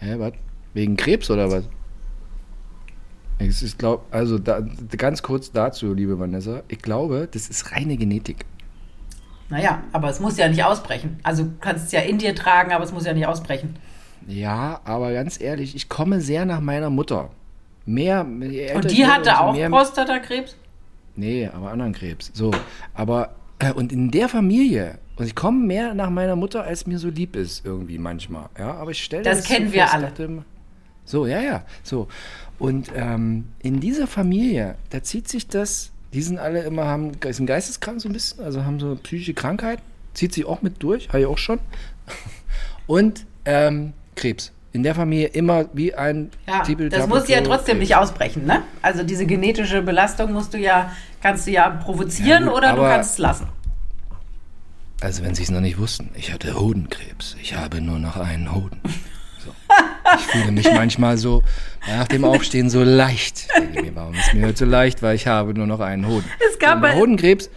Hä, 0.01 0.17
was? 0.19 0.33
Wegen 0.75 0.97
Krebs 0.97 1.31
oder 1.31 1.51
was? 1.51 1.65
Es 3.41 3.63
ist, 3.63 3.79
glaub, 3.79 4.07
also 4.11 4.39
da, 4.39 4.61
ganz 4.97 5.23
kurz 5.23 5.51
dazu, 5.51 5.95
liebe 5.95 6.19
Vanessa. 6.19 6.63
Ich 6.69 6.81
glaube, 6.81 7.29
das 7.31 7.49
ist 7.49 7.73
reine 7.73 7.97
Genetik. 7.97 8.45
Naja, 9.49 9.83
aber 9.93 10.11
es 10.11 10.21
muss 10.21 10.37
ja 10.37 10.49
nicht 10.49 10.63
ausbrechen. 10.63 11.19
Also 11.23 11.45
du 11.45 11.53
kannst 11.61 11.87
es 11.87 11.93
ja 11.93 12.01
in 12.01 12.19
dir 12.19 12.35
tragen, 12.35 12.73
aber 12.73 12.85
es 12.85 12.93
muss 12.93 13.05
ja 13.07 13.15
nicht 13.15 13.27
ausbrechen. 13.27 13.77
Ja, 14.29 14.81
aber 14.85 15.13
ganz 15.13 15.41
ehrlich, 15.41 15.75
ich 15.75 15.89
komme 15.89 16.21
sehr 16.21 16.45
nach 16.45 16.61
meiner 16.61 16.91
Mutter. 16.91 17.31
Mehr. 17.87 18.25
Und 18.25 18.91
die 18.91 19.07
hatte 19.07 19.41
auch 19.41 19.57
Prostatakrebs? 19.71 20.57
Nee, 21.17 21.49
aber 21.53 21.71
anderen 21.71 21.93
Krebs. 21.93 22.31
So, 22.35 22.53
aber 22.95 23.31
äh, 23.59 23.73
und 23.73 23.91
in 23.91 24.11
der 24.11 24.29
Familie 24.29 24.99
und 25.17 25.27
ich 25.27 25.35
komme 25.35 25.67
mehr 25.67 25.93
nach 25.93 26.09
meiner 26.09 26.35
Mutter, 26.35 26.65
als 26.65 26.87
mir 26.87 26.99
so 26.99 27.09
lieb 27.09 27.37
ist 27.37 27.67
irgendwie 27.67 27.99
manchmal. 27.99 28.49
Ja, 28.59 28.75
aber 28.75 28.93
ich 28.93 29.03
stelle 29.03 29.23
das, 29.23 29.39
das 29.39 29.49
kennen 29.49 29.69
so 29.69 29.75
wir 29.75 29.83
fest, 29.83 29.95
alle. 29.95 30.07
Dachte, 30.07 30.45
so, 31.11 31.27
ja, 31.27 31.41
ja, 31.41 31.65
so. 31.83 32.09
Und 32.59 32.91
ähm, 32.95 33.47
in 33.61 33.81
dieser 33.81 34.07
Familie, 34.07 34.77
da 34.91 35.03
zieht 35.03 35.29
sich 35.29 35.49
das. 35.49 35.91
Die 36.13 36.23
sind 36.23 36.39
alle 36.39 36.63
immer 36.63 36.87
haben 36.87 37.13
sind 37.31 37.47
geisteskrank 37.47 38.01
so 38.01 38.09
ein 38.09 38.13
bisschen, 38.13 38.45
also 38.45 38.65
haben 38.65 38.81
so 38.81 38.97
psychische 38.97 39.35
Krankheit, 39.35 39.81
zieht 40.13 40.33
sich 40.35 40.45
auch 40.45 40.61
mit 40.61 40.83
durch, 40.83 41.09
habe 41.09 41.21
ich 41.21 41.27
auch 41.27 41.39
schon. 41.39 41.61
Und 42.87 43.27
ähm, 43.45 43.93
Krebs 44.17 44.53
in 44.73 44.83
der 44.83 44.95
Familie 44.95 45.29
immer 45.29 45.67
wie 45.73 45.95
ein 45.95 46.31
ja, 46.47 46.63
Das 46.89 47.09
muss 47.09 47.29
ja 47.29 47.41
trotzdem 47.41 47.79
nicht 47.79 47.97
ausbrechen, 47.97 48.47
ne? 48.47 48.63
Also 48.83 49.03
diese 49.03 49.27
genetische 49.27 49.83
Belastung 49.83 50.33
musst 50.33 50.55
du 50.55 50.59
ja, 50.59 50.93
kannst 51.21 51.47
du 51.47 51.51
ja 51.51 51.69
provozieren 51.71 52.45
ja, 52.45 52.49
gut, 52.51 52.59
oder 52.59 52.77
du 52.77 52.83
kannst 52.83 53.13
es 53.13 53.19
lassen. 53.19 53.49
Also 55.01 55.25
wenn 55.25 55.35
sie 55.35 55.43
es 55.43 55.51
noch 55.51 55.61
nicht 55.61 55.79
wussten, 55.79 56.11
ich 56.15 56.33
hatte 56.33 56.55
Hodenkrebs. 56.55 57.37
Ich 57.43 57.57
habe 57.57 57.81
nur 57.81 57.99
noch 57.99 58.17
einen 58.17 58.55
Hoden. 58.55 58.81
Ich 60.19 60.27
fühle 60.27 60.53
mich 60.53 60.73
manchmal 60.73 61.19
so 61.19 61.43
nach 61.87 62.09
dem 62.09 62.25
Aufstehen 62.25 62.71
so 62.71 62.83
leicht. 62.83 63.49
warum 63.95 64.15
ist 64.15 64.35
mir 64.35 64.47
heute 64.47 64.59
so 64.59 64.65
leicht? 64.65 65.03
Weil 65.03 65.17
ich 65.17 65.27
habe 65.27 65.55
nur 65.55 65.67
noch 65.67 65.81
einen 65.81 66.07
Hoden. 66.07 66.25
Es 66.51 66.59
gab 66.59 66.81
bei 66.81 66.95
Hodenkrebs 66.95 67.51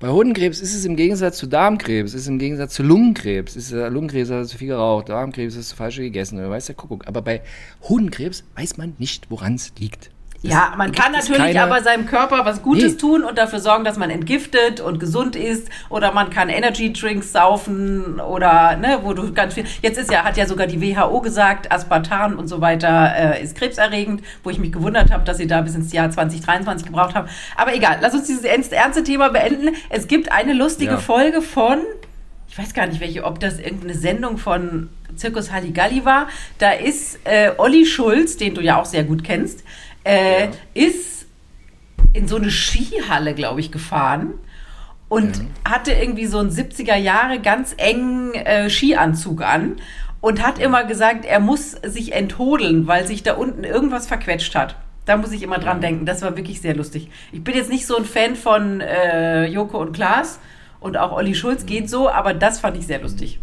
bei 0.00 0.10
Hodenkrebs 0.10 0.60
ist 0.60 0.76
es 0.76 0.84
im 0.84 0.94
Gegensatz 0.94 1.38
zu 1.38 1.48
Darmkrebs, 1.48 2.14
ist 2.14 2.20
es 2.22 2.28
im 2.28 2.38
Gegensatz 2.38 2.74
zu 2.74 2.84
Lungenkrebs, 2.84 3.56
ist 3.56 3.72
äh, 3.72 3.88
Lungenkrebs 3.88 4.30
hast 4.30 4.46
du 4.46 4.52
zu 4.52 4.58
viel 4.58 4.68
geraucht, 4.68 5.08
Darmkrebs 5.08 5.56
hast 5.56 5.72
du 5.72 5.76
falsch 5.76 5.96
gegessen, 5.96 6.38
oder 6.38 6.50
weiß 6.50 6.66
der 6.66 6.76
Kuckuck. 6.76 7.08
Aber 7.08 7.20
bei 7.20 7.42
Hodenkrebs 7.82 8.44
weiß 8.54 8.76
man 8.76 8.94
nicht, 8.98 9.28
woran 9.28 9.56
es 9.56 9.72
liegt. 9.76 10.10
Ja, 10.42 10.74
man 10.76 10.92
kann 10.92 11.12
natürlich 11.12 11.38
keine... 11.38 11.62
aber 11.62 11.82
seinem 11.82 12.06
Körper 12.06 12.44
was 12.44 12.62
Gutes 12.62 12.92
nee. 12.92 12.98
tun 12.98 13.24
und 13.24 13.38
dafür 13.38 13.58
sorgen, 13.58 13.84
dass 13.84 13.96
man 13.96 14.08
entgiftet 14.08 14.80
und 14.80 15.00
gesund 15.00 15.34
ist. 15.34 15.68
Oder 15.88 16.12
man 16.12 16.30
kann 16.30 16.48
Energy 16.48 16.92
Drinks 16.92 17.32
saufen 17.32 18.20
oder, 18.20 18.76
ne, 18.76 19.00
wo 19.02 19.14
du 19.14 19.32
ganz 19.32 19.54
viel. 19.54 19.64
Jetzt 19.82 19.98
ist 19.98 20.12
ja, 20.12 20.22
hat 20.22 20.36
ja 20.36 20.46
sogar 20.46 20.68
die 20.68 20.80
WHO 20.80 21.20
gesagt, 21.20 21.72
Aspartan 21.72 22.36
und 22.36 22.46
so 22.46 22.60
weiter 22.60 23.12
äh, 23.16 23.42
ist 23.42 23.56
krebserregend, 23.56 24.22
wo 24.44 24.50
ich 24.50 24.60
mich 24.60 24.70
gewundert 24.70 25.10
habe, 25.10 25.24
dass 25.24 25.38
sie 25.38 25.48
da 25.48 25.60
bis 25.60 25.74
ins 25.74 25.92
Jahr 25.92 26.08
2023 26.10 26.86
gebraucht 26.86 27.16
haben. 27.16 27.28
Aber 27.56 27.74
egal, 27.74 27.98
lass 28.00 28.14
uns 28.14 28.28
dieses 28.28 28.44
ernste 28.44 29.02
Thema 29.02 29.30
beenden. 29.30 29.74
Es 29.90 30.06
gibt 30.06 30.30
eine 30.30 30.52
lustige 30.52 30.92
ja. 30.92 30.98
Folge 30.98 31.42
von, 31.42 31.78
ich 32.48 32.56
weiß 32.56 32.74
gar 32.74 32.86
nicht 32.86 33.00
welche, 33.00 33.24
ob 33.24 33.40
das 33.40 33.58
irgendeine 33.58 33.94
Sendung 33.94 34.38
von 34.38 34.88
Zirkus 35.16 35.50
Halligalli 35.50 36.04
war. 36.04 36.28
Da 36.58 36.70
ist 36.70 37.18
äh, 37.24 37.50
Olli 37.58 37.86
Schulz, 37.86 38.36
den 38.36 38.54
du 38.54 38.60
ja 38.60 38.80
auch 38.80 38.84
sehr 38.84 39.02
gut 39.02 39.24
kennst 39.24 39.64
äh, 40.04 40.44
ja. 40.44 40.50
ist 40.74 41.26
in 42.12 42.28
so 42.28 42.36
eine 42.36 42.50
Skihalle, 42.50 43.34
glaube 43.34 43.60
ich, 43.60 43.70
gefahren 43.70 44.34
und 45.08 45.38
ja. 45.38 45.44
hatte 45.72 45.92
irgendwie 45.92 46.26
so 46.26 46.38
einen 46.38 46.50
70er 46.50 46.96
Jahre 46.96 47.40
ganz 47.40 47.74
engen 47.76 48.34
äh, 48.34 48.68
Skianzug 48.68 49.42
an 49.42 49.76
und 50.20 50.42
hat 50.42 50.58
immer 50.58 50.84
gesagt, 50.84 51.24
er 51.24 51.40
muss 51.40 51.72
sich 51.72 52.12
enthodeln, 52.12 52.86
weil 52.86 53.06
sich 53.06 53.22
da 53.22 53.34
unten 53.34 53.64
irgendwas 53.64 54.06
verquetscht 54.06 54.54
hat. 54.54 54.76
Da 55.04 55.16
muss 55.16 55.32
ich 55.32 55.42
immer 55.42 55.58
dran 55.58 55.80
denken. 55.80 56.04
Das 56.04 56.20
war 56.20 56.36
wirklich 56.36 56.60
sehr 56.60 56.76
lustig. 56.76 57.08
Ich 57.32 57.42
bin 57.42 57.54
jetzt 57.54 57.70
nicht 57.70 57.86
so 57.86 57.96
ein 57.96 58.04
Fan 58.04 58.36
von 58.36 58.80
äh, 58.80 59.46
Joko 59.46 59.78
und 59.78 59.92
Klaas 59.92 60.38
und 60.80 60.96
auch 60.96 61.12
Olli 61.12 61.34
Schulz 61.34 61.64
geht 61.64 61.88
so, 61.88 62.10
aber 62.10 62.34
das 62.34 62.60
fand 62.60 62.76
ich 62.76 62.86
sehr 62.86 63.00
lustig. 63.00 63.40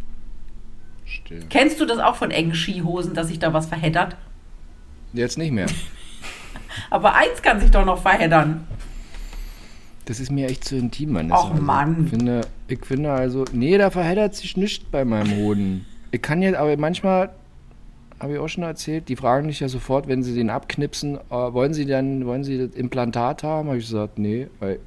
Stimmt. 1.05 1.49
Kennst 1.49 1.79
du 1.79 1.85
das 1.85 1.99
auch 1.99 2.15
von 2.15 2.29
engen 2.31 2.53
Skihosen, 2.53 3.13
dass 3.13 3.27
sich 3.27 3.39
da 3.39 3.53
was 3.53 3.65
verheddert? 3.65 4.15
Jetzt 5.13 5.37
nicht 5.37 5.51
mehr. 5.51 5.67
Aber 6.89 7.15
eins 7.15 7.41
kann 7.41 7.59
sich 7.59 7.71
doch 7.71 7.86
noch 7.86 8.01
verheddern. 8.01 8.65
Das 10.05 10.19
ist 10.19 10.32
mir 10.32 10.47
echt 10.49 10.63
zu 10.63 10.76
intim, 10.76 11.13
Mann. 11.13 11.32
Ach, 11.32 11.49
also, 11.49 11.61
Mann. 11.61 12.03
Ich 12.05 12.09
finde, 12.11 12.41
ich 12.67 12.86
finde 12.86 13.11
also, 13.11 13.43
nee, 13.51 13.78
da 13.78 13.89
verheddert 13.89 14.36
sich 14.36 14.55
nichts 14.55 14.86
bei 14.86 15.03
meinem 15.03 15.36
Hoden. 15.38 15.86
Ich 16.11 16.21
kann 16.21 16.41
jetzt, 16.41 16.57
aber 16.57 16.78
manchmal, 16.78 17.32
habe 18.19 18.34
ich 18.34 18.39
auch 18.39 18.47
schon 18.47 18.63
erzählt, 18.63 19.09
die 19.09 19.15
fragen 19.15 19.47
dich 19.47 19.59
ja 19.59 19.67
sofort, 19.67 20.07
wenn 20.07 20.23
sie 20.23 20.36
den 20.36 20.49
abknipsen, 20.49 21.17
äh, 21.17 21.19
wollen 21.30 21.73
sie 21.73 21.86
dann, 21.86 22.26
wollen 22.26 22.43
sie 22.43 22.57
das 22.57 22.76
Implantat 22.76 23.43
haben? 23.43 23.67
Habe 23.67 23.80
ich 23.80 23.86
gesagt, 23.86 24.19
nee, 24.19 24.47
weil 24.59 24.80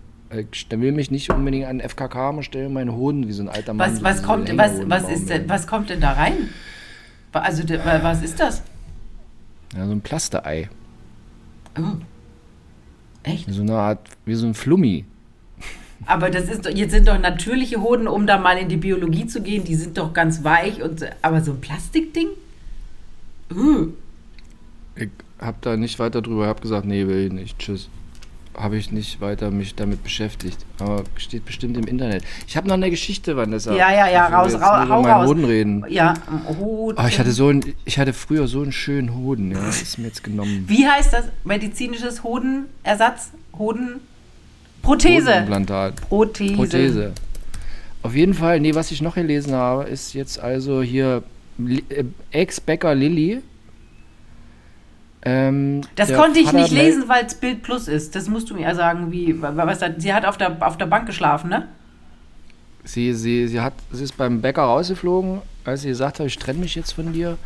ich 0.52 0.66
will 0.70 0.92
mich 0.92 1.10
nicht 1.10 1.30
unbedingt 1.30 1.66
an 1.66 1.80
FKK 1.80 2.30
und 2.30 2.42
stelle 2.44 2.68
meinen 2.68 2.94
Hoden 2.94 3.26
wie 3.28 3.32
so 3.32 3.42
ein 3.42 3.48
alter 3.48 3.74
Mann. 3.74 3.92
Was, 3.92 4.02
was 4.02 4.22
kommt, 4.22 4.56
was, 4.56 4.88
was, 4.88 5.08
ist 5.08 5.30
denn, 5.30 5.48
was 5.48 5.66
kommt 5.66 5.90
denn 5.90 6.00
da 6.00 6.12
rein? 6.12 6.50
Also, 7.32 7.62
was 7.68 8.22
ist 8.22 8.38
das? 8.40 8.62
Ja, 9.76 9.86
so 9.86 9.92
ein 9.92 10.00
Plasterei. 10.00 10.68
Oh. 11.76 11.96
Echt? 13.22 13.52
So 13.52 13.62
eine 13.62 13.74
Art, 13.74 14.08
wie 14.24 14.34
so 14.34 14.46
ein 14.46 14.54
Flummi. 14.54 15.04
Aber 16.06 16.30
das 16.30 16.48
ist 16.48 16.64
jetzt 16.66 16.92
sind 16.92 17.08
doch 17.08 17.18
natürliche 17.18 17.82
Hoden, 17.82 18.06
um 18.06 18.26
da 18.26 18.38
mal 18.38 18.56
in 18.56 18.68
die 18.68 18.76
Biologie 18.76 19.26
zu 19.26 19.42
gehen, 19.42 19.64
die 19.64 19.74
sind 19.74 19.98
doch 19.98 20.12
ganz 20.12 20.44
weich 20.44 20.80
und 20.82 21.04
aber 21.22 21.40
so 21.42 21.52
ein 21.52 21.60
Plastikding? 21.60 22.28
Uh. 23.52 23.88
Ich 24.94 25.10
hab 25.40 25.60
da 25.62 25.76
nicht 25.76 25.98
weiter 25.98 26.22
drüber, 26.22 26.46
hab 26.46 26.60
gesagt, 26.60 26.86
nee, 26.86 27.06
will 27.06 27.26
ich 27.26 27.32
nicht. 27.32 27.58
Tschüss 27.58 27.88
habe 28.58 28.76
ich 28.76 28.90
nicht 28.90 29.20
weiter 29.20 29.50
mich 29.50 29.74
damit 29.74 30.02
beschäftigt. 30.02 30.58
Aber 30.78 31.04
steht 31.16 31.44
bestimmt 31.44 31.76
im 31.76 31.84
Internet. 31.86 32.24
Ich 32.46 32.56
habe 32.56 32.66
noch 32.66 32.74
eine 32.74 32.90
Geschichte, 32.90 33.36
Vanessa. 33.36 33.74
Ja, 33.74 33.92
ja, 33.92 34.10
ja, 34.10 34.26
raus, 34.26 34.54
raus, 34.54 34.88
hau 34.88 35.02
raus. 35.02 35.28
Hoden 35.28 35.44
reden. 35.44 35.84
Ja, 35.88 36.14
Hoden. 36.58 36.98
Oh, 37.00 37.06
ich 37.06 37.18
hatte 37.18 37.32
so 37.32 37.48
ein, 37.48 37.64
ich 37.84 37.98
hatte 37.98 38.12
früher 38.12 38.48
so 38.48 38.62
einen 38.62 38.72
schönen 38.72 39.14
Hoden, 39.14 39.52
ja, 39.52 39.64
das 39.64 39.82
ist 39.82 39.98
mir 39.98 40.06
jetzt 40.06 40.24
genommen. 40.24 40.64
Wie 40.66 40.86
heißt 40.86 41.12
das? 41.12 41.26
Medizinisches 41.44 42.24
Hodenersatz? 42.24 43.30
Hoden 43.56 44.00
Prothese. 44.82 45.26
Hodenimplantat. 45.26 46.08
Prothese. 46.08 46.54
Prothese. 46.54 47.12
Auf 48.02 48.14
jeden 48.14 48.34
Fall, 48.34 48.60
nee, 48.60 48.74
was 48.74 48.90
ich 48.90 49.02
noch 49.02 49.16
gelesen 49.16 49.54
habe, 49.54 49.84
ist 49.84 50.14
jetzt 50.14 50.38
also 50.38 50.82
hier 50.82 51.22
äh, 51.58 52.04
Ex-Bäcker 52.30 52.94
Lilly 52.94 53.42
ähm, 55.22 55.80
das 55.96 56.12
konnte 56.12 56.38
ich 56.38 56.46
Vater 56.46 56.58
nicht 56.58 56.70
lesen, 56.70 57.08
weil 57.08 57.24
es 57.24 57.34
Bild 57.34 57.62
Plus 57.62 57.88
ist. 57.88 58.14
Das 58.14 58.28
musst 58.28 58.50
du 58.50 58.54
mir 58.54 58.62
ja 58.62 58.74
sagen, 58.74 59.10
wie, 59.10 59.40
was 59.40 59.80
da, 59.80 59.90
sie 59.96 60.14
hat 60.14 60.24
auf 60.24 60.36
der, 60.36 60.56
auf 60.60 60.76
der 60.76 60.86
Bank 60.86 61.06
geschlafen, 61.06 61.50
ne? 61.50 61.68
Sie, 62.84 63.12
sie, 63.12 63.48
sie, 63.48 63.60
hat, 63.60 63.74
sie 63.90 64.04
ist 64.04 64.16
beim 64.16 64.40
Bäcker 64.40 64.62
rausgeflogen, 64.62 65.42
als 65.64 65.82
sie 65.82 65.88
gesagt 65.88 66.20
hat, 66.20 66.26
ich 66.26 66.38
trenne 66.38 66.60
mich 66.60 66.74
jetzt 66.74 66.92
von 66.92 67.12
dir 67.12 67.36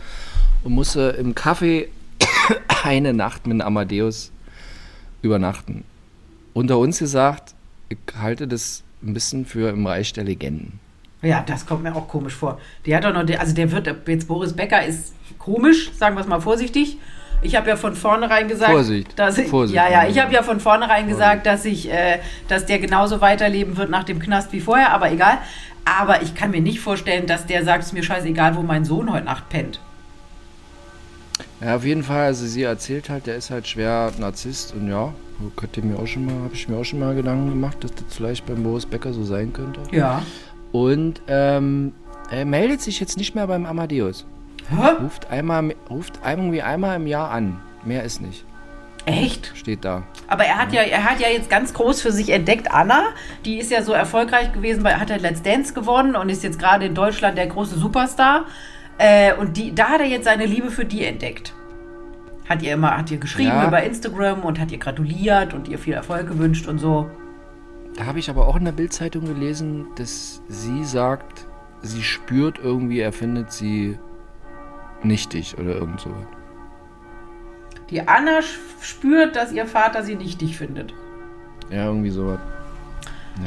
und 0.62 0.72
musste 0.72 1.16
im 1.18 1.34
Café 1.34 1.88
eine 2.84 3.12
Nacht 3.12 3.46
mit 3.46 3.60
Amadeus 3.60 4.30
übernachten. 5.22 5.84
Unter 6.52 6.78
uns 6.78 6.98
gesagt, 6.98 7.54
ich 7.88 7.98
halte 8.20 8.46
das 8.46 8.82
ein 9.02 9.14
bisschen 9.14 9.46
für 9.46 9.70
im 9.70 9.86
Reich 9.86 10.12
der 10.12 10.24
Legenden. 10.24 10.78
Ja, 11.22 11.42
das 11.46 11.66
kommt 11.66 11.84
mir 11.84 11.94
auch 11.94 12.08
komisch 12.08 12.34
vor. 12.34 12.60
Die 12.84 12.94
hat 12.94 13.04
doch 13.04 13.12
noch, 13.12 13.38
also 13.38 13.54
der 13.54 13.70
wird, 13.70 13.92
jetzt 14.06 14.28
Boris 14.28 14.52
Becker 14.52 14.84
ist 14.84 15.14
komisch, 15.38 15.92
sagen 15.92 16.16
wir 16.16 16.20
es 16.20 16.26
mal 16.26 16.40
vorsichtig. 16.40 16.98
Ich 17.43 17.57
habe 17.57 17.68
ja 17.68 17.76
von 17.76 17.95
vornherein 17.95 18.49
gesagt, 18.49 18.72
Vorsicht, 18.72 19.18
dass 19.18 19.36
ich, 19.38 19.49
Vorsicht, 19.49 19.76
ja, 19.76 19.90
ja, 19.90 20.09
ich 20.09 20.18
habe 20.20 20.32
ja 20.32 20.43
von 20.43 20.61
vornherein 20.61 21.05
Vorsicht. 21.05 21.18
gesagt, 21.18 21.47
dass 21.47 21.64
ich, 21.64 21.90
äh, 21.90 22.18
dass 22.49 22.66
der 22.66 22.78
genauso 22.78 23.20
weiterleben 23.20 23.76
wird 23.76 23.90
nach 23.90 24.05
dem 24.05 24.18
Knast 24.18 24.53
wie 24.53 24.61
vorher, 24.61 24.93
aber 24.93 25.11
egal. 25.11 25.38
Aber 25.84 26.22
ich 26.22 26.34
kann 26.34 26.53
mir 26.53 26.61
nicht 26.61 26.80
vorstellen, 26.80 27.26
dass 27.26 27.47
der 27.47 27.64
sagt, 27.64 27.84
es 27.84 27.93
mir 27.93 28.05
scheißegal, 28.05 28.57
wo 28.57 28.62
mein 28.62 28.84
Sohn 28.84 29.12
heute 29.12 29.26
Nacht 29.26 29.49
pennt. 29.49 29.80
Ja, 31.61 31.76
auf 31.76 31.84
jeden 31.84 32.05
Fall, 32.05 32.26
also 32.26 32.47
sie 32.47 32.62
erzählt 32.62 33.09
halt, 33.09 33.26
der 33.26 33.36
ist 33.36 33.51
halt 33.51 33.66
schwer 33.66 34.12
Narzisst 34.18 34.74
und 34.74 34.88
ja, 34.88 35.12
Könnte 35.57 35.82
mir 35.82 35.99
auch 35.99 36.07
schon 36.07 36.26
mal, 36.26 36.34
habe 36.45 36.55
ich 36.55 36.68
mir 36.68 36.76
auch 36.76 36.84
schon 36.84 36.99
mal 36.99 37.14
Gedanken 37.14 37.51
gemacht, 37.51 37.82
dass 37.82 37.93
das 37.95 38.05
vielleicht 38.11 38.47
beim 38.47 38.62
Boris 38.62 38.86
Becker 38.86 39.12
so 39.12 39.24
sein 39.24 39.53
könnte. 39.53 39.80
Ja. 39.90 40.22
Und 40.70 41.20
ähm, 41.26 41.93
er 42.30 42.45
meldet 42.45 42.80
sich 42.80 43.01
jetzt 43.01 43.16
nicht 43.16 43.34
mehr 43.34 43.47
beim 43.47 43.66
Amadeus. 43.66 44.24
Hä? 44.70 45.02
Ruft 45.02 45.30
einmal, 45.30 45.74
ruft 45.90 46.20
irgendwie 46.24 46.62
einmal 46.62 46.96
im 46.96 47.06
Jahr 47.06 47.30
an. 47.30 47.60
Mehr 47.84 48.02
ist 48.04 48.20
nicht. 48.20 48.44
Echt? 49.04 49.52
Steht 49.56 49.84
da. 49.84 50.04
Aber 50.28 50.44
er 50.44 50.58
hat 50.58 50.72
ja, 50.72 50.82
er 50.82 51.04
hat 51.04 51.18
ja 51.18 51.28
jetzt 51.28 51.50
ganz 51.50 51.74
groß 51.74 52.00
für 52.00 52.12
sich 52.12 52.30
entdeckt, 52.30 52.70
Anna. 52.72 53.06
Die 53.44 53.58
ist 53.58 53.70
ja 53.72 53.82
so 53.82 53.92
erfolgreich 53.92 54.52
gewesen, 54.52 54.84
weil 54.84 54.92
er 54.92 55.00
hat 55.00 55.10
ja 55.10 55.16
Let's 55.16 55.42
Dance 55.42 55.74
gewonnen 55.74 56.14
und 56.14 56.28
ist 56.28 56.44
jetzt 56.44 56.58
gerade 56.60 56.86
in 56.86 56.94
Deutschland 56.94 57.36
der 57.36 57.48
große 57.48 57.76
Superstar. 57.76 58.46
Äh, 58.98 59.34
und 59.34 59.56
die, 59.56 59.74
da 59.74 59.88
hat 59.88 60.00
er 60.00 60.06
jetzt 60.06 60.24
seine 60.26 60.46
Liebe 60.46 60.70
für 60.70 60.84
die 60.84 61.04
entdeckt. 61.04 61.52
Hat 62.48 62.62
ihr 62.62 62.74
immer, 62.74 62.96
hat 62.96 63.10
ihr 63.10 63.18
geschrieben 63.18 63.48
Ja. 63.50 63.66
über 63.66 63.82
Instagram 63.82 64.42
und 64.42 64.60
hat 64.60 64.70
ihr 64.70 64.78
gratuliert 64.78 65.52
und 65.52 65.66
ihr 65.66 65.78
viel 65.78 65.94
Erfolg 65.94 66.28
gewünscht 66.28 66.68
und 66.68 66.78
so. 66.78 67.10
Da 67.96 68.06
habe 68.06 68.20
ich 68.20 68.30
aber 68.30 68.46
auch 68.46 68.56
in 68.56 68.64
der 68.64 68.72
Bildzeitung 68.72 69.24
gelesen, 69.24 69.86
dass 69.96 70.42
sie 70.48 70.84
sagt, 70.84 71.46
sie 71.82 72.02
spürt 72.02 72.58
irgendwie, 72.62 73.00
er 73.00 73.12
findet 73.12 73.52
sie 73.52 73.98
nichtig 75.05 75.57
oder 75.59 75.74
irgend 75.74 76.00
so. 76.00 76.14
Die 77.90 78.07
Anna 78.07 78.40
spürt, 78.80 79.36
dass 79.36 79.53
ihr 79.53 79.66
Vater 79.66 80.03
sie 80.03 80.14
nichtig 80.14 80.57
findet. 80.57 80.94
Ja, 81.70 81.86
irgendwie 81.86 82.11
sowas. 82.11 82.38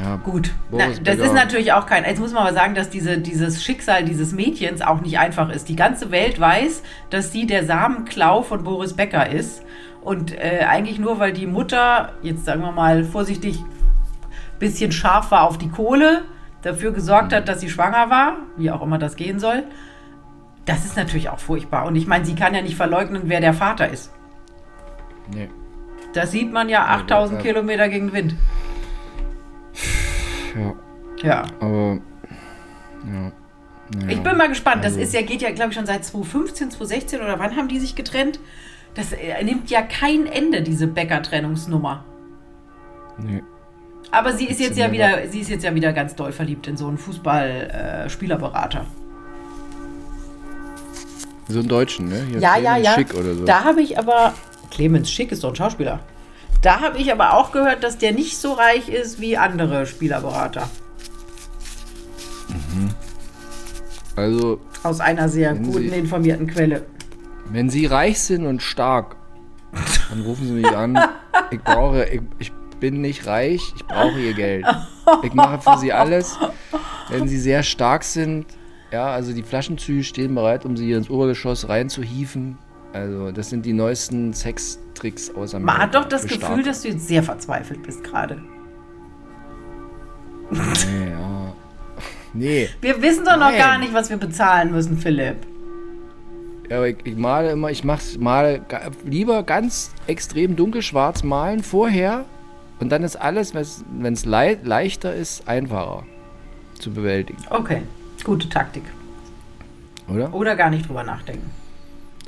Ja, 0.00 0.16
Gut. 0.16 0.52
Na, 0.70 0.88
das 1.02 1.18
ist 1.18 1.32
natürlich 1.32 1.72
auch 1.72 1.86
kein. 1.86 2.04
Jetzt 2.04 2.18
muss 2.18 2.32
man 2.32 2.42
aber 2.42 2.54
sagen, 2.54 2.74
dass 2.74 2.90
diese, 2.90 3.18
dieses 3.18 3.62
Schicksal 3.62 4.04
dieses 4.04 4.32
Mädchens 4.32 4.82
auch 4.82 5.00
nicht 5.00 5.18
einfach 5.18 5.48
ist. 5.50 5.68
Die 5.68 5.76
ganze 5.76 6.10
Welt 6.10 6.40
weiß, 6.40 6.82
dass 7.10 7.30
sie 7.30 7.46
der 7.46 7.64
Samenklau 7.64 8.42
von 8.42 8.64
Boris 8.64 8.94
Becker 8.94 9.30
ist. 9.30 9.62
Und 10.02 10.32
äh, 10.32 10.64
eigentlich 10.68 10.98
nur, 10.98 11.18
weil 11.18 11.32
die 11.32 11.46
Mutter, 11.46 12.12
jetzt 12.22 12.44
sagen 12.44 12.62
wir 12.62 12.72
mal 12.72 13.04
vorsichtig, 13.04 13.62
bisschen 14.58 14.92
scharf 14.92 15.30
war 15.30 15.42
auf 15.42 15.58
die 15.58 15.68
Kohle, 15.68 16.22
dafür 16.62 16.92
gesorgt 16.92 17.32
hat, 17.32 17.48
dass 17.48 17.60
sie 17.60 17.70
schwanger 17.70 18.10
war, 18.10 18.38
wie 18.56 18.70
auch 18.70 18.82
immer 18.82 18.98
das 18.98 19.16
gehen 19.16 19.38
soll. 19.38 19.64
Das 20.66 20.84
ist 20.84 20.96
natürlich 20.96 21.28
auch 21.30 21.38
furchtbar. 21.38 21.86
Und 21.86 21.96
ich 21.96 22.06
meine, 22.06 22.24
sie 22.26 22.34
kann 22.34 22.54
ja 22.54 22.60
nicht 22.60 22.76
verleugnen, 22.76 23.22
wer 23.26 23.40
der 23.40 23.54
Vater 23.54 23.88
ist. 23.88 24.12
Nee. 25.34 25.48
Das 26.12 26.30
sieht 26.32 26.52
man 26.52 26.68
ja 26.68 26.84
8000 26.86 27.38
ja. 27.40 27.46
Kilometer 27.52 27.88
gegen 27.88 28.08
den 28.08 28.12
Wind. 28.14 28.34
Ja, 30.54 30.74
Ja. 31.22 31.42
aber. 31.60 31.98
Ja. 33.04 33.32
Naja. 33.94 34.08
Ich 34.08 34.20
bin 34.20 34.36
mal 34.36 34.48
gespannt. 34.48 34.84
Das 34.84 34.92
Also- 34.94 35.00
ist 35.04 35.14
ja, 35.14 35.22
geht 35.22 35.42
ja, 35.42 35.50
glaube 35.52 35.70
ich, 35.70 35.76
schon 35.76 35.86
seit 35.86 36.04
2015, 36.04 36.70
2016 36.72 37.20
oder 37.20 37.38
wann 37.38 37.56
haben 37.56 37.68
die 37.68 37.78
sich 37.78 37.94
getrennt? 37.94 38.40
Das 38.94 39.12
äh, 39.12 39.44
nimmt 39.44 39.70
ja 39.70 39.82
kein 39.82 40.26
Ende, 40.26 40.62
diese 40.62 40.86
Bäcker-Trennungsnummer. 40.88 42.04
Nee. 43.18 43.42
Aber 44.10 44.32
sie 44.32 44.46
ist 44.46 44.58
jetzt 44.60 44.78
ja 44.78 44.90
wieder, 44.90 45.28
sie 45.28 45.40
ist 45.40 45.50
jetzt 45.50 45.62
ja 45.64 45.74
wieder 45.74 45.92
ganz 45.92 46.14
doll 46.16 46.32
verliebt 46.32 46.66
in 46.66 46.76
so 46.76 46.88
einen 46.88 46.98
Fußball-Spielerberater. 46.98 48.86
So 51.48 51.60
einen 51.60 51.68
Deutschen, 51.68 52.08
ne? 52.08 52.22
Hier 52.28 52.40
ja, 52.40 52.56
ja, 52.56 52.74
Clemens 52.74 52.84
ja. 52.86 52.94
Schick 52.94 53.14
oder 53.14 53.34
so. 53.34 53.44
Da 53.44 53.64
habe 53.64 53.80
ich 53.82 53.98
aber. 53.98 54.34
Clemens 54.70 55.10
Schick 55.10 55.30
ist 55.32 55.44
doch 55.44 55.50
ein 55.50 55.56
Schauspieler. 55.56 56.00
Da 56.62 56.80
habe 56.80 56.98
ich 56.98 57.12
aber 57.12 57.34
auch 57.34 57.52
gehört, 57.52 57.84
dass 57.84 57.98
der 57.98 58.12
nicht 58.12 58.36
so 58.38 58.52
reich 58.52 58.88
ist 58.88 59.20
wie 59.20 59.36
andere 59.36 59.86
Spielerberater. 59.86 60.68
Also, 64.16 64.60
Aus 64.82 65.00
einer 65.00 65.28
sehr 65.28 65.54
guten, 65.54 65.72
Sie- 65.90 65.96
informierten 65.98 66.46
Quelle. 66.46 66.86
wenn 67.50 67.68
Sie 67.70 67.86
reich 67.86 68.18
sind 68.20 68.46
und 68.46 68.62
stark, 68.62 69.16
dann 70.10 70.22
rufen 70.22 70.46
Sie 70.46 70.52
mich 70.54 70.74
an. 70.76 70.98
Ich 71.52 71.60
brauche, 71.62 72.06
ich, 72.06 72.22
ich 72.40 72.52
bin 72.80 73.00
nicht 73.02 73.26
reich, 73.26 73.60
ich 73.76 73.84
brauche 73.86 74.18
Ihr 74.18 74.32
Geld. 74.34 74.66
Ich 75.22 75.32
mache 75.32 75.60
für 75.60 75.78
Sie 75.78 75.92
alles. 75.92 76.36
Wenn 77.08 77.28
Sie 77.28 77.38
sehr 77.38 77.62
stark 77.62 78.02
sind, 78.02 78.46
ja, 78.92 79.06
also 79.08 79.32
die 79.32 79.42
Flaschenzüge 79.42 80.04
stehen 80.04 80.34
bereit, 80.34 80.64
um 80.64 80.76
Sie 80.76 80.86
hier 80.86 80.98
ins 80.98 81.10
Obergeschoss 81.10 81.68
reinzuhieven. 81.68 82.58
Also, 82.92 83.30
das 83.30 83.50
sind 83.50 83.66
die 83.66 83.72
neuesten 83.72 84.32
Sextricks 84.32 85.30
aus 85.34 85.54
Amerika. 85.54 85.72
Man 85.72 85.82
hat 85.82 85.94
doch 85.94 86.04
das 86.04 86.26
Gefühl, 86.26 86.62
dass 86.62 86.82
du 86.82 86.88
jetzt 86.88 87.06
sehr 87.06 87.22
verzweifelt 87.22 87.82
bist 87.82 88.02
gerade. 88.02 88.42
Nee, 90.50 91.10
ja. 91.10 91.52
Nee. 92.32 92.68
Wir 92.80 93.02
wissen 93.02 93.24
doch 93.24 93.36
noch 93.36 93.50
Nein. 93.50 93.58
gar 93.58 93.78
nicht, 93.78 93.92
was 93.92 94.10
wir 94.10 94.16
bezahlen 94.16 94.70
müssen, 94.70 94.98
Philipp. 94.98 95.36
Ja, 96.68 96.78
aber 96.78 96.88
ich, 96.88 96.98
ich 97.04 97.16
male 97.16 97.50
immer, 97.50 97.70
ich 97.70 97.84
mach's 97.84 98.18
male 98.18 98.60
lieber 99.04 99.42
ganz 99.42 99.92
extrem 100.06 100.56
dunkelschwarz 100.56 101.22
malen 101.22 101.62
vorher 101.62 102.24
und 102.80 102.90
dann 102.90 103.02
ist 103.02 103.16
alles, 103.16 103.54
wenn 103.54 104.12
es 104.12 104.24
lei 104.24 104.58
leichter 104.62 105.14
ist, 105.14 105.48
einfacher 105.48 106.04
zu 106.78 106.92
bewältigen, 106.92 107.42
Okay, 107.50 107.82
gute 108.26 108.48
Taktik. 108.48 108.82
oder? 110.08 110.34
Oder 110.34 110.56
gar 110.56 110.70
nicht 110.70 110.88
drüber 110.88 111.04
nachdenken. 111.04 111.50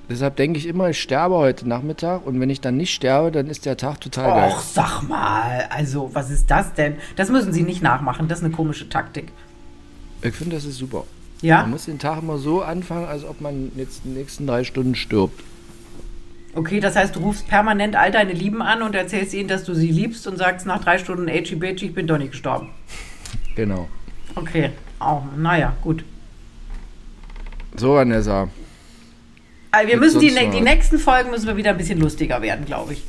Deshalb 0.09 0.37
denke 0.37 0.59
ich 0.59 0.67
immer, 0.67 0.89
ich 0.89 1.03
sterbe 1.03 1.35
heute 1.35 1.69
Nachmittag 1.69 2.27
und 2.27 2.41
wenn 2.41 2.49
ich 2.49 2.63
dann 2.63 2.79
nicht 2.79 2.95
sterbe, 2.95 3.31
dann 3.31 3.49
ist 3.49 3.67
der 3.67 3.77
Tag 3.77 4.01
total 4.01 4.31
geil. 4.31 4.51
Och, 4.51 4.61
sag 4.63 5.03
mal. 5.03 5.67
Also, 5.69 6.11
was 6.15 6.31
ist 6.31 6.51
das 6.51 6.73
denn? 6.73 6.95
Das 7.17 7.29
müssen 7.29 7.53
Sie 7.53 7.63
nicht 7.63 7.83
nachmachen. 7.83 8.27
Das 8.27 8.39
ist 8.39 8.45
eine 8.45 8.55
komische 8.55 8.89
Taktik. 8.89 9.33
Ich 10.23 10.35
finde, 10.35 10.57
das 10.57 10.65
ist 10.65 10.79
super. 10.79 11.05
Ja? 11.43 11.61
Man 11.61 11.73
muss 11.73 11.85
den 11.85 11.99
Tag 11.99 12.23
immer 12.23 12.39
so 12.39 12.63
anfangen, 12.63 13.07
als 13.07 13.25
ob 13.25 13.43
man 13.43 13.71
jetzt 13.77 14.03
die 14.05 14.09
nächsten 14.09 14.47
drei 14.47 14.65
Stunden 14.65 14.95
stirbt. 14.95 15.43
Okay, 16.55 16.81
das 16.81 16.97
heißt, 16.97 17.15
du 17.15 17.21
rufst 17.21 17.47
permanent 17.47 17.95
all 17.95 18.11
deine 18.11 18.33
Lieben 18.33 18.63
an 18.63 18.83
und 18.83 18.95
erzählst 18.95 19.35
ihnen, 19.35 19.49
dass 19.49 19.65
du 19.65 19.75
sie 19.75 19.91
liebst 19.91 20.27
und 20.27 20.39
sagst 20.39 20.67
nach 20.67 20.83
drei 20.83 20.97
Stunden, 20.97 21.27
Beci, 21.27 21.87
ich 21.87 21.95
bin 21.95 22.07
doch 22.07 22.19
nicht 22.19 22.33
gestorben. 22.33 22.71
Genau. 23.55 23.89
Okay. 24.35 24.71
Oh, 25.01 25.23
naja, 25.37 25.75
gut. 25.83 26.05
So, 27.77 27.95
Vanessa. 27.95 28.49
Also 29.71 29.89
wir 29.89 29.97
müssen 29.99 30.21
die, 30.21 30.31
ne- 30.31 30.51
die 30.51 30.61
nächsten 30.61 30.99
Folgen 30.99 31.31
müssen 31.31 31.47
wir 31.47 31.57
wieder 31.57 31.71
ein 31.71 31.77
bisschen 31.77 32.01
lustiger 32.01 32.41
werden, 32.43 32.65
glaube 32.65 32.95
ich. 32.95 33.03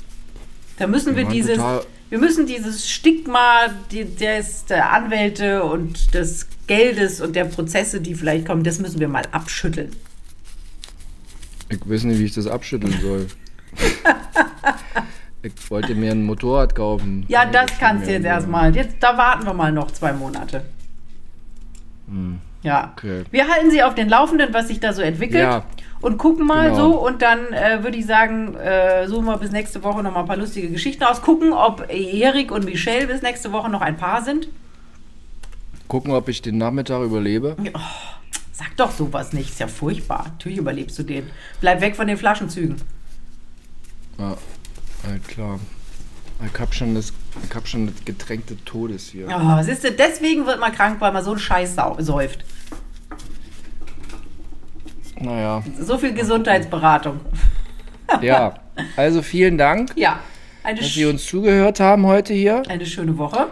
Da 0.78 0.88
müssen 0.88 1.16
wir 1.16 1.24
Ja, 1.24 1.30
dieses, 1.30 1.56
total. 1.58 1.84
wir 2.10 2.20
müssen 2.20 2.46
dieses 2.46 2.88
Stigma 2.90 3.68
des, 3.92 4.66
der 4.66 4.92
Anwälte 4.92 5.64
und 5.64 6.14
des 6.14 6.48
Geldes 6.68 7.22
und 7.22 7.36
der 7.36 7.46
Prozesse, 7.46 8.02
die 8.02 8.14
vielleicht 8.14 8.46
kommen, 8.46 8.64
das 8.64 8.80
müssen 8.80 9.00
wir 9.00 9.08
mal 9.08 9.24
abschütteln. 9.32 9.92
Ich 11.70 11.80
weiß 11.90 12.04
nicht, 12.04 12.20
wie 12.20 12.26
ich 12.26 12.34
das 12.34 12.48
abschütteln 12.48 12.96
soll. 13.02 13.28
ich 15.44 15.54
wollte 15.72 15.96
mir 15.96 16.12
ein 16.12 16.24
Motorrad 16.26 16.76
kaufen. 16.76 17.26
Ja, 17.28 17.46
das 17.46 17.78
kannst 17.80 18.08
du 18.08 18.12
jetzt 18.12 18.26
erstmal. 18.26 18.76
Jetzt, 18.76 18.98
da 19.00 19.18
warten 19.18 19.46
wir 19.46 19.54
mal 19.54 19.72
noch 19.72 19.92
zwei 19.92 20.14
Monate. 20.14 20.66
Ja. 22.64 22.84
Hm, 22.84 22.90
Okay. 22.98 23.24
Wir 23.32 23.48
halten 23.48 23.72
Sie 23.72 23.82
auf 23.84 23.96
den 23.96 24.10
Laufenden, 24.10 24.54
was 24.54 24.68
sich 24.68 24.80
da 24.80 24.92
so 24.94 25.02
entwickelt. 25.02 25.44
Ja. 25.44 25.64
Und 26.02 26.18
gucken 26.18 26.46
mal 26.46 26.72
Genau. 26.72 26.92
so. 26.92 27.06
Und 27.06 27.22
dann 27.22 27.54
äh, 27.54 27.84
würde 27.84 27.98
ich 27.98 28.06
sagen, 28.06 28.56
äh, 28.56 29.08
suchen 29.08 29.26
wir 29.26 29.38
bis 29.38 29.52
nächste 29.52 29.84
Woche 29.84 30.02
noch 30.04 30.14
mal 30.14 30.22
ein 30.22 30.26
paar 30.28 30.38
lustige 30.38 30.70
Geschichten 30.70 31.04
aus. 31.04 31.22
Gucken, 31.22 31.54
ob 31.54 31.90
Erik 31.90 32.52
und 32.52 32.66
Michelle 32.66 33.08
bis 33.08 33.22
nächste 33.22 33.52
Woche 33.52 33.70
noch 33.70 33.82
ein 33.82 33.98
Paar 33.98 34.22
sind. 34.24 34.48
Gucken, 35.88 36.12
ob 36.12 36.28
ich 36.30 36.42
den 36.42 36.58
Nachmittag 36.58 37.02
überlebe. 37.02 37.56
Sag 38.52 38.76
doch 38.78 38.92
sowas 38.92 39.32
nicht. 39.34 39.50
Ist 39.50 39.60
ja 39.60 39.68
furchtbar. 39.68 40.26
Natürlich 40.26 40.58
überlebst 40.60 41.00
du 41.00 41.04
den. 41.04 41.30
Bleib 41.62 41.80
weg 41.82 41.96
von 41.96 42.08
den 42.08 42.18
Flaschenzügen. 42.18 42.76
Ja, 44.18 44.36
klar. 45.28 45.60
Ich 46.46 46.60
hab 46.60 46.74
schon 46.74 46.96
das, 46.96 47.12
ich 47.48 47.56
hab 47.56 47.68
schon 47.68 47.88
das 47.88 48.06
Getränk 48.06 48.48
des 48.48 48.58
Todes 48.66 49.10
hier. 49.10 49.28
Oh, 49.30 49.62
siehst 49.64 49.84
du, 49.84 49.92
deswegen 49.92 50.46
wird 50.46 50.60
man 50.60 50.72
krank, 50.72 50.98
weil 51.00 51.12
man 51.12 51.24
so 51.24 51.32
einen 51.32 51.40
Scheiß 51.40 51.76
säuft. 52.00 52.44
Naja, 55.20 55.64
So 55.80 55.98
viel 55.98 56.14
Gesundheitsberatung. 56.14 57.20
ja. 58.22 58.56
Also 58.96 59.22
vielen 59.22 59.58
Dank, 59.58 59.92
Ja. 59.96 60.20
Eine, 60.64 60.80
dass 60.80 60.94
Sie 60.94 61.04
sch 61.04 61.08
uns 61.08 61.26
zugehört 61.26 61.80
haben 61.80 62.06
heute 62.06 62.34
hier. 62.34 62.64
eine 62.70 62.86
schöne 62.86 63.18
Woche. 63.18 63.48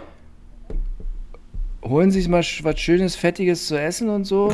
Holen 1.82 2.10
Sie 2.10 2.20
sich 2.20 2.28
mal 2.28 2.40
sch- 2.40 2.64
was 2.64 2.78
Schönes, 2.80 3.16
Fettiges 3.16 3.66
zu 3.66 3.78
essen 3.80 4.08
und 4.08 4.24
so. 4.24 4.52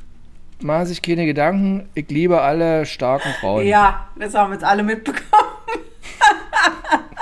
Machen 0.60 0.86
sich 0.86 1.02
keine 1.02 1.26
Gedanken. 1.26 1.88
Ich 1.94 2.08
liebe 2.08 2.40
alle 2.40 2.86
starken 2.86 3.32
Frauen. 3.40 3.66
Ja, 3.66 4.08
das 4.16 4.34
haben 4.34 4.50
wir 4.50 4.54
jetzt 4.54 4.64
alle 4.64 4.82
mitbekommen. 4.82 5.22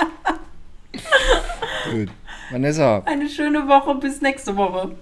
Gut. 1.90 2.08
Vanessa, 2.50 3.02
Eine 3.06 3.28
schöne 3.28 3.66
Woche. 3.68 3.94
Bis 3.96 4.20
nächste 4.20 4.56
Woche. 4.56 4.92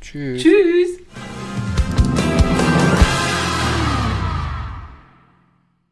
tschüss. 0.00 0.42
Tschüss. 0.42 0.98